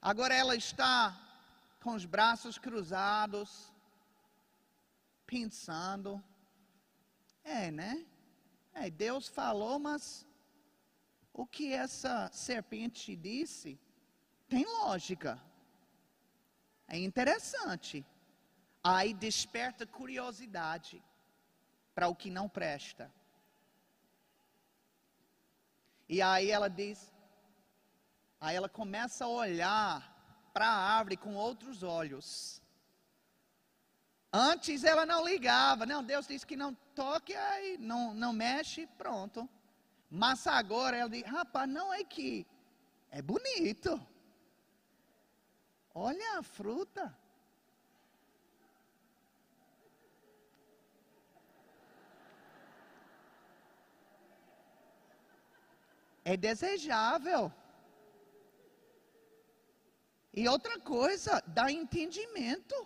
Agora 0.00 0.32
ela 0.32 0.54
está 0.54 1.20
com 1.80 1.94
os 1.94 2.04
braços 2.04 2.58
cruzados, 2.58 3.72
pensando. 5.26 6.22
É, 7.42 7.72
né? 7.72 8.06
É, 8.72 8.88
Deus 8.88 9.26
falou, 9.26 9.80
mas 9.80 10.24
o 11.32 11.44
que 11.44 11.72
essa 11.72 12.30
serpente 12.32 13.16
disse 13.16 13.80
tem 14.48 14.64
lógica. 14.64 15.42
É 16.86 16.96
interessante. 16.96 18.06
Aí 18.80 19.12
desperta 19.12 19.84
curiosidade 19.84 21.02
para 21.96 22.06
o 22.06 22.14
que 22.14 22.30
não 22.30 22.48
presta. 22.48 23.12
E 26.08 26.22
aí 26.22 26.50
ela 26.50 26.68
diz: 26.68 27.12
Aí 28.40 28.56
ela 28.56 28.68
começa 28.68 29.24
a 29.24 29.28
olhar 29.28 30.50
para 30.52 30.66
a 30.66 30.96
árvore 30.96 31.16
com 31.16 31.34
outros 31.34 31.82
olhos. 31.82 32.62
Antes 34.32 34.84
ela 34.84 35.06
não 35.06 35.26
ligava, 35.26 35.86
não, 35.86 36.04
Deus 36.04 36.26
disse 36.26 36.46
que 36.46 36.56
não 36.56 36.74
toque, 36.94 37.34
aí 37.34 37.78
não, 37.78 38.12
não 38.12 38.32
mexe, 38.32 38.86
pronto. 38.86 39.48
Mas 40.10 40.46
agora 40.46 40.96
ela 40.96 41.10
diz, 41.10 41.22
rapaz, 41.24 41.68
não 41.68 41.92
é 41.92 42.04
que 42.04 42.46
é 43.10 43.22
bonito. 43.22 44.00
Olha 45.94 46.38
a 46.38 46.42
fruta. 46.42 47.16
É 56.32 56.36
desejável. 56.36 57.50
E 60.40 60.46
outra 60.54 60.78
coisa, 60.78 61.42
dá 61.46 61.72
entendimento. 61.72 62.76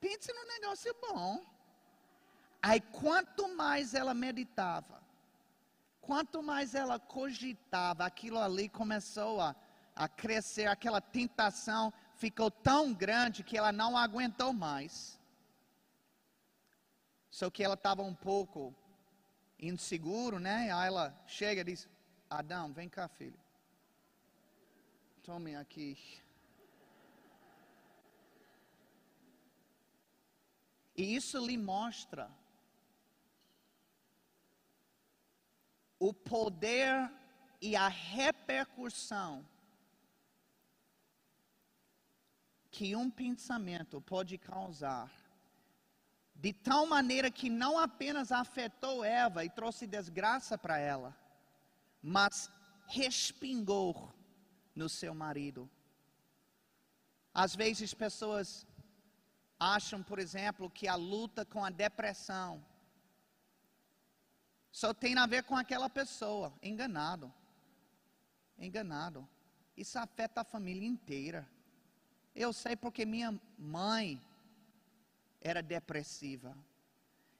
Pense 0.00 0.32
no 0.32 0.44
negócio 0.54 0.92
bom. 1.00 1.30
Aí 2.60 2.80
quanto 2.80 3.42
mais 3.54 3.94
ela 3.94 4.14
meditava, 4.14 5.00
quanto 6.00 6.42
mais 6.42 6.74
ela 6.74 6.98
cogitava, 6.98 8.04
aquilo 8.04 8.40
ali 8.40 8.68
começou 8.68 9.40
a, 9.40 9.54
a 9.94 10.08
crescer, 10.08 10.66
aquela 10.66 11.00
tentação 11.00 11.92
ficou 12.16 12.50
tão 12.50 12.92
grande 12.92 13.44
que 13.44 13.56
ela 13.56 13.70
não 13.70 13.96
aguentou 13.96 14.52
mais. 14.52 15.20
Só 17.30 17.48
que 17.48 17.62
ela 17.62 17.74
estava 17.74 18.02
um 18.02 18.14
pouco 18.14 18.74
inseguro, 19.58 20.40
né? 20.40 20.72
Aí 20.72 20.88
ela 20.88 21.06
chega 21.26 21.60
e 21.60 21.64
diz: 21.64 21.88
Adão, 22.28 22.72
vem 22.72 22.88
cá, 22.88 23.08
filho. 23.08 23.38
Tome 25.22 25.54
aqui 25.54 25.96
E 30.96 31.16
isso 31.16 31.44
lhe 31.44 31.56
mostra 31.58 32.30
o 35.98 36.12
poder 36.12 37.10
e 37.60 37.74
a 37.74 37.88
repercussão 37.88 39.44
que 42.70 42.94
um 42.94 43.10
pensamento 43.10 44.00
pode 44.00 44.36
causar, 44.36 45.10
de 46.34 46.52
tal 46.52 46.86
maneira 46.86 47.30
que 47.30 47.48
não 47.48 47.78
apenas 47.78 48.30
afetou 48.30 49.04
Eva 49.04 49.44
e 49.44 49.50
trouxe 49.50 49.86
desgraça 49.86 50.58
para 50.58 50.78
ela, 50.78 51.16
mas 52.06 52.50
respingou 52.86 54.12
no 54.76 54.90
seu 54.90 55.14
marido. 55.14 55.70
Às 57.32 57.56
vezes 57.56 57.94
pessoas 57.94 58.66
acham, 59.58 60.02
por 60.02 60.18
exemplo, 60.18 60.68
que 60.68 60.86
a 60.86 60.96
luta 60.96 61.46
com 61.46 61.64
a 61.64 61.70
depressão 61.70 62.62
só 64.70 64.92
tem 64.92 65.16
a 65.16 65.24
ver 65.24 65.44
com 65.44 65.56
aquela 65.56 65.88
pessoa. 65.88 66.52
Enganado. 66.62 67.32
Enganado. 68.58 69.26
Isso 69.74 69.98
afeta 69.98 70.42
a 70.42 70.44
família 70.44 70.86
inteira. 70.86 71.48
Eu 72.34 72.52
sei 72.52 72.76
porque 72.76 73.06
minha 73.06 73.40
mãe 73.58 74.22
era 75.40 75.62
depressiva. 75.62 76.54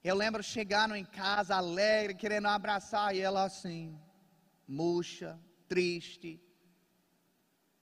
Eu 0.03 0.15
lembro 0.15 0.43
chegando 0.43 0.95
em 0.95 1.05
casa 1.05 1.57
alegre, 1.57 2.15
querendo 2.15 2.49
abraçar, 2.49 3.15
e 3.15 3.21
ela 3.21 3.45
assim, 3.45 3.99
murcha, 4.67 5.39
triste, 5.69 6.41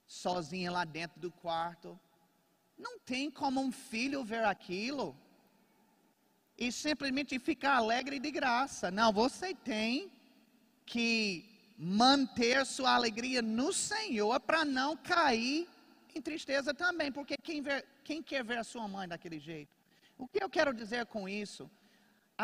sozinha 0.05 0.71
lá 0.71 0.85
dentro 0.85 1.19
do 1.19 1.31
quarto. 1.31 1.99
Não 2.77 2.99
tem 2.99 3.29
como 3.29 3.61
um 3.61 3.71
filho 3.71 4.23
ver 4.23 4.43
aquilo 4.43 5.15
e 6.57 6.71
simplesmente 6.71 7.39
ficar 7.39 7.77
alegre 7.77 8.19
de 8.19 8.31
graça. 8.31 8.91
Não, 8.91 9.11
você 9.11 9.53
tem 9.53 10.11
que 10.85 11.49
manter 11.77 12.65
sua 12.65 12.95
alegria 12.95 13.41
no 13.41 13.73
Senhor 13.73 14.39
para 14.39 14.63
não 14.63 14.95
cair 14.95 15.67
em 16.15 16.21
tristeza 16.21 16.73
também, 16.73 17.11
porque 17.11 17.35
quem, 17.37 17.61
ver, 17.61 17.85
quem 18.03 18.21
quer 18.21 18.43
ver 18.43 18.59
a 18.59 18.63
sua 18.63 18.87
mãe 18.87 19.07
daquele 19.07 19.39
jeito? 19.39 19.75
O 20.17 20.27
que 20.27 20.43
eu 20.43 20.49
quero 20.49 20.73
dizer 20.73 21.05
com 21.07 21.27
isso? 21.27 21.69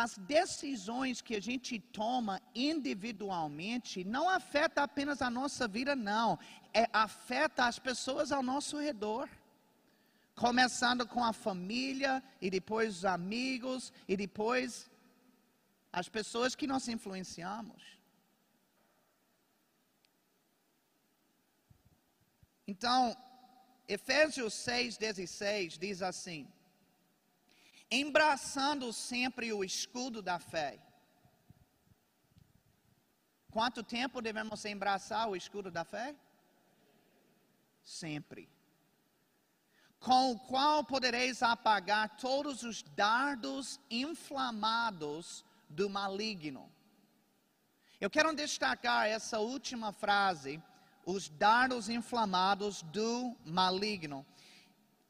As 0.03 0.13
decisões 0.37 1.21
que 1.25 1.35
a 1.35 1.41
gente 1.49 1.73
toma 2.01 2.35
individualmente 2.55 4.03
não 4.15 4.25
afeta 4.29 4.83
apenas 4.83 5.21
a 5.21 5.29
nossa 5.39 5.67
vida, 5.67 5.93
não. 6.11 6.27
É, 6.81 6.83
afeta 6.93 7.65
as 7.65 7.77
pessoas 7.87 8.31
ao 8.31 8.43
nosso 8.51 8.77
redor 8.87 9.27
começando 10.45 11.05
com 11.13 11.21
a 11.21 11.33
família, 11.33 12.23
e 12.41 12.49
depois 12.49 12.87
os 12.97 13.05
amigos, 13.17 13.91
e 14.07 14.15
depois 14.15 14.89
as 15.91 16.07
pessoas 16.07 16.55
que 16.55 16.65
nós 16.65 16.87
influenciamos. 16.87 17.81
Então, 22.65 22.99
Efésios 23.97 24.53
6,16 24.53 25.77
diz 25.77 26.01
assim: 26.01 26.47
embraçando 27.91 28.91
sempre 28.93 29.51
o 29.53 29.63
escudo 29.63 30.21
da 30.21 30.39
fé. 30.39 30.79
Quanto 33.51 33.83
tempo 33.83 34.21
devemos 34.21 34.63
embraçar 34.65 35.27
o 35.29 35.35
escudo 35.35 35.71
da 35.71 35.83
fé? 35.83 36.15
Sempre 37.83 38.49
com 39.99 40.31
o 40.31 40.39
qual 40.39 40.83
podereis 40.83 41.43
apagar 41.43 42.17
todos 42.17 42.63
os 42.63 42.81
dardos 42.81 43.79
inflamados 43.91 45.43
do 45.67 45.89
maligno. 45.89 46.71
Eu 47.99 48.09
quero 48.09 48.33
destacar 48.33 49.07
essa 49.07 49.39
última 49.39 49.91
frase, 49.91 50.61
os 51.05 51.27
dardos 51.27 51.89
inflamados 51.89 52.81
do 52.83 53.35
maligno. 53.45 54.25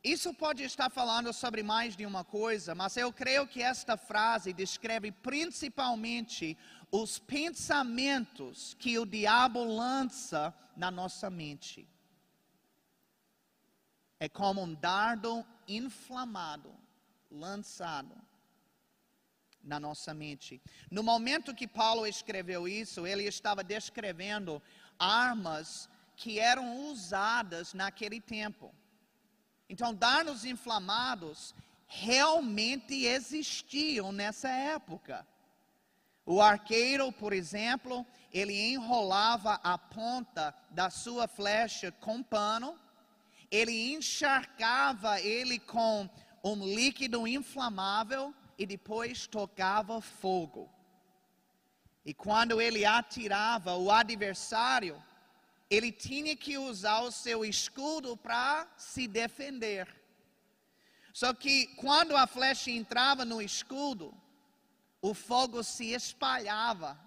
Isso 0.04 0.34
pode 0.34 0.64
estar 0.64 0.90
falando 0.90 1.34
sobre 1.34 1.62
mais 1.62 1.96
de 1.96 2.06
uma 2.06 2.24
coisa, 2.24 2.74
mas 2.74 2.96
eu 2.96 3.12
creio 3.12 3.46
que 3.46 3.62
esta 3.62 3.98
frase 3.98 4.54
descreve 4.54 5.12
principalmente 5.12 6.58
os 6.92 7.20
pensamentos 7.20 8.76
que 8.80 8.98
o 8.98 9.06
diabo 9.06 9.64
lança 9.64 10.54
na 10.76 10.90
nossa 10.90 11.30
mente 11.30 11.88
é 14.20 14.28
como 14.28 14.62
um 14.62 14.74
dardo 14.74 15.46
inflamado, 15.68 16.76
lançado 17.32 18.16
na 19.64 19.80
nossa 19.80 20.14
mente. 20.14 20.62
No 20.92 21.02
momento 21.02 21.56
que 21.56 21.68
Paulo 21.68 22.06
escreveu 22.06 22.68
isso, 22.68 23.08
ele 23.08 23.24
estava 23.24 23.64
descrevendo 23.64 24.62
armas 24.98 25.90
que 26.18 26.38
eram 26.38 26.90
usadas 26.90 27.74
naquele 27.74 28.20
tempo. 28.20 28.76
Então, 29.70 29.94
dardos 29.94 30.44
inflamados 30.44 31.54
realmente 31.88 33.06
existiam 33.06 34.12
nessa 34.12 34.50
época. 34.50 35.26
O 36.26 36.42
arqueiro, 36.42 37.12
por 37.12 37.32
exemplo, 37.32 38.06
ele 38.34 38.74
enrolava 38.74 39.60
a 39.64 39.78
ponta 39.78 40.54
da 40.70 40.90
sua 40.90 41.28
flecha 41.28 41.92
com 41.92 42.22
pano 42.22 42.78
ele 43.52 43.94
encharcava 43.94 45.20
ele 45.22 45.60
com 45.60 46.10
um 46.44 46.64
líquido 46.64 47.28
inflamável 47.28 48.34
e 48.58 48.66
depois 48.66 49.26
tocava 49.26 50.00
fogo. 50.02 50.70
E 52.06 52.14
quando 52.14 52.62
ele 52.62 52.86
atirava 52.86 53.76
o 53.76 53.92
adversário, 53.92 55.02
ele 55.70 55.92
tinha 55.92 56.36
que 56.36 56.58
usar 56.58 57.02
o 57.02 57.12
seu 57.12 57.46
escudo 57.46 58.18
para 58.18 58.68
se 58.78 59.08
defender. 59.08 59.88
Só 61.14 61.34
que 61.34 61.68
quando 61.76 62.16
a 62.16 62.26
flecha 62.26 62.72
entrava 62.72 63.24
no 63.26 63.42
escudo, 63.42 64.14
o 65.02 65.14
fogo 65.14 65.64
se 65.64 65.94
espalhava 65.94 67.00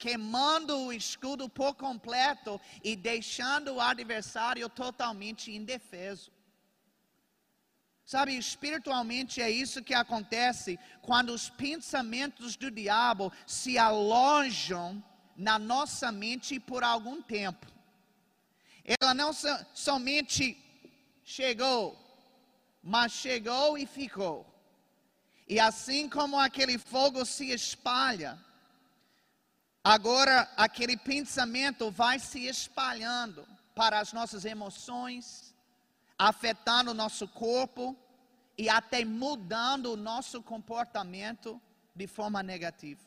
queimando 0.00 0.78
o 0.78 0.92
escudo 0.92 1.46
por 1.46 1.74
completo 1.74 2.58
e 2.82 2.96
deixando 2.96 3.74
o 3.74 3.80
adversário 3.82 4.66
totalmente 4.70 5.52
indefeso. 5.52 6.32
Sabe, 8.02 8.34
espiritualmente 8.34 9.42
é 9.42 9.50
isso 9.50 9.84
que 9.84 9.92
acontece 9.92 10.78
quando 11.02 11.30
os 11.30 11.50
pensamentos 11.50 12.56
do 12.56 12.70
diabo 12.70 13.30
se 13.46 13.76
alojam 13.76 15.04
na 15.36 15.58
nossa 15.58 16.10
mente 16.10 16.58
por 16.58 16.82
algum 16.82 17.20
tempo. 17.20 17.66
Ela 18.98 19.14
não 19.14 19.32
so, 19.32 19.48
somente 19.72 20.56
chegou, 21.24 21.96
mas 22.82 23.12
chegou 23.12 23.78
e 23.78 23.86
ficou. 23.86 24.46
E 25.48 25.58
assim 25.60 26.08
como 26.08 26.38
aquele 26.38 26.78
fogo 26.78 27.24
se 27.24 27.50
espalha, 27.50 28.38
Agora 29.82 30.46
aquele 30.58 30.94
pensamento 30.94 31.90
vai 31.90 32.18
se 32.18 32.46
espalhando 32.46 33.46
para 33.74 33.98
as 33.98 34.12
nossas 34.12 34.44
emoções, 34.44 35.54
afetando 36.18 36.90
o 36.90 36.94
nosso 36.94 37.26
corpo 37.26 37.96
e 38.58 38.68
até 38.68 39.06
mudando 39.06 39.92
o 39.92 39.96
nosso 39.96 40.42
comportamento 40.42 41.60
de 41.94 42.06
forma 42.06 42.42
negativa. 42.42 43.00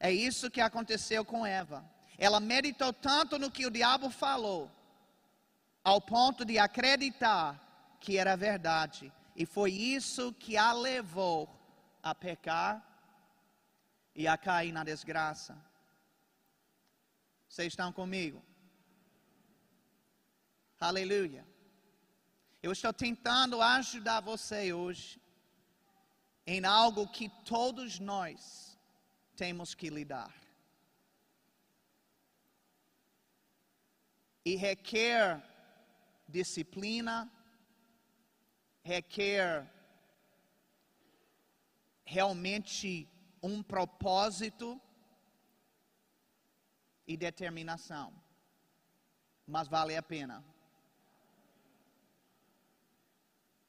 É 0.00 0.10
isso 0.10 0.50
que 0.50 0.60
aconteceu 0.60 1.24
com 1.24 1.46
Eva. 1.46 1.88
Ela 2.18 2.40
meditou 2.40 2.92
tanto 2.92 3.38
no 3.38 3.50
que 3.50 3.66
o 3.66 3.70
diabo 3.70 4.10
falou, 4.10 4.70
ao 5.82 6.00
ponto 6.00 6.44
de 6.44 6.58
acreditar 6.58 7.60
que 8.00 8.18
era 8.18 8.36
verdade. 8.36 9.12
E 9.34 9.46
foi 9.46 9.72
isso 9.72 10.32
que 10.34 10.56
a 10.56 10.72
levou 10.72 11.48
a 12.02 12.14
pecar 12.14 12.84
e 14.14 14.26
a 14.28 14.36
cair 14.36 14.72
na 14.72 14.84
desgraça. 14.84 15.56
Vocês 17.48 17.72
estão 17.72 17.92
comigo? 17.92 18.42
Aleluia. 20.80 21.46
Eu 22.62 22.72
estou 22.72 22.92
tentando 22.92 23.60
ajudar 23.62 24.20
você 24.20 24.72
hoje 24.72 25.20
em 26.46 26.64
algo 26.64 27.06
que 27.08 27.28
todos 27.44 27.98
nós 27.98 28.78
temos 29.36 29.74
que 29.74 29.88
lidar. 29.88 30.41
E 34.44 34.56
requer 34.56 35.42
disciplina, 36.28 37.30
requer 38.82 39.70
realmente 42.04 43.08
um 43.42 43.62
propósito 43.62 44.80
e 47.06 47.16
determinação. 47.16 48.12
Mas 49.46 49.68
vale 49.68 49.96
a 49.96 50.02
pena. 50.02 50.44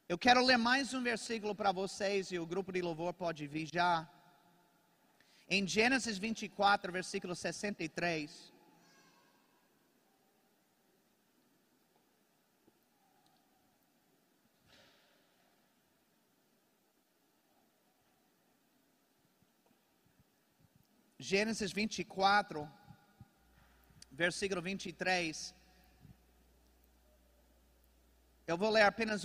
Eu 0.07 0.17
quero 0.17 0.45
ler 0.45 0.57
mais 0.57 0.93
um 0.93 1.01
versículo 1.01 1.55
para 1.55 1.71
vocês 1.71 2.31
e 2.31 2.37
o 2.37 2.45
grupo 2.45 2.71
de 2.71 2.81
louvor 2.81 3.13
pode 3.13 3.47
vir 3.47 3.67
já. 3.73 4.07
Em 5.49 5.67
Gênesis 5.67 6.17
24, 6.17 6.91
versículo 6.91 7.35
63. 7.35 8.52
Gênesis 21.29 21.71
24, 21.71 22.69
versículo 24.11 24.61
23. 24.61 25.55
Eu 28.45 28.57
vou 28.57 28.69
ler 28.69 28.81
apenas 28.81 29.21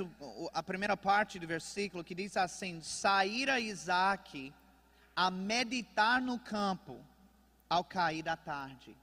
a 0.52 0.62
primeira 0.62 0.96
parte 0.96 1.40
do 1.40 1.46
versículo 1.54 2.04
que 2.04 2.14
diz 2.14 2.36
assim: 2.36 2.80
Saíra 2.82 3.58
Isaac 3.58 4.54
a 5.16 5.28
meditar 5.28 6.22
no 6.22 6.38
campo 6.38 7.04
ao 7.68 7.82
cair 7.82 8.22
da 8.22 8.36
tarde. 8.36 8.96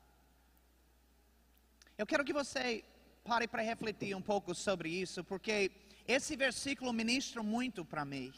Eu 1.97 2.05
quero 2.07 2.23
que 2.23 2.39
você 2.41 2.81
pare 3.25 3.45
para 3.45 3.61
refletir 3.61 4.15
um 4.15 4.21
pouco 4.21 4.55
sobre 4.55 4.87
isso, 4.87 5.21
porque 5.21 5.69
esse 6.07 6.37
versículo 6.37 6.93
ministra 6.93 7.43
muito 7.43 7.83
para 7.83 8.05
mim. 8.05 8.33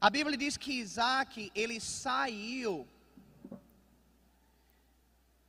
A 0.00 0.10
Bíblia 0.10 0.36
diz 0.36 0.56
que 0.56 0.72
Isaac, 0.72 1.52
ele 1.54 1.78
saiu 1.78 2.74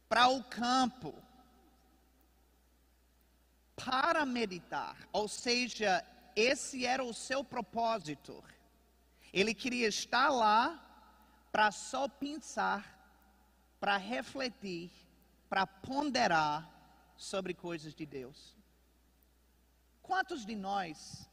para 0.07 0.27
o 0.29 0.43
campo 0.43 1.13
para 3.75 4.25
meditar, 4.25 4.97
ou 5.13 5.27
seja, 5.27 6.03
esse 6.35 6.85
era 6.85 7.03
o 7.03 7.13
seu 7.13 7.43
propósito. 7.43 8.43
Ele 9.31 9.53
queria 9.53 9.87
estar 9.87 10.29
lá 10.29 10.83
para 11.51 11.71
só 11.71 12.07
pensar, 12.07 12.81
para 13.79 13.95
refletir, 13.97 14.91
para 15.47 15.67
ponderar 15.67 16.67
sobre 17.15 17.53
coisas 17.53 17.93
de 17.93 18.05
Deus. 18.05 18.55
Quantos 20.01 20.45
de 20.45 20.55
nós 20.55 21.29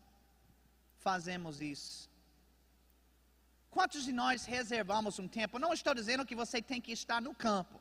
fazemos 0.98 1.60
isso? 1.60 2.10
Quantos 3.70 4.04
de 4.04 4.12
nós 4.12 4.44
reservamos 4.44 5.18
um 5.18 5.26
tempo? 5.26 5.58
Não 5.58 5.72
estou 5.72 5.94
dizendo 5.94 6.26
que 6.26 6.34
você 6.34 6.60
tem 6.60 6.80
que 6.80 6.92
estar 6.92 7.20
no 7.20 7.34
campo, 7.34 7.80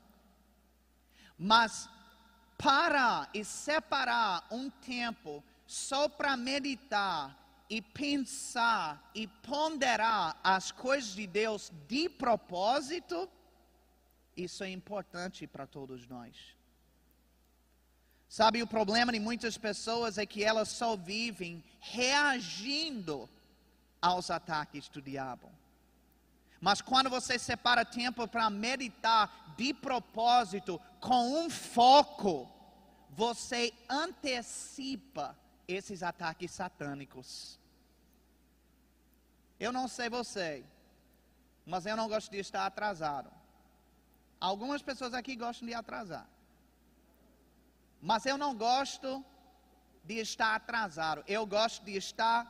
mas 1.44 1.90
parar 2.58 3.30
e 3.34 3.44
separar 3.44 4.48
um 4.50 4.70
tempo 4.70 5.44
só 5.68 6.08
para 6.08 6.38
meditar 6.38 7.38
e 7.70 7.82
pensar 7.82 9.12
e 9.14 9.28
ponderar 9.28 10.40
as 10.42 10.72
coisas 10.72 11.14
de 11.14 11.28
Deus 11.28 11.70
de 11.86 12.08
propósito, 12.08 13.30
isso 14.38 14.64
é 14.64 14.70
importante 14.70 15.46
para 15.46 15.68
todos 15.68 16.08
nós. 16.08 16.34
Sabe, 18.30 18.64
o 18.64 18.68
problema 18.68 19.12
de 19.12 19.20
muitas 19.20 19.58
pessoas 19.58 20.18
é 20.18 20.26
que 20.26 20.46
elas 20.46 20.70
só 20.70 20.96
vivem 20.96 21.62
reagindo 21.82 23.30
aos 24.02 24.32
ataques 24.32 24.88
do 24.88 25.02
diabo. 25.02 25.52
Mas 26.64 26.80
quando 26.80 27.10
você 27.10 27.38
separa 27.38 27.84
tempo 27.84 28.26
para 28.26 28.50
meditar 28.50 29.54
de 29.58 29.74
propósito, 29.74 30.80
com 31.04 31.44
um 31.44 31.50
foco, 31.50 32.50
você 33.10 33.74
antecipa 33.90 35.38
esses 35.68 36.02
ataques 36.02 36.50
satânicos. 36.52 37.60
Eu 39.60 39.74
não 39.74 39.90
sei 39.90 40.10
você, 40.10 40.64
mas 41.66 41.86
eu 41.86 41.98
não 41.98 42.08
gosto 42.08 42.32
de 42.32 42.38
estar 42.38 42.66
atrasado. 42.66 43.30
Algumas 44.40 44.82
pessoas 44.82 45.14
aqui 45.14 45.36
gostam 45.36 45.68
de 45.68 45.74
atrasar. 45.74 46.26
Mas 48.02 48.26
eu 48.26 48.38
não 48.38 48.56
gosto 48.56 49.24
de 50.06 50.20
estar 50.20 50.56
atrasado. 50.56 51.22
Eu 51.28 51.46
gosto 51.46 51.84
de 51.84 51.98
estar 51.98 52.50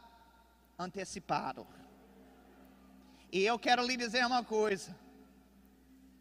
antecipado. 0.78 1.66
E 3.32 3.44
eu 3.44 3.58
quero 3.58 3.84
lhe 3.84 3.98
dizer 3.98 4.24
uma 4.26 4.44
coisa. 4.44 4.96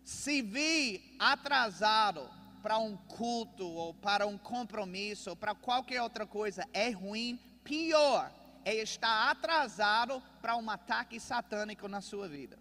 Se 0.04 0.42
vir 0.42 1.16
atrasado 1.18 2.28
para 2.62 2.78
um 2.78 2.96
culto 2.96 3.66
ou 3.66 3.94
para 3.94 4.26
um 4.26 4.38
compromisso 4.38 5.30
ou 5.30 5.36
para 5.36 5.54
qualquer 5.54 6.02
outra 6.02 6.26
coisa 6.26 6.68
é 6.72 6.90
ruim, 6.90 7.38
pior 7.64 8.32
é 8.64 8.74
estar 8.76 9.30
atrasado 9.30 10.22
para 10.40 10.56
um 10.56 10.70
ataque 10.70 11.18
satânico 11.18 11.88
na 11.88 12.00
sua 12.00 12.28
vida. 12.28 12.58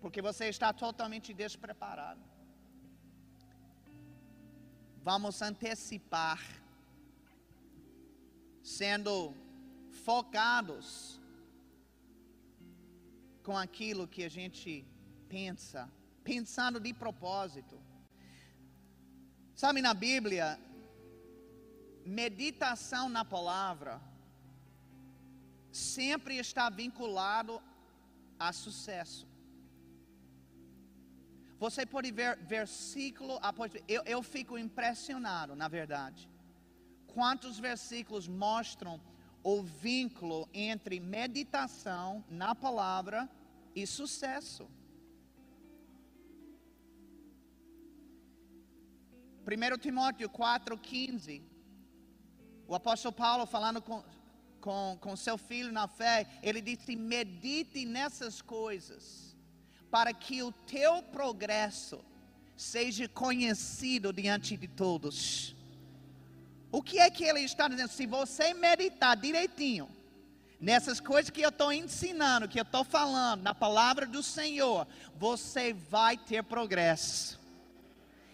Porque 0.00 0.22
você 0.22 0.46
está 0.48 0.72
totalmente 0.72 1.32
despreparado. 1.32 2.20
Vamos 5.02 5.40
antecipar, 5.40 6.40
sendo 8.62 9.34
focados 10.04 11.18
com 13.42 13.56
aquilo 13.56 14.06
que 14.06 14.22
a 14.24 14.28
gente 14.28 14.86
pensa, 15.28 15.90
pensando 16.24 16.78
de 16.80 16.92
propósito. 16.92 17.76
Sabe, 19.54 19.80
na 19.82 19.94
Bíblia, 19.94 20.58
meditação 22.04 23.08
na 23.08 23.24
palavra 23.24 24.00
sempre 25.72 26.38
está 26.38 26.70
vinculado 26.70 27.60
a 28.38 28.52
sucesso. 28.52 29.26
Você 31.58 31.84
pode 31.84 32.10
ver 32.12 32.38
versículo 32.38 33.38
após. 33.42 33.72
Eu, 33.88 34.02
eu 34.04 34.22
fico 34.22 34.56
impressionado, 34.56 35.56
na 35.56 35.68
verdade. 35.68 36.28
Quantos 37.08 37.58
versículos 37.58 38.28
mostram 38.28 39.00
o 39.42 39.62
vínculo 39.62 40.48
entre 40.52 41.00
meditação 41.00 42.24
na 42.28 42.54
palavra 42.54 43.28
e 43.74 43.86
sucesso. 43.86 44.68
1 49.48 49.78
Timóteo 49.78 50.28
4,15. 50.28 51.42
O 52.66 52.74
apóstolo 52.74 53.12
Paulo 53.12 53.46
falando 53.46 53.80
com, 53.80 54.04
com, 54.60 54.98
com 55.00 55.16
seu 55.16 55.38
filho 55.38 55.72
na 55.72 55.88
fé, 55.88 56.26
ele 56.42 56.60
disse: 56.60 56.94
medite 56.94 57.86
nessas 57.86 58.42
coisas, 58.42 59.34
para 59.90 60.12
que 60.12 60.42
o 60.42 60.52
teu 60.52 61.02
progresso 61.02 62.04
seja 62.54 63.08
conhecido 63.08 64.12
diante 64.12 64.54
de 64.56 64.68
todos. 64.68 65.56
O 66.70 66.82
que 66.82 66.98
é 66.98 67.08
que 67.08 67.24
ele 67.24 67.40
está 67.40 67.68
dizendo? 67.68 67.88
Se 67.88 68.06
você 68.06 68.52
meditar 68.52 69.16
direitinho, 69.16 69.88
nessas 70.60 71.00
coisas 71.00 71.30
que 71.30 71.40
eu 71.40 71.48
estou 71.48 71.72
ensinando, 71.72 72.48
que 72.48 72.60
eu 72.60 72.64
estou 72.64 72.84
falando, 72.84 73.42
na 73.42 73.54
palavra 73.54 74.04
do 74.04 74.22
Senhor, 74.22 74.86
você 75.16 75.72
vai 75.72 76.18
ter 76.18 76.42
progresso. 76.42 77.37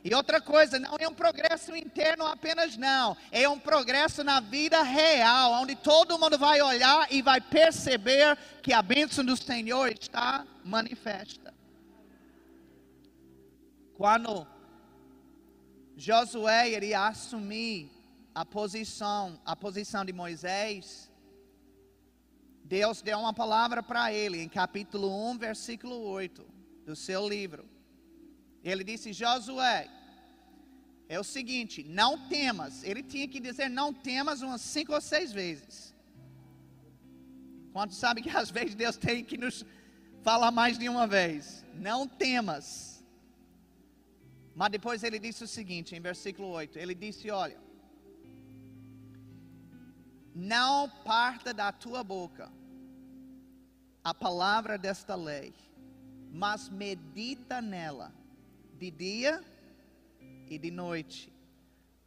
E 0.05 0.15
outra 0.15 0.39
coisa, 0.39 0.79
não 0.79 0.99
é 1.01 1.09
um 1.09 1.15
progresso 1.15 1.75
interno 1.75 2.27
apenas, 2.27 2.77
não. 2.77 3.17
É 3.33 3.49
um 3.49 3.59
progresso 3.59 4.23
na 4.23 4.39
vida 4.39 4.83
real, 4.83 5.53
onde 5.63 5.75
todo 5.75 6.19
mundo 6.19 6.37
vai 6.37 6.61
olhar 6.61 7.11
e 7.11 7.23
vai 7.23 7.41
perceber 7.41 8.37
que 8.63 8.75
a 8.75 8.83
bênção 8.83 9.25
do 9.25 9.35
Senhor 9.35 9.91
está 9.91 10.47
manifesta. 10.63 11.55
Quando 13.97 14.47
Josué 15.97 16.69
iria 16.69 17.07
assumir 17.07 17.91
a 18.35 18.45
posição, 18.45 19.41
a 19.43 19.57
posição 19.57 20.05
de 20.05 20.13
Moisés, 20.13 21.11
Deus 22.63 23.01
deu 23.01 23.19
uma 23.21 23.33
palavra 23.33 23.83
para 23.83 24.13
ele 24.13 24.43
em 24.43 24.51
capítulo 24.51 25.31
1, 25.31 25.39
versículo 25.39 25.99
8 26.03 26.45
do 26.85 26.95
seu 26.95 27.27
livro. 27.27 27.74
Ele 28.65 28.83
disse: 28.83 29.13
Josué, 29.13 29.91
é 31.07 31.21
o 31.21 31.25
seguinte, 31.25 31.85
não 31.85 32.29
temas. 32.29 32.83
Ele 32.83 33.03
tinha 33.03 33.29
que 33.29 33.39
dizer 33.39 33.69
não 33.69 33.93
temas 33.93 34.41
umas 34.41 34.63
cinco 34.63 34.95
ou 34.95 35.01
seis 35.01 35.31
vezes. 35.33 35.95
Quantos 37.73 37.97
sabem 37.97 38.25
que 38.25 38.31
às 38.31 38.51
vezes 38.51 38.75
Deus 38.75 38.97
tem 38.97 39.23
que 39.23 39.37
nos 39.37 39.65
falar 40.23 40.51
mais 40.51 40.79
de 40.79 40.89
uma 40.89 41.07
vez? 41.07 41.65
Não 41.75 42.09
temas. 42.09 43.05
Mas 44.55 44.71
depois 44.71 45.03
ele 45.03 45.19
disse 45.19 45.45
o 45.45 45.49
seguinte, 45.49 45.95
em 45.95 46.01
versículo 46.01 46.49
8: 46.49 46.79
Ele 46.79 46.95
disse: 46.95 47.31
Olha, 47.31 47.61
não 50.35 50.89
parta 50.89 51.53
da 51.53 51.71
tua 51.71 52.03
boca 52.03 52.51
a 54.03 54.15
palavra 54.15 54.79
desta 54.79 55.15
lei, 55.15 55.53
mas 56.31 56.69
medita 56.69 57.61
nela 57.61 58.13
de 58.79 58.91
dia 58.91 59.43
e 60.49 60.59
de 60.59 60.71
noite, 60.71 61.33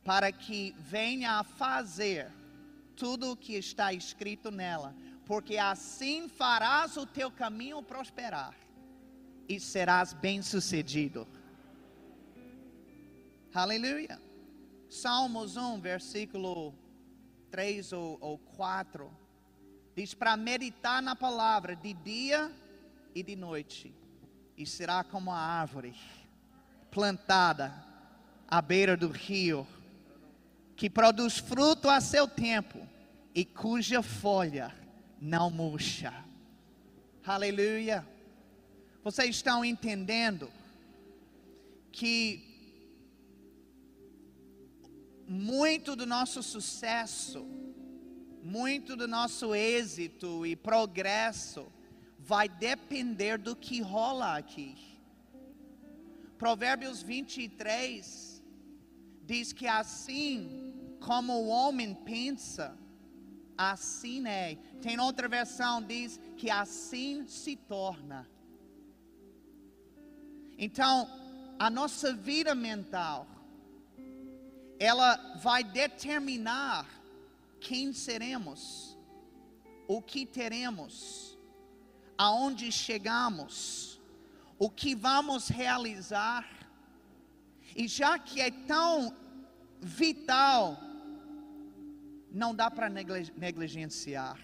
para 0.03 0.31
que 0.31 0.75
venha 0.77 1.39
a 1.39 1.43
fazer 1.43 2.31
tudo 2.95 3.31
o 3.31 3.37
que 3.37 3.53
está 3.53 3.93
escrito 3.93 4.51
nela, 4.51 4.95
porque 5.25 5.57
assim 5.57 6.27
farás 6.27 6.97
o 6.97 7.05
teu 7.05 7.31
caminho 7.31 7.81
prosperar 7.81 8.55
e 9.47 9.59
serás 9.59 10.13
bem-sucedido. 10.13 11.27
Aleluia. 13.53 14.21
Salmos 14.89 15.57
1, 15.57 15.79
versículo 15.79 16.73
3 17.49 17.91
ou, 17.93 18.17
ou 18.21 18.37
4, 18.37 19.11
diz 19.95 20.13
para 20.13 20.37
meditar 20.37 21.01
na 21.01 21.15
palavra 21.15 21.75
de 21.75 21.93
dia 21.93 22.51
e 23.13 23.23
de 23.23 23.35
noite, 23.35 23.93
e 24.55 24.65
será 24.65 25.03
como 25.03 25.31
a 25.31 25.37
árvore 25.37 25.95
plantada 26.97 27.71
à 28.47 28.59
beira 28.59 28.97
do 28.97 29.09
rio, 29.09 29.67
que 30.75 30.89
produz 30.89 31.37
fruto 31.37 31.87
a 31.87 32.01
seu 32.01 32.27
tempo 32.27 32.79
e 33.35 33.45
cuja 33.45 34.01
folha 34.01 34.75
não 35.21 35.51
murcha. 35.51 36.11
Aleluia. 37.23 38.03
Vocês 39.03 39.35
estão 39.35 39.63
entendendo 39.63 40.51
que 41.91 42.43
muito 45.27 45.95
do 45.95 46.07
nosso 46.07 46.41
sucesso, 46.41 47.45
muito 48.41 48.95
do 48.95 49.07
nosso 49.07 49.53
êxito 49.53 50.47
e 50.47 50.55
progresso 50.55 51.71
vai 52.17 52.49
depender 52.49 53.37
do 53.37 53.55
que 53.55 53.81
rola 53.81 54.35
aqui. 54.35 54.86
Provérbios 56.37 57.01
23 57.01 58.43
diz 59.23 59.51
que 59.51 59.67
assim 59.67 60.97
como 60.99 61.33
o 61.33 61.47
homem 61.47 61.93
pensa, 61.93 62.77
assim 63.57 64.27
é. 64.27 64.55
Tem 64.81 64.99
outra 64.99 65.27
versão 65.27 65.81
diz 65.81 66.19
que 66.37 66.49
assim 66.49 67.25
se 67.27 67.55
torna. 67.55 68.27
Então, 70.57 71.07
a 71.59 71.69
nossa 71.69 72.13
vida 72.13 72.53
mental 72.55 73.27
ela 74.79 75.15
vai 75.37 75.63
determinar 75.63 76.85
quem 77.59 77.93
seremos, 77.93 78.97
o 79.87 80.01
que 80.01 80.25
teremos, 80.25 81.37
aonde 82.17 82.71
chegamos, 82.71 83.86
o 84.57 84.69
que 84.69 84.95
vamos 84.95 85.47
realizar. 85.47 86.47
E 87.75 87.87
já 87.87 88.17
que 88.17 88.41
é 88.41 88.49
tão 88.49 89.15
vital, 89.79 90.77
não 92.31 92.53
dá 92.55 92.69
para 92.71 92.89
negligenciar. 92.89 94.39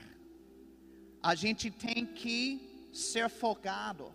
A 1.22 1.36
gente 1.36 1.72
tem 1.72 2.06
que 2.06 2.90
ser 2.94 3.30
focado 3.30 4.12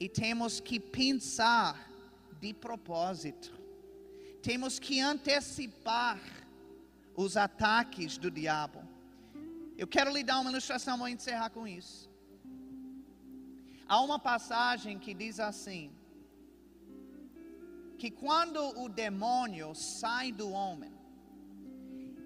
e 0.00 0.08
temos 0.08 0.58
que 0.58 0.80
pensar 0.80 1.90
de 2.40 2.52
propósito. 2.52 3.52
Temos 4.42 4.78
que 4.78 5.00
antecipar 5.00 6.18
os 7.14 7.36
ataques 7.36 8.16
do 8.16 8.30
diabo. 8.30 8.82
Eu 9.76 9.86
quero 9.86 10.10
lhe 10.10 10.24
dar 10.24 10.40
uma 10.40 10.50
ilustração, 10.50 10.98
vou 10.98 11.08
encerrar 11.08 11.50
com 11.50 11.68
isso. 11.68 12.09
Há 13.92 14.00
uma 14.00 14.20
passagem 14.20 15.00
que 15.00 15.12
diz 15.12 15.40
assim: 15.40 15.92
que 17.98 18.08
quando 18.08 18.60
o 18.80 18.88
demônio 18.88 19.74
sai 19.74 20.30
do 20.30 20.48
homem, 20.48 20.92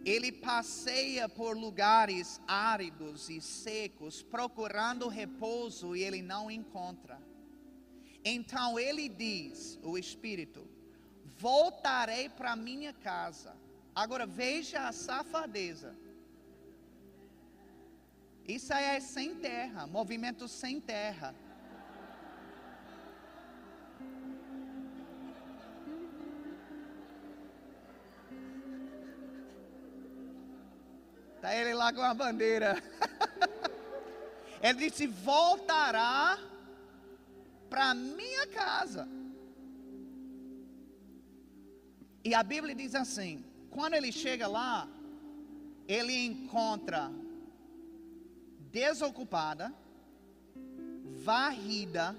ele 0.04 0.30
passeia 0.30 1.26
por 1.26 1.56
lugares 1.56 2.38
áridos 2.46 3.30
e 3.30 3.40
secos, 3.40 4.22
procurando 4.22 5.08
repouso 5.08 5.96
e 5.96 6.02
ele 6.02 6.20
não 6.20 6.50
encontra. 6.50 7.18
Então 8.22 8.78
ele 8.78 9.08
diz, 9.08 9.78
o 9.82 9.96
espírito, 9.96 10.68
voltarei 11.24 12.28
para 12.28 12.54
minha 12.54 12.92
casa. 12.92 13.56
Agora 13.94 14.26
veja 14.26 14.86
a 14.86 14.92
safadeza. 14.92 15.96
Isso 18.46 18.70
aí 18.74 18.84
é 18.96 19.00
sem 19.00 19.34
terra, 19.36 19.86
movimento 19.86 20.46
sem 20.46 20.78
terra. 20.78 21.34
Está 31.44 31.54
ele 31.54 31.74
lá 31.74 31.92
com 31.92 32.00
a 32.00 32.14
bandeira. 32.14 32.82
ele 34.62 34.78
disse: 34.78 35.06
voltará 35.06 36.38
para 37.68 37.94
minha 37.94 38.46
casa. 38.46 39.06
E 42.24 42.34
a 42.34 42.42
Bíblia 42.42 42.74
diz 42.74 42.94
assim: 42.94 43.44
quando 43.70 43.92
ele 43.92 44.10
chega 44.10 44.46
lá, 44.46 44.88
ele 45.86 46.16
encontra 46.24 47.12
desocupada, 48.72 49.70
varrida 51.22 52.16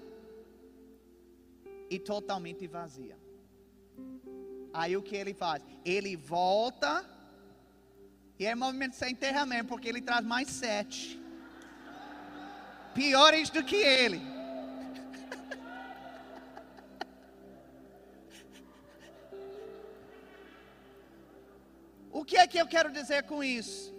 e 1.90 1.98
totalmente 1.98 2.68
vazia. 2.68 3.18
Aí 4.72 4.96
o 4.96 5.02
que 5.02 5.16
ele 5.16 5.34
faz? 5.34 5.64
Ele 5.84 6.16
volta 6.16 7.15
e 8.38 8.46
é 8.46 8.54
movimento 8.54 8.96
sem 8.96 9.12
enterramento, 9.12 9.68
porque 9.68 9.88
ele 9.88 10.02
traz 10.02 10.26
mais 10.26 10.50
sete. 10.50 11.22
Piores 12.94 13.50
do 13.50 13.64
que 13.64 13.76
ele. 13.76 14.22
O 22.12 22.24
que 22.24 22.38
é 22.38 22.48
que 22.48 22.58
eu 22.58 22.66
quero 22.66 22.92
dizer 22.92 23.24
com 23.24 23.44
isso? 23.44 23.94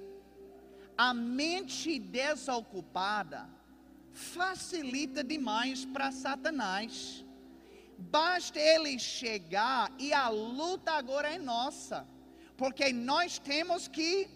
A 0.96 1.12
mente 1.12 1.98
desocupada 1.98 3.48
facilita 4.12 5.22
demais 5.22 5.84
para 5.84 6.10
Satanás. 6.10 7.24
Basta 7.98 8.58
ele 8.58 8.98
chegar 8.98 9.92
e 9.98 10.12
a 10.12 10.28
luta 10.28 10.92
agora 10.92 11.28
é 11.28 11.38
nossa, 11.38 12.06
porque 12.56 12.92
nós 12.92 13.38
temos 13.38 13.88
que 13.88 14.28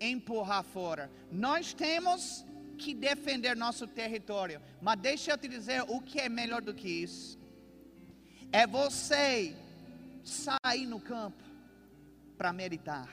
empurrar 0.00 0.62
fora, 0.62 1.10
nós 1.30 1.72
temos 1.72 2.44
que 2.76 2.94
defender 2.94 3.56
nosso 3.56 3.86
território. 3.86 4.60
Mas 4.80 5.00
deixa 5.00 5.32
eu 5.32 5.38
te 5.38 5.48
dizer 5.48 5.82
o 5.88 6.00
que 6.00 6.20
é 6.20 6.28
melhor 6.28 6.62
do 6.62 6.74
que 6.74 6.88
isso: 6.88 7.38
é 8.52 8.66
você 8.66 9.54
sair 10.22 10.86
no 10.86 11.00
campo 11.00 11.42
para 12.36 12.52
meditar. 12.52 13.08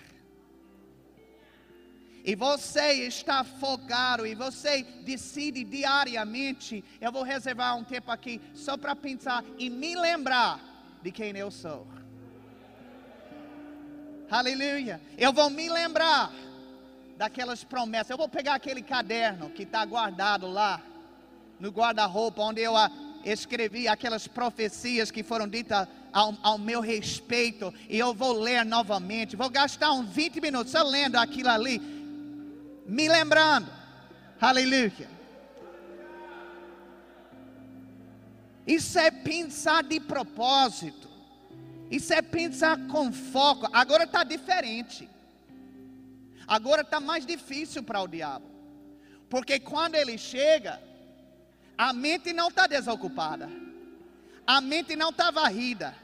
E 2.25 2.35
você 2.35 3.05
está 3.05 3.43
focado 3.43 4.25
e 4.25 4.33
você 4.33 4.83
decide 5.03 5.63
diariamente. 5.65 6.83
Eu 7.01 7.11
vou 7.11 7.23
reservar 7.23 7.75
um 7.75 7.83
tempo 7.83 8.09
aqui 8.11 8.41
só 8.53 8.77
para 8.77 8.95
pensar 8.95 9.43
e 9.57 9.69
me 9.69 9.93
lembrar 9.93 10.99
de 11.03 11.11
quem 11.11 11.35
eu 11.35 11.51
sou. 11.51 11.85
Aleluia. 14.33 14.99
Eu 15.15 15.31
vou 15.31 15.47
me 15.47 15.69
lembrar 15.69 16.33
daquelas 17.15 17.63
promessas. 17.63 18.09
Eu 18.09 18.17
vou 18.17 18.27
pegar 18.27 18.55
aquele 18.55 18.81
caderno 18.81 19.51
que 19.51 19.61
está 19.61 19.85
guardado 19.85 20.47
lá 20.47 20.81
no 21.59 21.69
guarda-roupa, 21.69 22.41
onde 22.41 22.59
eu 22.59 22.73
escrevi 23.23 23.87
aquelas 23.87 24.27
profecias 24.27 25.11
que 25.11 25.21
foram 25.21 25.47
ditas 25.47 25.87
ao, 26.11 26.35
ao, 26.41 26.57
meu 26.57 26.81
respeito, 26.81 27.71
e 27.87 27.99
eu 27.99 28.11
vou 28.11 28.33
ler 28.33 28.65
novamente. 28.65 29.35
Vou 29.35 29.51
gastar 29.51 29.91
uns 29.91 30.09
20 30.09 30.41
minutos 30.41 30.71
só 30.71 30.81
lendo 30.81 31.17
aquilo 31.17 31.49
ali, 31.49 31.79
me 32.87 33.07
lembrando. 33.07 33.69
Aleluia. 34.41 35.11
Isso 38.65 38.97
é 38.97 39.11
pensar 39.11 39.83
de 39.83 39.99
propósito. 39.99 41.12
Isso 41.89 42.13
é 42.13 42.21
pensar 42.21 42.77
com 42.87 43.11
foco. 43.11 43.67
Agora 43.71 44.03
está 44.03 44.23
diferente. 44.23 45.09
Agora 46.47 46.81
está 46.81 46.99
mais 46.99 47.25
difícil 47.25 47.83
para 47.83 48.01
o 48.01 48.07
diabo. 48.07 48.45
Porque 49.29 49.59
quando 49.59 49.95
ele 49.95 50.17
chega, 50.17 50.81
a 51.77 51.93
mente 51.93 52.33
não 52.33 52.49
está 52.49 52.67
desocupada. 52.67 53.49
A 54.45 54.59
mente 54.61 54.95
não 54.95 55.09
está 55.09 55.31
varrida. 55.31 55.95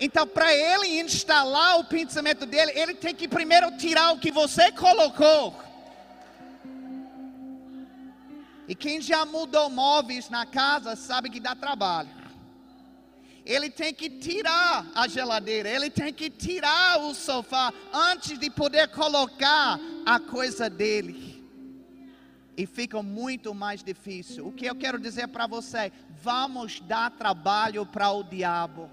Então, 0.00 0.26
para 0.26 0.52
ele 0.52 1.00
instalar 1.00 1.78
o 1.78 1.84
pensamento 1.84 2.44
dele, 2.44 2.72
ele 2.74 2.94
tem 2.94 3.14
que 3.14 3.28
primeiro 3.28 3.76
tirar 3.76 4.12
o 4.12 4.18
que 4.18 4.30
você 4.30 4.72
colocou. 4.72 5.54
E 8.66 8.74
quem 8.74 9.00
já 9.00 9.24
mudou 9.24 9.68
móveis 9.70 10.28
na 10.28 10.44
casa 10.44 10.96
sabe 10.96 11.30
que 11.30 11.38
dá 11.38 11.54
trabalho. 11.54 12.08
Ele 13.44 13.68
tem 13.68 13.92
que 13.92 14.08
tirar 14.08 14.86
a 14.94 15.06
geladeira, 15.06 15.68
ele 15.68 15.90
tem 15.90 16.12
que 16.12 16.30
tirar 16.30 16.98
o 17.00 17.14
sofá 17.14 17.72
antes 17.92 18.38
de 18.38 18.48
poder 18.48 18.88
colocar 18.88 19.78
a 20.06 20.18
coisa 20.18 20.70
dele. 20.70 21.44
E 22.56 22.66
fica 22.66 23.02
muito 23.02 23.54
mais 23.54 23.82
difícil. 23.82 24.46
O 24.46 24.52
que 24.52 24.64
eu 24.64 24.74
quero 24.74 24.98
dizer 24.98 25.28
para 25.28 25.46
você? 25.46 25.92
Vamos 26.22 26.80
dar 26.80 27.10
trabalho 27.10 27.84
para 27.84 28.10
o 28.10 28.22
diabo. 28.22 28.88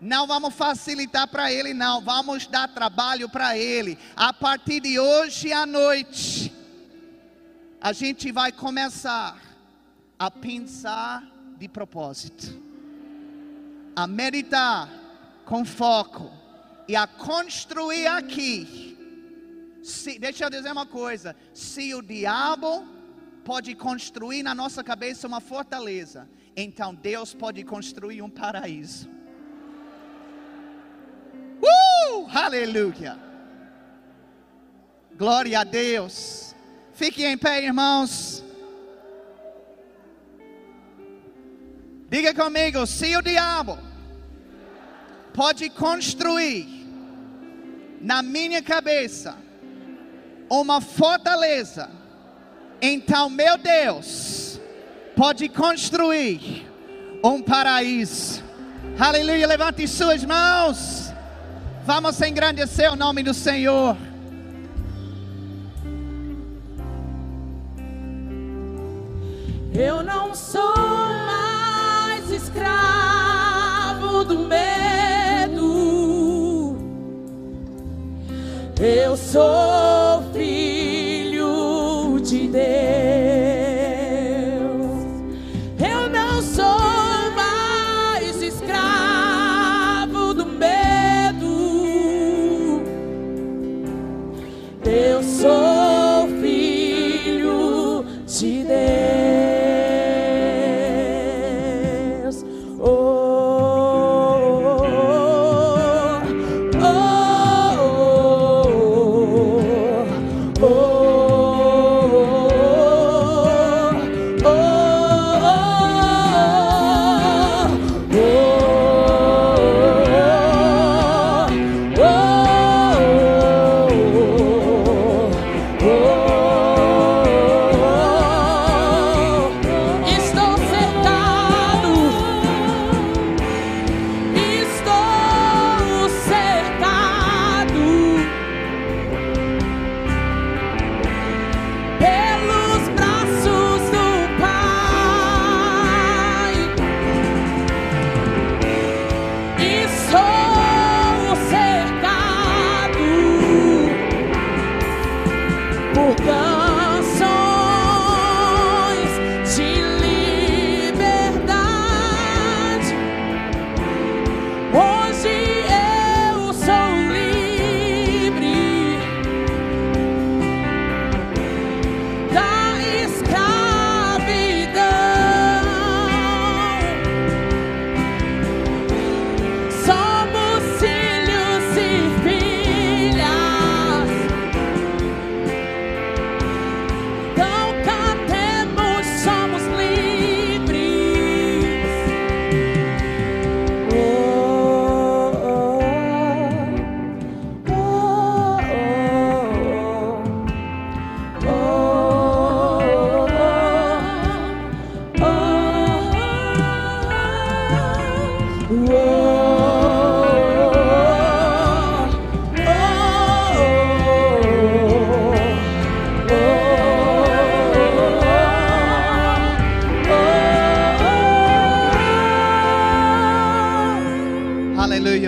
Não 0.00 0.26
vamos 0.26 0.54
facilitar 0.54 1.28
para 1.28 1.52
ele, 1.52 1.72
não. 1.72 2.00
Vamos 2.00 2.48
dar 2.48 2.66
trabalho 2.66 3.28
para 3.28 3.56
ele. 3.56 3.96
A 4.16 4.32
partir 4.32 4.80
de 4.80 4.98
hoje 4.98 5.52
à 5.52 5.64
noite 5.64 6.52
a 7.80 7.92
gente 7.92 8.32
vai 8.32 8.50
começar 8.50 9.40
a 10.18 10.30
pensar 10.30 11.31
de 11.62 11.68
propósito, 11.68 12.60
a 13.94 14.04
meditar 14.04 14.90
com 15.44 15.64
foco 15.64 16.28
e 16.88 16.96
a 16.96 17.06
construir 17.06 18.08
aqui. 18.08 18.98
Se, 19.80 20.18
deixa 20.18 20.44
eu 20.44 20.50
dizer 20.50 20.72
uma 20.72 20.86
coisa: 20.86 21.36
se 21.54 21.94
o 21.94 22.02
diabo 22.02 22.84
pode 23.44 23.76
construir 23.76 24.42
na 24.42 24.56
nossa 24.56 24.82
cabeça 24.82 25.28
uma 25.28 25.40
fortaleza, 25.40 26.28
então 26.56 26.92
Deus 26.92 27.32
pode 27.32 27.62
construir 27.62 28.22
um 28.22 28.30
paraíso. 28.30 29.08
Uh! 31.62 32.26
Aleluia! 32.28 33.16
Glória 35.16 35.60
a 35.60 35.64
Deus. 35.64 36.56
Fiquem 36.92 37.26
em 37.26 37.38
pé, 37.38 37.62
irmãos. 37.62 38.42
Diga 42.12 42.34
comigo: 42.34 42.86
se 42.86 43.16
o 43.16 43.22
diabo 43.22 43.78
pode 45.32 45.70
construir 45.70 46.68
na 48.02 48.22
minha 48.22 48.60
cabeça 48.60 49.34
uma 50.50 50.82
fortaleza, 50.82 51.88
então 52.82 53.30
meu 53.30 53.56
Deus 53.56 54.60
pode 55.16 55.48
construir 55.48 56.70
um 57.24 57.40
paraíso. 57.40 58.44
Aleluia, 58.98 59.46
levante 59.46 59.88
suas 59.88 60.22
mãos. 60.22 61.10
Vamos 61.86 62.20
engrandecer 62.20 62.92
o 62.92 62.96
nome 62.96 63.22
do 63.22 63.32
Senhor. 63.32 63.96
Eu 69.74 70.02
não 70.02 70.34
sou 70.34 71.21
escravo 72.34 74.24
do 74.24 74.38
medo. 74.40 74.62
Eu 78.80 79.16
sou 79.16 80.22
filho 80.32 82.18
de 82.20 82.48
Deus. 82.48 83.11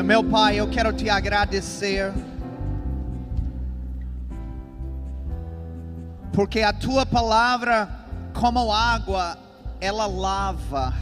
Meu 0.03 0.25
Pai, 0.25 0.59
eu 0.59 0.69
quero 0.69 0.93
te 0.93 1.09
agradecer. 1.09 2.13
Porque 6.33 6.63
a 6.63 6.73
tua 6.73 7.07
palavra, 7.07 7.89
como 8.33 8.73
água, 8.73 9.39
ela 9.81 10.07
lava 10.07 10.93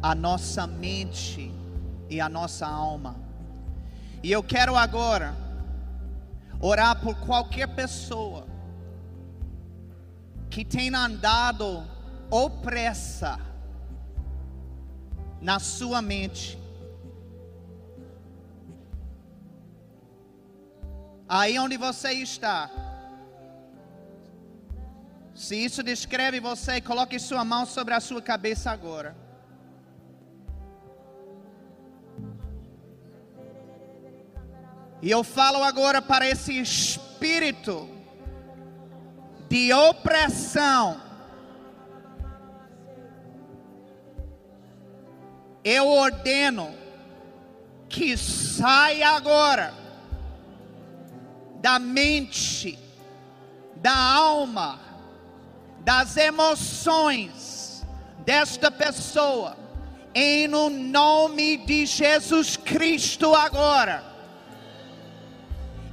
a 0.00 0.14
nossa 0.14 0.66
mente 0.66 1.52
e 2.08 2.20
a 2.20 2.28
nossa 2.28 2.66
alma. 2.66 3.16
E 4.22 4.30
eu 4.30 4.42
quero 4.42 4.76
agora 4.76 5.34
orar 6.60 7.00
por 7.00 7.16
qualquer 7.16 7.68
pessoa 7.68 8.46
que 10.48 10.64
tenha 10.64 10.98
andado 10.98 11.82
opressa 12.30 13.38
na 15.40 15.58
sua 15.58 16.00
mente. 16.00 16.65
Aí 21.28 21.58
onde 21.58 21.76
você 21.76 22.12
está. 22.12 22.70
Se 25.34 25.56
isso 25.56 25.82
descreve 25.82 26.38
você, 26.40 26.80
coloque 26.80 27.18
sua 27.18 27.44
mão 27.44 27.66
sobre 27.66 27.94
a 27.94 28.00
sua 28.00 28.22
cabeça 28.22 28.70
agora. 28.70 29.16
E 35.02 35.10
eu 35.10 35.22
falo 35.24 35.62
agora 35.62 36.00
para 36.00 36.26
esse 36.26 36.58
espírito 36.58 37.88
de 39.48 39.72
opressão. 39.72 41.00
Eu 45.62 45.88
ordeno 45.88 46.72
que 47.88 48.16
saia 48.16 49.10
agora 49.10 49.85
da 51.60 51.78
mente, 51.78 52.78
da 53.76 53.96
alma, 53.96 54.78
das 55.80 56.16
emoções 56.16 57.86
desta 58.24 58.70
pessoa, 58.70 59.56
em 60.12 60.48
no 60.48 60.68
nome 60.68 61.58
de 61.58 61.86
Jesus 61.86 62.56
Cristo 62.56 63.34
agora. 63.34 64.02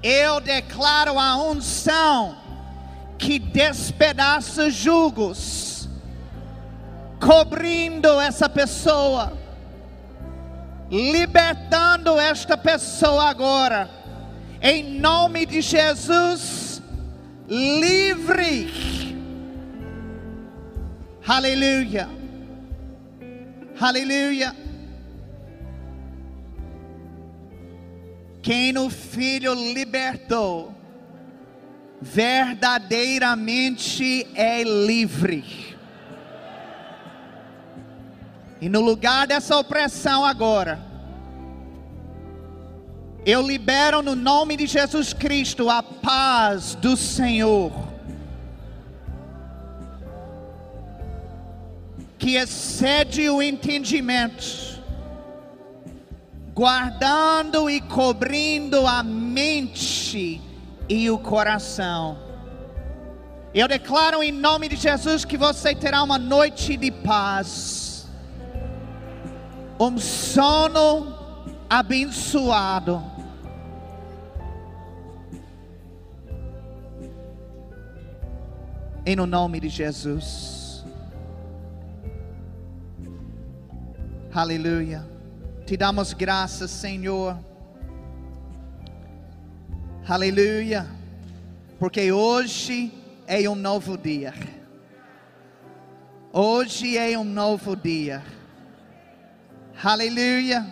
Eu 0.02 0.42
declaro 0.42 1.20
a 1.20 1.38
unção 1.38 2.36
que 3.18 3.38
despedaça 3.38 4.70
julgos, 4.70 5.88
cobrindo 7.22 8.20
essa 8.20 8.50
pessoa, 8.50 9.38
libertando 10.90 12.20
esta 12.20 12.58
pessoa 12.58 13.30
agora, 13.30 13.90
em 14.64 14.98
nome 14.98 15.46
de 15.46 15.62
Jesus, 15.62 16.82
livre. 17.50 18.72
Aleluia. 21.28 22.08
Aleluia. 23.78 24.56
Quem 28.42 28.78
o 28.78 28.90
Filho 28.90 29.54
libertou, 29.54 30.74
verdadeiramente 32.02 34.26
é 34.34 34.64
livre. 34.64 35.76
E 38.62 38.70
no 38.70 38.80
lugar 38.80 39.28
dessa 39.28 39.58
opressão 39.58 40.26
agora, 40.26 40.93
eu 43.26 43.42
libero 43.42 44.02
no 44.02 44.16
nome 44.16 44.58
de 44.58 44.68
Jesus 44.68 45.14
Cristo 45.14 45.70
a 45.70 45.82
paz 45.82 46.76
do 46.76 46.98
Senhor. 46.98 47.72
Que 52.18 52.36
excede 52.36 53.30
o 53.30 53.42
entendimento 53.42 54.74
guardando 56.54 57.70
e 57.70 57.82
cobrindo 57.82 58.86
a 58.86 59.02
mente 59.02 60.40
e 60.88 61.10
o 61.10 61.18
coração. 61.18 62.18
Eu 63.54 63.68
declaro 63.68 64.22
em 64.22 64.32
nome 64.32 64.68
de 64.68 64.76
Jesus 64.76 65.26
que 65.26 65.38
você 65.38 65.74
terá 65.74 66.04
uma 66.04 66.18
noite 66.18 66.76
de 66.76 66.92
paz, 66.92 68.08
um 69.80 69.98
sono 69.98 71.16
abençoado. 71.70 73.13
Em 79.06 79.18
no 79.18 79.26
nome 79.26 79.60
de 79.60 79.68
Jesus. 79.68 80.86
Aleluia. 84.34 85.06
Te 85.66 85.76
damos 85.76 86.14
graças, 86.14 86.72
Senhor. 86.72 87.38
Aleluia. 90.08 90.88
Porque 91.78 92.14
hoje 92.14 92.94
é 93.28 93.50
um 93.50 93.56
novo 93.56 93.98
dia. 93.98 94.34
Hoje 96.32 96.98
é 96.98 97.20
um 97.20 97.26
novo 97.26 97.76
dia. 97.76 98.24
Aleluia. 99.84 100.66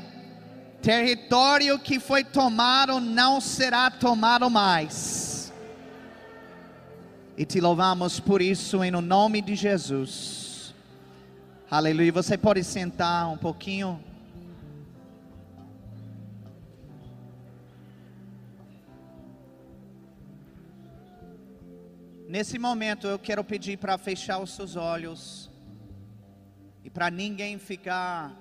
Território 0.82 1.78
que 1.78 2.00
foi 2.00 2.24
tomado 2.24 3.02
não 3.02 3.42
será 3.42 3.92
tomado 3.92 4.50
mais. 4.50 5.31
E 7.38 7.46
te 7.46 7.62
louvamos 7.62 8.20
por 8.20 8.42
isso 8.42 8.84
em 8.84 8.92
nome 8.92 9.42
de 9.42 9.56
Jesus. 9.56 10.76
Aleluia. 11.70 12.12
Você 12.12 12.38
pode 12.38 12.62
sentar 12.62 13.30
um 13.30 13.38
pouquinho. 13.38 14.04
Nesse 22.28 22.60
momento 22.60 23.08
eu 23.08 23.18
quero 23.18 23.44
pedir 23.46 23.78
para 23.78 23.98
fechar 23.98 24.40
os 24.40 24.52
seus 24.52 24.76
olhos 24.76 25.50
e 26.84 26.90
para 26.90 27.10
ninguém 27.10 27.58
ficar 27.58 28.36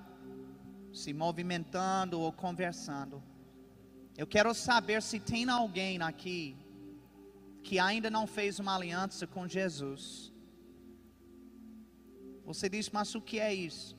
se 0.91 1.13
movimentando 1.13 2.19
ou 2.19 2.31
conversando. 2.33 3.23
Eu 4.17 4.27
quero 4.27 4.53
saber 4.53 5.01
se 5.01 5.17
tem 5.17 5.49
alguém 5.49 6.01
aqui 6.01 6.57
que 7.63 7.79
ainda 7.79 8.09
não 8.09 8.25
fez 8.25 8.59
uma 8.59 8.75
aliança 8.75 9.25
com 9.27 9.47
Jesus. 9.47 10.31
Você 12.43 12.67
diz, 12.67 12.89
mas 12.89 13.13
o 13.15 13.21
que 13.21 13.39
é 13.39 13.53
isso? 13.53 13.97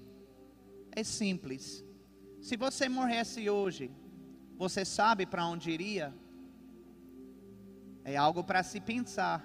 É 0.90 1.02
simples. 1.02 1.84
Se 2.40 2.56
você 2.56 2.88
morresse 2.88 3.48
hoje, 3.48 3.90
você 4.56 4.84
sabe 4.84 5.24
para 5.24 5.46
onde 5.46 5.70
iria? 5.70 6.14
É 8.04 8.16
algo 8.16 8.42
para 8.42 8.62
se 8.62 8.80
pensar. 8.80 9.38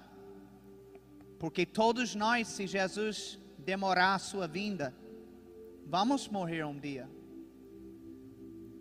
Porque 1.39 1.65
todos 1.65 2.15
nós, 2.15 2.47
se 2.47 2.65
Jesus 2.65 3.39
demorar 3.59 4.15
a 4.15 4.19
sua 4.19 4.47
vinda, 4.47 4.93
vamos 5.85 6.27
morrer 6.27 6.65
um 6.65 6.77
dia. 6.77 7.07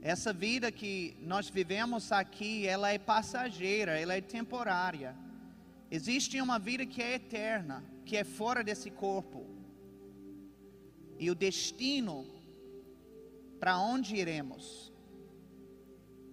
Essa 0.00 0.32
vida 0.32 0.72
que 0.72 1.16
nós 1.20 1.48
vivemos 1.50 2.10
aqui, 2.12 2.66
ela 2.66 2.90
é 2.90 2.98
passageira, 2.98 3.98
ela 4.00 4.14
é 4.14 4.20
temporária. 4.20 5.16
Existe 5.90 6.40
uma 6.40 6.58
vida 6.58 6.84
que 6.84 7.00
é 7.00 7.14
eterna, 7.14 7.84
que 8.04 8.16
é 8.16 8.24
fora 8.24 8.62
desse 8.64 8.90
corpo. 8.90 9.46
E 11.18 11.30
o 11.30 11.34
destino 11.34 12.26
para 13.58 13.78
onde 13.78 14.16
iremos, 14.16 14.92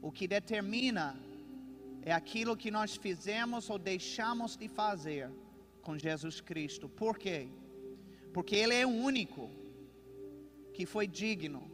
o 0.02 0.12
que 0.12 0.28
determina 0.28 1.18
é 2.02 2.12
aquilo 2.12 2.58
que 2.58 2.70
nós 2.70 2.96
fizemos 2.96 3.70
ou 3.70 3.78
deixamos 3.80 4.58
de 4.58 4.68
fazer 4.68 5.32
com 5.82 5.98
Jesus 5.98 6.42
Cristo. 6.42 6.90
Por 6.90 7.18
quê? 7.18 7.48
Porque 8.34 8.56
Ele 8.56 8.74
é 8.74 8.86
o 8.86 8.90
único 8.90 9.50
que 10.74 10.86
foi 10.86 11.08
digno 11.08 11.72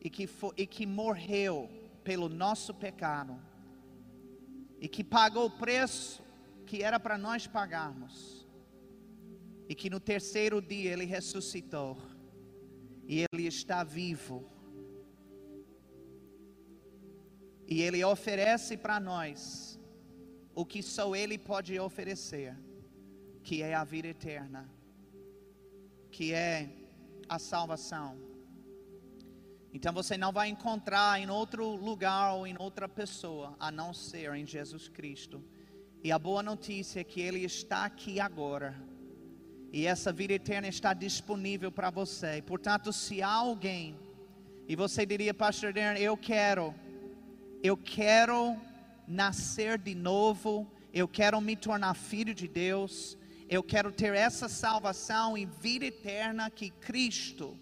e 0.00 0.10
que, 0.10 0.26
foi, 0.26 0.52
e 0.56 0.66
que 0.66 0.84
morreu 0.84 1.70
pelo 2.02 2.28
nosso 2.28 2.74
pecado 2.74 3.40
e 4.80 4.88
que 4.88 5.02
pagou 5.02 5.46
o 5.46 5.50
preço 5.50 6.22
que 6.66 6.82
era 6.82 7.00
para 7.00 7.16
nós 7.16 7.46
pagarmos 7.46 8.46
e 9.68 9.74
que 9.74 9.90
no 9.90 10.00
terceiro 10.00 10.62
dia 10.62 10.92
Ele 10.92 11.04
ressuscitou 11.04 11.98
e 13.06 13.24
Ele 13.32 13.46
está 13.46 13.82
vivo. 13.82 14.44
E 17.66 17.82
Ele 17.82 18.02
oferece 18.04 18.76
para 18.76 18.98
nós 18.98 19.78
o 20.54 20.64
que 20.64 20.82
só 20.82 21.14
Ele 21.14 21.38
pode 21.38 21.78
oferecer, 21.78 22.56
que 23.42 23.62
é 23.62 23.74
a 23.74 23.84
vida 23.84 24.08
eterna, 24.08 24.68
que 26.10 26.32
é 26.32 26.70
a 27.28 27.38
salvação. 27.38 28.27
Então 29.72 29.92
você 29.92 30.16
não 30.16 30.32
vai 30.32 30.48
encontrar 30.48 31.20
em 31.20 31.28
outro 31.28 31.68
lugar 31.76 32.34
ou 32.34 32.46
em 32.46 32.56
outra 32.58 32.88
pessoa 32.88 33.54
a 33.60 33.70
não 33.70 33.92
ser 33.92 34.34
em 34.34 34.46
Jesus 34.46 34.88
Cristo. 34.88 35.44
E 36.02 36.10
a 36.10 36.18
boa 36.18 36.42
notícia 36.42 37.00
é 37.00 37.04
que 37.04 37.20
Ele 37.20 37.44
está 37.44 37.84
aqui 37.84 38.18
agora. 38.18 38.74
E 39.70 39.86
essa 39.86 40.12
vida 40.12 40.32
eterna 40.32 40.68
está 40.68 40.94
disponível 40.94 41.70
para 41.70 41.90
você. 41.90 42.40
Portanto, 42.40 42.92
se 42.92 43.20
há 43.22 43.30
alguém, 43.30 43.96
e 44.66 44.74
você 44.74 45.04
diria, 45.04 45.34
Pastor 45.34 45.72
Darren, 45.72 46.00
eu 46.00 46.16
quero, 46.16 46.74
eu 47.62 47.76
quero 47.76 48.56
nascer 49.06 49.76
de 49.78 49.94
novo, 49.94 50.70
eu 50.92 51.06
quero 51.06 51.40
me 51.40 51.56
tornar 51.56 51.94
filho 51.94 52.34
de 52.34 52.48
Deus, 52.48 53.18
eu 53.48 53.62
quero 53.62 53.92
ter 53.92 54.14
essa 54.14 54.48
salvação 54.48 55.36
e 55.36 55.44
vida 55.44 55.84
eterna 55.84 56.50
que 56.50 56.70
Cristo 56.70 57.58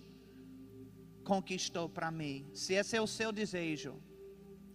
conquistou 1.31 1.87
para 1.89 2.11
mim. 2.21 2.47
Se 2.63 2.73
esse 2.81 2.97
é 2.97 3.03
o 3.07 3.13
seu 3.19 3.31
desejo, 3.41 3.93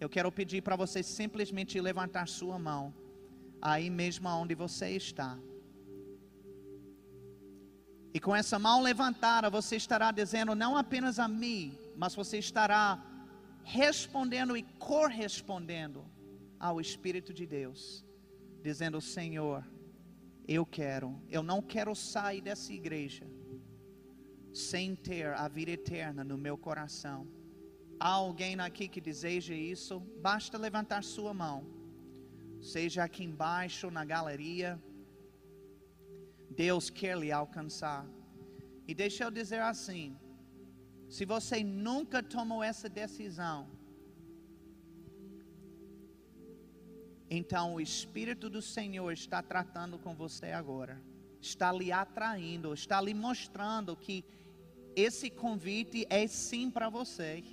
eu 0.03 0.10
quero 0.15 0.32
pedir 0.40 0.61
para 0.61 0.76
você 0.76 1.02
simplesmente 1.02 1.80
levantar 1.90 2.28
sua 2.28 2.57
mão, 2.60 2.94
aí 3.61 3.90
mesmo 3.90 4.28
onde 4.28 4.53
você 4.53 4.90
está. 5.03 5.32
E 8.14 8.19
com 8.19 8.36
essa 8.36 8.60
mão 8.60 8.82
levantada, 8.82 9.49
você 9.49 9.78
estará 9.78 10.11
dizendo 10.11 10.53
não 10.53 10.76
apenas 10.76 11.18
a 11.18 11.28
mim, 11.28 11.78
mas 11.95 12.14
você 12.14 12.38
estará 12.38 12.84
respondendo 13.64 14.57
e 14.57 14.64
correspondendo 14.91 16.03
ao 16.60 16.82
Espírito 16.82 17.34
de 17.34 17.45
Deus, 17.45 18.06
dizendo: 18.61 18.99
Senhor, 18.99 19.65
eu 20.45 20.65
quero, 20.65 21.10
eu 21.30 21.41
não 21.41 21.61
quero 21.61 21.95
sair 21.95 22.41
dessa 22.41 22.73
igreja 22.73 23.26
sem 24.53 24.95
ter 24.95 25.28
a 25.34 25.48
vida 25.48 25.72
eterna 25.72 26.23
no 26.23 26.38
meu 26.38 26.57
coração. 26.57 27.28
Há 27.99 28.10
alguém 28.10 28.60
aqui 28.60 28.88
que 28.88 28.99
deseja 28.99 29.53
isso? 29.53 29.99
Basta 30.22 30.57
levantar 30.57 31.03
sua 31.03 31.34
mão, 31.34 31.65
seja 32.60 33.03
aqui 33.03 33.23
embaixo 33.23 33.91
na 33.91 34.03
galeria. 34.03 34.82
Deus 36.49 36.90
quer 36.90 37.18
lhe 37.18 37.32
alcançar. 37.32 38.06
E 38.88 38.94
deixa 38.94 39.23
eu 39.23 39.32
dizer 39.32 39.61
assim: 39.61 40.18
se 41.07 41.26
você 41.26 41.64
nunca 41.64 42.22
tomou 42.23 42.64
essa 42.64 42.90
decisão, 42.90 43.69
então 47.30 47.76
o 47.76 47.82
Espírito 47.82 48.49
do 48.49 48.61
Senhor 48.61 49.11
está 49.14 49.41
tratando 49.41 49.98
com 49.98 50.14
você 50.14 50.52
agora, 50.52 51.02
está 51.40 51.72
lhe 51.72 51.91
atraindo, 51.91 52.73
está 52.73 52.99
lhe 52.99 53.14
mostrando 53.14 53.95
que 53.95 54.26
esse 54.95 55.30
convite 55.30 56.05
é 56.09 56.26
sim 56.27 56.69
para 56.69 56.89
você. 56.89 57.43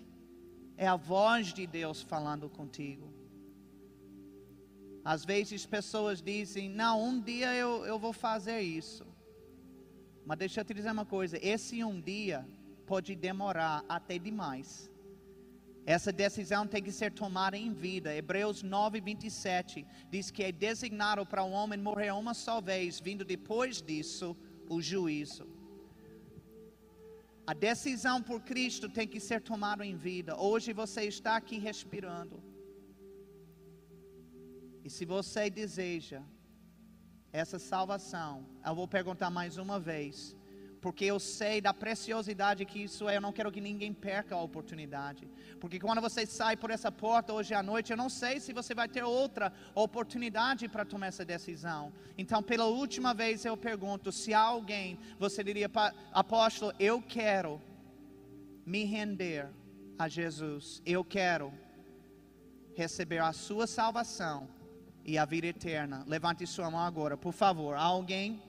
É 0.77 0.86
a 0.86 0.97
voz 0.97 1.52
de 1.52 1.66
Deus 1.66 2.02
falando 2.02 2.48
contigo. 2.48 3.12
Às 5.05 5.24
vezes 5.24 5.66
pessoas 5.66 6.20
dizem: 6.20 6.69
Não, 6.69 7.02
um 7.02 7.20
dia 7.20 7.55
eu, 7.55 7.85
eu 7.85 7.98
vou 7.98 8.12
fazer 8.12 8.60
isso. 8.60 9.06
Mas 10.24 10.39
deixa 10.39 10.60
eu 10.60 10.65
te 10.65 10.74
dizer 10.74 10.93
uma 10.93 11.06
coisa: 11.06 11.39
esse 11.43 11.82
um 11.82 12.01
dia 12.01 12.47
pode 12.86 13.16
demorar 13.16 13.85
até 13.89 14.19
demais. 14.19 14.90
Essa 15.86 16.12
decisão 16.12 16.66
tem 16.66 16.82
que 16.82 16.93
ser 16.93 17.10
tomada 17.12 17.56
em 17.56 17.73
vida. 17.73 18.15
Hebreus 18.15 18.62
9, 18.62 19.01
27 19.01 19.86
diz 20.10 20.31
que 20.31 20.43
é 20.43 20.52
designado 20.52 21.24
para 21.24 21.43
o 21.43 21.51
homem 21.51 21.78
morrer 21.78 22.12
uma 22.12 22.35
só 22.35 22.60
vez, 22.60 23.01
vindo 23.01 23.24
depois 23.24 23.81
disso 23.81 24.36
o 24.69 24.82
juízo. 24.82 25.57
A 27.51 27.55
decisão 27.55 28.23
por 28.23 28.43
Cristo 28.43 28.91
tem 28.91 29.09
que 29.09 29.19
ser 29.19 29.41
tomada 29.41 29.83
em 29.91 29.97
vida. 29.97 30.39
Hoje 30.39 30.75
você 30.75 31.05
está 31.05 31.35
aqui 31.35 31.57
respirando. 31.57 32.43
E 34.85 34.91
se 34.91 35.07
você 35.07 35.49
deseja 35.49 36.20
essa 37.33 37.59
salvação, 37.59 38.47
eu 38.62 38.75
vou 38.75 38.87
perguntar 38.87 39.31
mais 39.31 39.57
uma 39.57 39.81
vez 39.81 40.37
porque 40.81 41.05
eu 41.05 41.19
sei 41.19 41.61
da 41.61 41.75
preciosidade 41.75 42.65
que 42.65 42.83
isso 42.83 43.09
é. 43.09 43.17
Eu 43.17 43.21
não 43.21 43.33
quero 43.33 43.51
que 43.51 43.61
ninguém 43.61 43.93
perca 43.93 44.35
a 44.35 44.43
oportunidade. 44.43 45.29
Porque 45.61 45.79
quando 45.79 46.01
você 46.01 46.25
sai 46.25 46.57
por 46.57 46.71
essa 46.71 46.91
porta 46.91 47.33
hoje 47.33 47.53
à 47.55 47.63
noite, 47.63 47.91
eu 47.91 47.97
não 47.97 48.09
sei 48.09 48.39
se 48.41 48.53
você 48.53 48.75
vai 48.75 48.89
ter 48.89 49.03
outra 49.03 49.53
oportunidade 49.75 50.69
para 50.69 50.85
tomar 50.85 51.09
essa 51.09 51.25
decisão. 51.25 51.93
Então, 52.17 52.43
pela 52.43 52.67
última 52.67 53.13
vez, 53.13 53.45
eu 53.45 53.57
pergunto: 53.57 54.13
se 54.13 54.33
alguém, 54.33 54.99
você 55.19 55.43
diria, 55.43 55.71
apóstolo, 56.13 56.73
eu 56.79 57.03
quero 57.03 57.61
me 58.65 58.85
render 58.85 59.49
a 59.99 60.09
Jesus, 60.09 60.81
eu 60.87 61.05
quero 61.05 61.53
receber 62.75 63.19
a 63.19 63.33
sua 63.33 63.67
salvação 63.67 64.49
e 65.05 65.19
a 65.19 65.25
vida 65.25 65.49
eterna. 65.49 66.05
Levante 66.07 66.47
sua 66.47 66.71
mão 66.71 66.81
agora, 66.81 67.17
por 67.17 67.33
favor. 67.33 67.75
Alguém? 67.75 68.41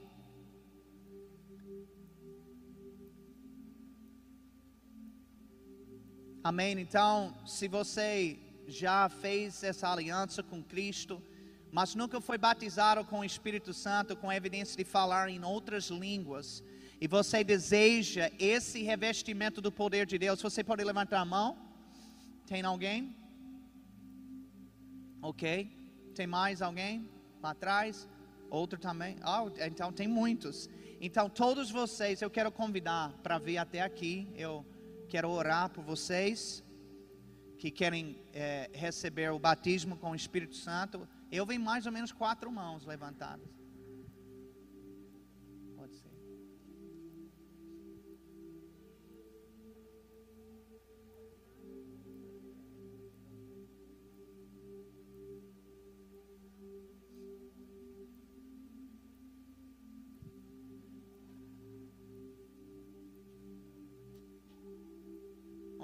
Amém? 6.41 6.79
Então, 6.79 7.35
se 7.45 7.67
você 7.67 8.39
já 8.65 9.09
fez 9.09 9.61
essa 9.61 9.91
aliança 9.91 10.41
com 10.41 10.63
Cristo, 10.63 11.21
mas 11.69 11.95
nunca 11.95 12.21
foi 12.21 12.37
batizado 12.37 13.03
com 13.03 13.19
o 13.19 13.25
Espírito 13.25 13.73
Santo, 13.73 14.15
com 14.15 14.31
evidência 14.31 14.77
de 14.77 14.85
falar 14.85 15.29
em 15.29 15.43
outras 15.43 15.89
línguas, 15.89 16.63
e 17.01 17.07
você 17.07 17.43
deseja 17.43 18.31
esse 18.39 18.81
revestimento 18.83 19.59
do 19.59 19.69
poder 19.69 20.05
de 20.05 20.17
Deus, 20.17 20.41
você 20.41 20.63
pode 20.63 20.81
levantar 20.83 21.19
a 21.19 21.25
mão? 21.25 21.57
Tem 22.47 22.63
alguém? 22.63 23.13
Ok. 25.21 25.69
Tem 26.15 26.25
mais 26.25 26.61
alguém 26.61 27.09
lá 27.43 27.51
atrás? 27.51 28.07
Outro 28.49 28.79
também? 28.79 29.17
Oh, 29.25 29.51
então 29.61 29.91
tem 29.91 30.07
muitos. 30.07 30.69
Então, 31.01 31.29
todos 31.29 31.69
vocês 31.69 32.21
eu 32.21 32.29
quero 32.29 32.51
convidar 32.51 33.11
para 33.21 33.37
vir 33.37 33.57
até 33.57 33.81
aqui. 33.81 34.27
Eu 34.35 34.65
quero 35.09 35.29
orar 35.29 35.69
por 35.69 35.83
vocês 35.83 36.63
que 37.57 37.69
querem 37.71 38.21
é, 38.31 38.69
receber 38.73 39.31
o 39.31 39.39
batismo 39.39 39.97
com 39.97 40.11
o 40.11 40.15
Espírito 40.15 40.55
Santo. 40.55 41.07
Eu 41.31 41.45
vi 41.45 41.57
mais 41.57 41.85
ou 41.85 41.91
menos 41.91 42.11
quatro 42.11 42.49
mãos 42.51 42.85
levantadas. 42.85 43.58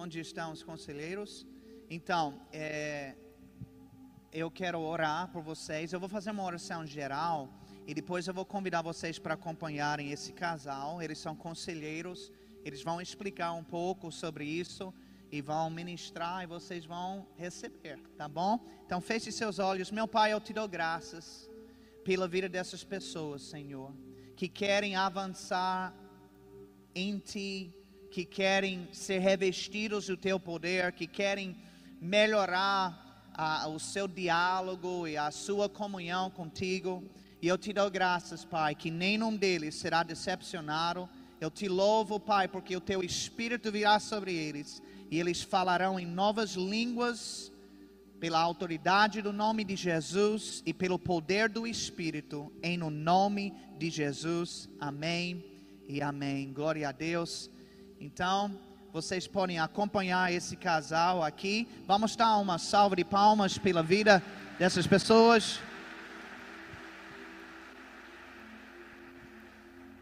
Onde 0.06 0.19
estão 0.19 0.52
os 0.52 0.61
conselheiros. 0.61 1.48
Então, 1.90 2.40
é, 2.53 3.15
eu 4.32 4.52
quero 4.52 4.80
orar 4.80 5.32
por 5.32 5.41
vocês. 5.41 5.91
Eu 5.91 5.99
vou 5.99 6.07
fazer 6.07 6.30
uma 6.30 6.44
oração 6.44 6.86
geral 6.86 7.49
e 7.88 7.94
depois 7.94 8.27
eu 8.27 8.34
vou 8.34 8.45
convidar 8.45 8.84
vocês 8.84 9.18
para 9.18 9.34
acompanharem 9.34 10.11
esse 10.11 10.32
casal. 10.32 11.02
Eles 11.02 11.18
são 11.18 11.36
conselheiros. 11.36 12.32
Eles 12.64 12.84
vão 12.84 13.02
explicar 13.02 13.53
um 13.53 13.64
pouco 13.64 14.11
sobre 14.11 14.45
isso 14.45 14.94
e 15.32 15.41
vão 15.41 15.72
ministrar 15.72 16.44
e 16.44 16.45
vocês 16.45 16.86
vão 16.86 17.27
receber, 17.36 17.98
tá 18.15 18.27
bom? 18.27 18.60
Então 18.86 19.02
feche 19.02 19.32
seus 19.32 19.57
olhos. 19.57 19.90
Meu 19.90 20.07
Pai, 20.07 20.34
eu 20.34 20.40
te 20.40 20.53
dou 20.53 20.68
graças 20.68 21.49
pela 22.03 22.27
vida 22.27 22.48
dessas 22.48 22.84
pessoas, 22.84 23.41
Senhor, 23.41 23.91
que 24.36 24.48
querem 24.48 24.95
avançar 24.95 25.95
em 26.94 27.18
Ti 27.18 27.73
que 28.16 28.24
querem 28.24 28.88
ser 28.94 29.20
revestidos 29.20 30.08
do 30.08 30.16
teu 30.16 30.40
poder, 30.40 30.94
que 30.94 31.06
querem 31.06 31.54
melhorar 32.00 33.30
ah, 33.34 33.68
o 33.68 33.78
seu 33.78 34.08
diálogo 34.08 35.06
e 35.06 35.18
a 35.18 35.32
sua 35.32 35.68
comunhão 35.68 36.30
contigo. 36.30 37.04
E 37.42 37.48
eu 37.50 37.58
te 37.58 37.74
dou 37.74 37.92
graças, 37.92 38.46
Pai, 38.46 38.74
que 38.74 38.90
nenhum 38.90 39.36
deles 39.36 39.76
será 39.76 40.02
decepcionado. 40.02 41.10
Eu 41.42 41.52
te 41.52 41.68
louvo, 41.68 42.18
Pai, 42.18 42.48
porque 42.48 42.78
o 42.78 42.80
teu 42.80 43.04
Espírito 43.04 43.70
virá 43.70 44.00
sobre 44.00 44.34
eles 44.34 44.82
e 45.12 45.20
eles 45.20 45.42
falarão 45.42 46.00
em 46.00 46.06
novas 46.06 46.52
línguas, 46.52 47.52
pela 48.18 48.40
autoridade 48.40 49.22
do 49.22 49.34
nome 49.34 49.66
de 49.66 49.76
Jesus 49.76 50.64
e 50.66 50.74
pelo 50.74 50.98
poder 50.98 51.50
do 51.50 51.68
Espírito, 51.68 52.50
em 52.64 52.82
o 52.82 52.90
nome 52.90 53.54
de 53.78 53.90
Jesus. 53.90 54.70
Amém 54.80 55.44
e 55.86 56.02
amém. 56.02 56.54
Glória 56.54 56.88
a 56.88 56.94
Deus. 56.94 57.54
Então, 58.00 58.58
vocês 58.92 59.28
podem 59.28 59.60
acompanhar 59.60 60.32
esse 60.32 60.56
casal 60.56 61.24
aqui. 61.24 61.68
Vamos 61.86 62.16
dar 62.16 62.38
uma 62.38 62.58
salva 62.58 62.96
de 62.96 63.04
palmas 63.04 63.58
pela 63.58 63.82
vida 63.82 64.22
dessas 64.60 64.86
pessoas. 64.86 65.60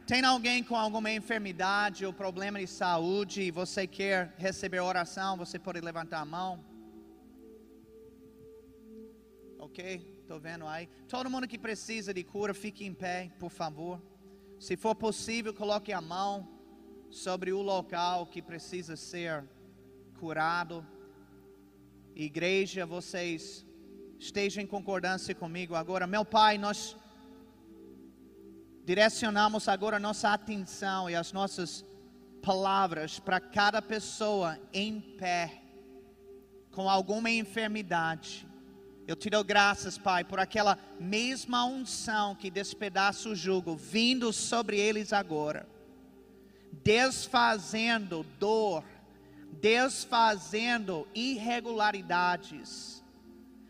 Tem 0.06 0.24
alguém 0.24 0.64
com 0.64 0.76
alguma 0.76 1.12
enfermidade 1.12 2.06
ou 2.06 2.12
problema 2.12 2.60
de 2.60 2.68
saúde 2.68 3.44
e 3.44 3.52
você 3.52 3.88
quer 3.88 4.34
receber 4.38 4.80
oração? 4.80 5.38
Você 5.38 5.58
pode 5.58 5.80
levantar 5.80 6.20
a 6.20 6.26
mão. 6.26 6.64
Ok? 9.58 10.20
Estou 10.22 10.40
vendo 10.40 10.68
aí. 10.68 10.88
Todo 11.08 11.30
mundo 11.30 11.48
que 11.48 11.58
precisa 11.58 12.14
de 12.14 12.24
cura, 12.24 12.54
fique 12.54 12.86
em 12.86 12.94
pé, 12.94 13.32
por 13.40 13.50
favor. 13.50 14.02
Se 14.60 14.76
for 14.76 14.94
possível, 14.94 15.54
coloque 15.54 15.94
a 15.94 16.02
mão 16.02 16.53
sobre 17.14 17.54
o 17.54 17.62
local 17.62 18.26
que 18.26 18.42
precisa 18.42 18.96
ser 18.96 19.44
curado. 20.20 20.86
Igreja, 22.16 22.88
vocês 22.88 23.64
estejam 24.20 24.64
em 24.64 24.68
concordância 24.68 25.36
comigo 25.36 25.76
agora. 25.76 26.08
Meu 26.08 26.26
Pai, 26.26 26.58
nós 26.58 26.98
direcionamos 28.84 29.68
agora 29.68 30.00
nossa 30.00 30.34
atenção 30.34 31.08
e 31.08 31.16
as 31.16 31.32
nossas 31.32 31.86
palavras 32.42 33.20
para 33.20 33.40
cada 33.40 33.80
pessoa 33.80 34.60
em 34.74 35.00
pé 35.00 35.62
com 36.72 36.90
alguma 36.90 37.30
enfermidade. 37.30 38.48
Eu 39.08 39.16
te 39.16 39.30
dou 39.30 39.44
graças, 39.44 40.00
Pai, 40.00 40.24
por 40.24 40.40
aquela 40.40 40.80
mesma 41.00 41.64
unção 41.64 42.34
que 42.34 42.50
despedaça 42.50 43.30
o 43.30 43.36
jugo 43.36 43.76
vindo 43.76 44.34
sobre 44.34 44.80
eles 44.80 45.14
agora, 45.14 45.68
desfazendo 46.82 48.26
dor, 48.40 48.84
desfazendo 49.62 51.08
irregularidades, 51.14 53.04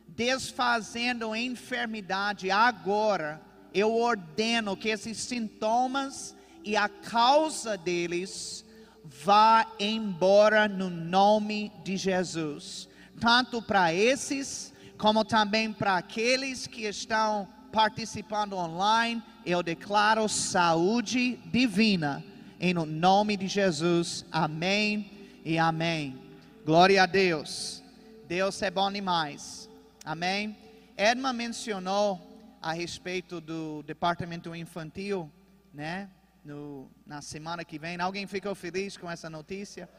desfazendo 0.08 1.36
enfermidade 1.36 2.50
agora 2.50 3.42
eu 3.74 3.94
ordeno 3.96 4.78
que 4.78 4.90
esses 4.90 5.18
sintomas 5.18 6.36
e 6.64 6.78
a 6.78 6.88
causa 6.88 7.76
deles 7.76 8.64
vá 9.04 9.66
embora 9.80 10.68
no 10.68 10.90
nome 10.90 11.72
de 11.84 11.98
Jesus. 11.98 12.88
Tanto 13.20 13.62
para 13.62 13.94
esses, 13.94 14.72
como 14.98 15.26
também 15.26 15.74
para 15.74 15.98
aqueles 15.98 16.68
que 16.68 16.84
estão 16.84 17.48
participando 17.72 18.54
online, 18.54 19.24
eu 19.44 19.64
declaro 19.64 20.30
saúde 20.30 21.38
divina 21.52 22.24
em 22.64 22.74
nome 22.74 23.36
de 23.36 23.46
Jesus. 23.46 24.26
Amém 24.32 25.12
e 25.44 25.60
amém. 25.60 26.18
Glória 26.66 27.04
a 27.04 27.06
Deus. 27.06 27.84
Deus 28.26 28.62
é 28.62 28.72
bom 28.72 28.90
demais. 28.90 29.70
Amém. 30.06 30.56
Edma 30.96 31.34
mencionou 31.34 32.22
a 32.62 32.72
respeito 32.72 33.42
do 33.42 33.84
departamento 33.84 34.56
infantil, 34.56 35.30
né? 35.74 36.10
No, 36.46 36.90
na 37.06 37.22
semana 37.22 37.66
que 37.66 37.78
vem. 37.78 38.00
Alguém 38.00 38.26
ficou 38.26 38.56
feliz 38.56 38.96
com 38.96 39.12
essa 39.12 39.30
notícia? 39.30 39.90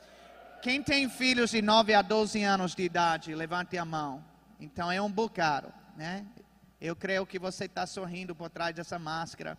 Quem 0.62 0.82
tem 0.82 1.07
filhos 1.11 1.51
de 1.51 1.61
9 1.61 1.93
a 1.93 2.01
12 2.01 2.43
anos 2.43 2.74
de 2.74 2.82
idade, 2.82 3.35
levante 3.35 3.77
a 3.77 3.85
mão. 3.85 4.24
Então 4.59 4.91
é 4.91 5.03
um 5.03 5.12
bocado, 5.12 5.70
né? 5.99 6.24
Eu 6.81 6.97
creio 6.97 7.27
que 7.27 7.39
você 7.39 7.66
está 7.66 7.86
sorrindo 7.86 8.35
por 8.35 8.49
trás 8.49 8.74
dessa 8.74 8.99
máscara. 8.99 9.59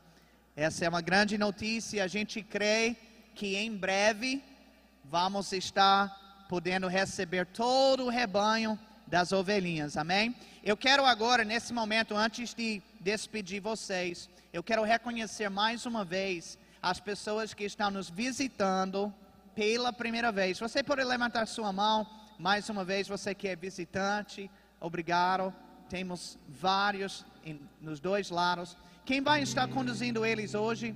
Essa 0.56 0.86
é 0.86 0.90
uma 0.90 1.02
grande 1.02 1.38
notícia. 1.38 2.02
A 2.02 2.08
gente 2.08 2.42
crê 2.42 2.96
que 3.34 3.58
em 3.58 3.76
breve 3.76 4.42
vamos 5.04 5.52
estar 5.52 6.46
podendo 6.48 6.88
receber 6.88 7.46
todo 7.48 8.06
o 8.06 8.10
rebanho 8.10 8.80
das 9.06 9.34
ovelhinhas. 9.34 9.98
Amém? 9.98 10.34
Eu 10.64 10.78
quero 10.78 11.06
agora, 11.06 11.44
nesse 11.44 11.74
momento, 11.74 12.16
antes 12.16 12.54
de 12.54 12.82
despedir 13.02 13.60
vocês, 13.60 14.30
eu 14.54 14.64
quero 14.64 14.84
reconhecer 14.84 15.50
mais 15.50 15.86
uma 15.86 16.06
vez 16.06 16.58
as 16.82 17.02
pessoas 17.02 17.54
que 17.54 17.66
estão 17.66 17.92
nos 17.92 18.10
visitando 18.10 19.14
pela 19.54 19.92
primeira 19.92 20.32
vez. 20.32 20.58
Você 20.58 20.82
pode 20.82 21.04
levantar 21.04 21.46
sua 21.48 21.74
mão 21.74 22.08
mais 22.40 22.70
uma 22.70 22.86
vez, 22.86 23.10
você 23.10 23.36
que 23.36 23.50
é 23.50 23.58
visitante. 23.58 24.50
Obrigado. 24.80 25.54
Temos 25.90 26.40
vários 26.48 27.26
nos 27.82 28.00
dois 28.00 28.30
lados. 28.30 28.78
Quem 29.06 29.22
vai 29.22 29.44
estar 29.44 29.68
conduzindo 29.68 30.26
eles 30.26 30.56
hoje? 30.56 30.96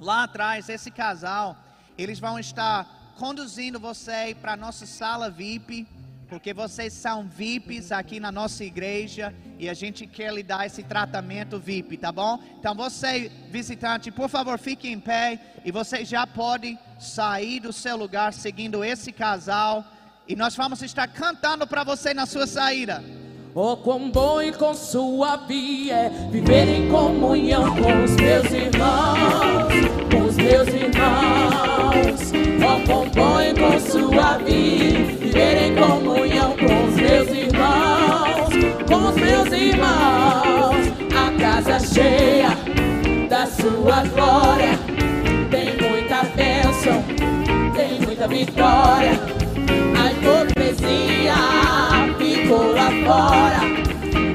Lá 0.00 0.24
atrás, 0.24 0.70
esse 0.70 0.90
casal, 0.90 1.54
eles 1.98 2.18
vão 2.18 2.38
estar 2.38 3.12
conduzindo 3.18 3.78
você 3.78 4.34
para 4.40 4.54
a 4.54 4.56
nossa 4.56 4.86
sala 4.86 5.28
VIP 5.30 5.86
porque 6.28 6.52
vocês 6.52 6.92
são 6.92 7.28
VIPs 7.28 7.92
aqui 7.92 8.18
na 8.18 8.32
nossa 8.32 8.64
igreja 8.64 9.32
e 9.58 9.68
a 9.68 9.74
gente 9.74 10.06
quer 10.06 10.32
lhe 10.32 10.42
dar 10.42 10.66
esse 10.66 10.82
tratamento 10.82 11.58
VIP, 11.58 11.98
tá 11.98 12.10
bom? 12.10 12.42
Então 12.58 12.74
você, 12.74 13.30
visitante, 13.50 14.10
por 14.10 14.28
favor, 14.28 14.58
fique 14.58 14.88
em 14.88 14.98
pé 14.98 15.38
e 15.64 15.70
você 15.70 16.04
já 16.04 16.26
pode 16.26 16.76
sair 16.98 17.60
do 17.60 17.72
seu 17.72 17.96
lugar 17.96 18.32
seguindo 18.32 18.82
esse 18.82 19.12
casal 19.12 19.84
e 20.26 20.34
nós 20.34 20.56
vamos 20.56 20.82
estar 20.82 21.06
cantando 21.06 21.66
para 21.66 21.84
você 21.84 22.12
na 22.12 22.26
sua 22.26 22.46
saída. 22.46 23.04
Oh, 23.58 23.74
quão 23.74 24.10
bom 24.10 24.42
e 24.42 24.52
com 24.52 24.74
suave 24.74 25.90
é 25.90 26.10
viver 26.30 26.68
em 26.68 26.90
comunhão 26.90 27.74
com 27.74 28.04
os 28.04 28.14
meus 28.16 28.52
irmãos, 28.52 29.72
com 30.12 30.24
os 30.26 30.36
meus 30.36 30.68
irmãos. 30.68 32.32
Oh, 32.60 32.86
quão 32.86 33.08
bom 33.08 33.40
e 33.40 33.54
com 33.54 33.80
suave 33.80 35.06
viver 35.18 35.68
em 35.68 35.74
comunhão 35.74 36.54
com 36.54 36.84
os 36.86 36.96
meus 36.96 37.30
irmãos, 37.30 38.50
com 38.86 39.08
os 39.08 39.14
meus 39.14 39.50
irmãos. 39.50 40.76
A 41.16 41.40
casa 41.40 41.80
cheia 41.80 42.50
da 43.30 43.46
sua 43.46 44.02
glória, 44.04 44.78
tem 45.50 45.78
muita 45.80 46.24
bênção, 46.36 47.02
tem 47.74 48.02
muita 48.02 48.28
vitória. 48.28 49.15
Ficou 52.46 52.72
lá 52.72 52.90
fora 53.04 53.58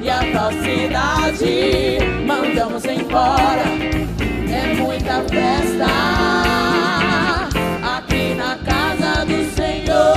e 0.04 0.10
a 0.10 0.22
falsidade 0.34 1.98
mandamos 2.26 2.84
embora. 2.84 3.64
É 4.52 4.74
muita 4.74 5.24
festa 5.24 5.86
aqui 7.82 8.36
na 8.36 8.58
casa 8.58 9.26
do 9.26 9.56
Senhor. 9.56 10.12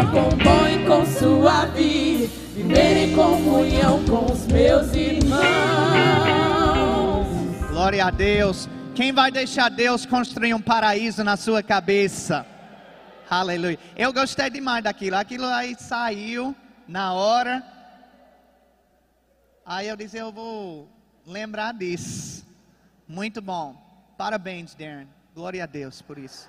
Acompanhe 0.00 0.86
com 0.86 1.04
suave 1.04 2.30
viver 2.54 3.08
em 3.08 3.16
comunhão 3.16 4.04
com 4.04 4.32
os 4.32 4.46
meus 4.46 4.94
irmãos. 4.94 5.42
Glória 7.70 8.04
a 8.04 8.10
Deus. 8.10 8.68
Quem 8.94 9.12
vai 9.12 9.32
deixar 9.32 9.68
Deus 9.68 10.06
construir 10.06 10.54
um 10.54 10.60
paraíso 10.60 11.24
na 11.24 11.36
sua 11.36 11.60
cabeça? 11.60 12.46
Aleluia. 13.32 13.78
Eu 13.96 14.12
gostei 14.12 14.50
demais 14.50 14.84
daquilo. 14.84 15.16
Aquilo 15.16 15.46
aí 15.46 15.74
saiu 15.78 16.54
na 16.86 17.14
hora. 17.14 17.66
Aí 19.64 19.88
eu 19.88 19.96
disse, 19.96 20.18
eu 20.18 20.30
vou 20.30 20.86
lembrar 21.26 21.72
disso. 21.72 22.46
Muito 23.08 23.40
bom. 23.40 23.74
Parabéns, 24.18 24.74
Darren. 24.74 25.08
Glória 25.34 25.64
a 25.64 25.66
Deus 25.66 26.02
por 26.02 26.18
isso. 26.18 26.46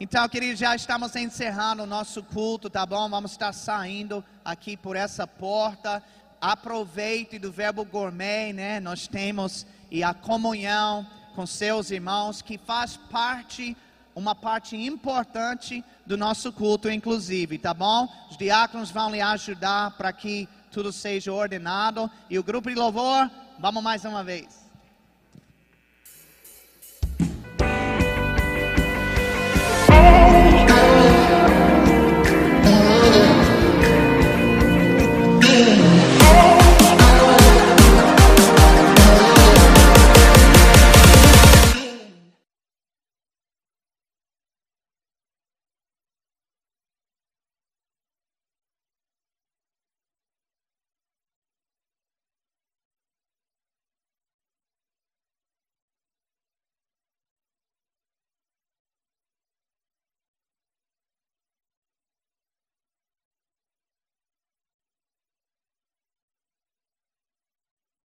Então, 0.00 0.28
queridos, 0.28 0.58
já 0.58 0.74
estamos 0.74 1.14
encerrando 1.14 1.84
o 1.84 1.86
nosso 1.86 2.20
culto, 2.24 2.68
tá 2.68 2.84
bom? 2.84 3.08
Vamos 3.08 3.30
estar 3.30 3.52
saindo 3.52 4.24
aqui 4.44 4.76
por 4.76 4.96
essa 4.96 5.24
porta 5.24 6.02
aproveite 6.40 7.38
do 7.38 7.52
verbo 7.52 7.84
gourmet, 7.84 8.52
né? 8.52 8.80
Nós 8.80 9.06
temos 9.06 9.64
e 9.88 10.02
a 10.02 10.12
comunhão 10.12 11.06
com 11.38 11.46
seus 11.46 11.92
irmãos, 11.92 12.42
que 12.42 12.58
faz 12.58 12.96
parte, 12.96 13.76
uma 14.12 14.34
parte 14.34 14.74
importante 14.74 15.84
do 16.04 16.16
nosso 16.16 16.52
culto, 16.52 16.90
inclusive, 16.90 17.58
tá 17.58 17.72
bom? 17.72 18.08
Os 18.28 18.36
diáconos 18.36 18.90
vão 18.90 19.08
lhe 19.08 19.20
ajudar 19.20 19.92
para 19.92 20.12
que 20.12 20.48
tudo 20.72 20.90
seja 20.90 21.32
ordenado. 21.32 22.10
E 22.28 22.40
o 22.40 22.42
grupo 22.42 22.68
de 22.68 22.74
louvor, 22.74 23.30
vamos 23.56 23.84
mais 23.84 24.04
uma 24.04 24.24
vez. 24.24 24.66
Yeah. 35.48 35.97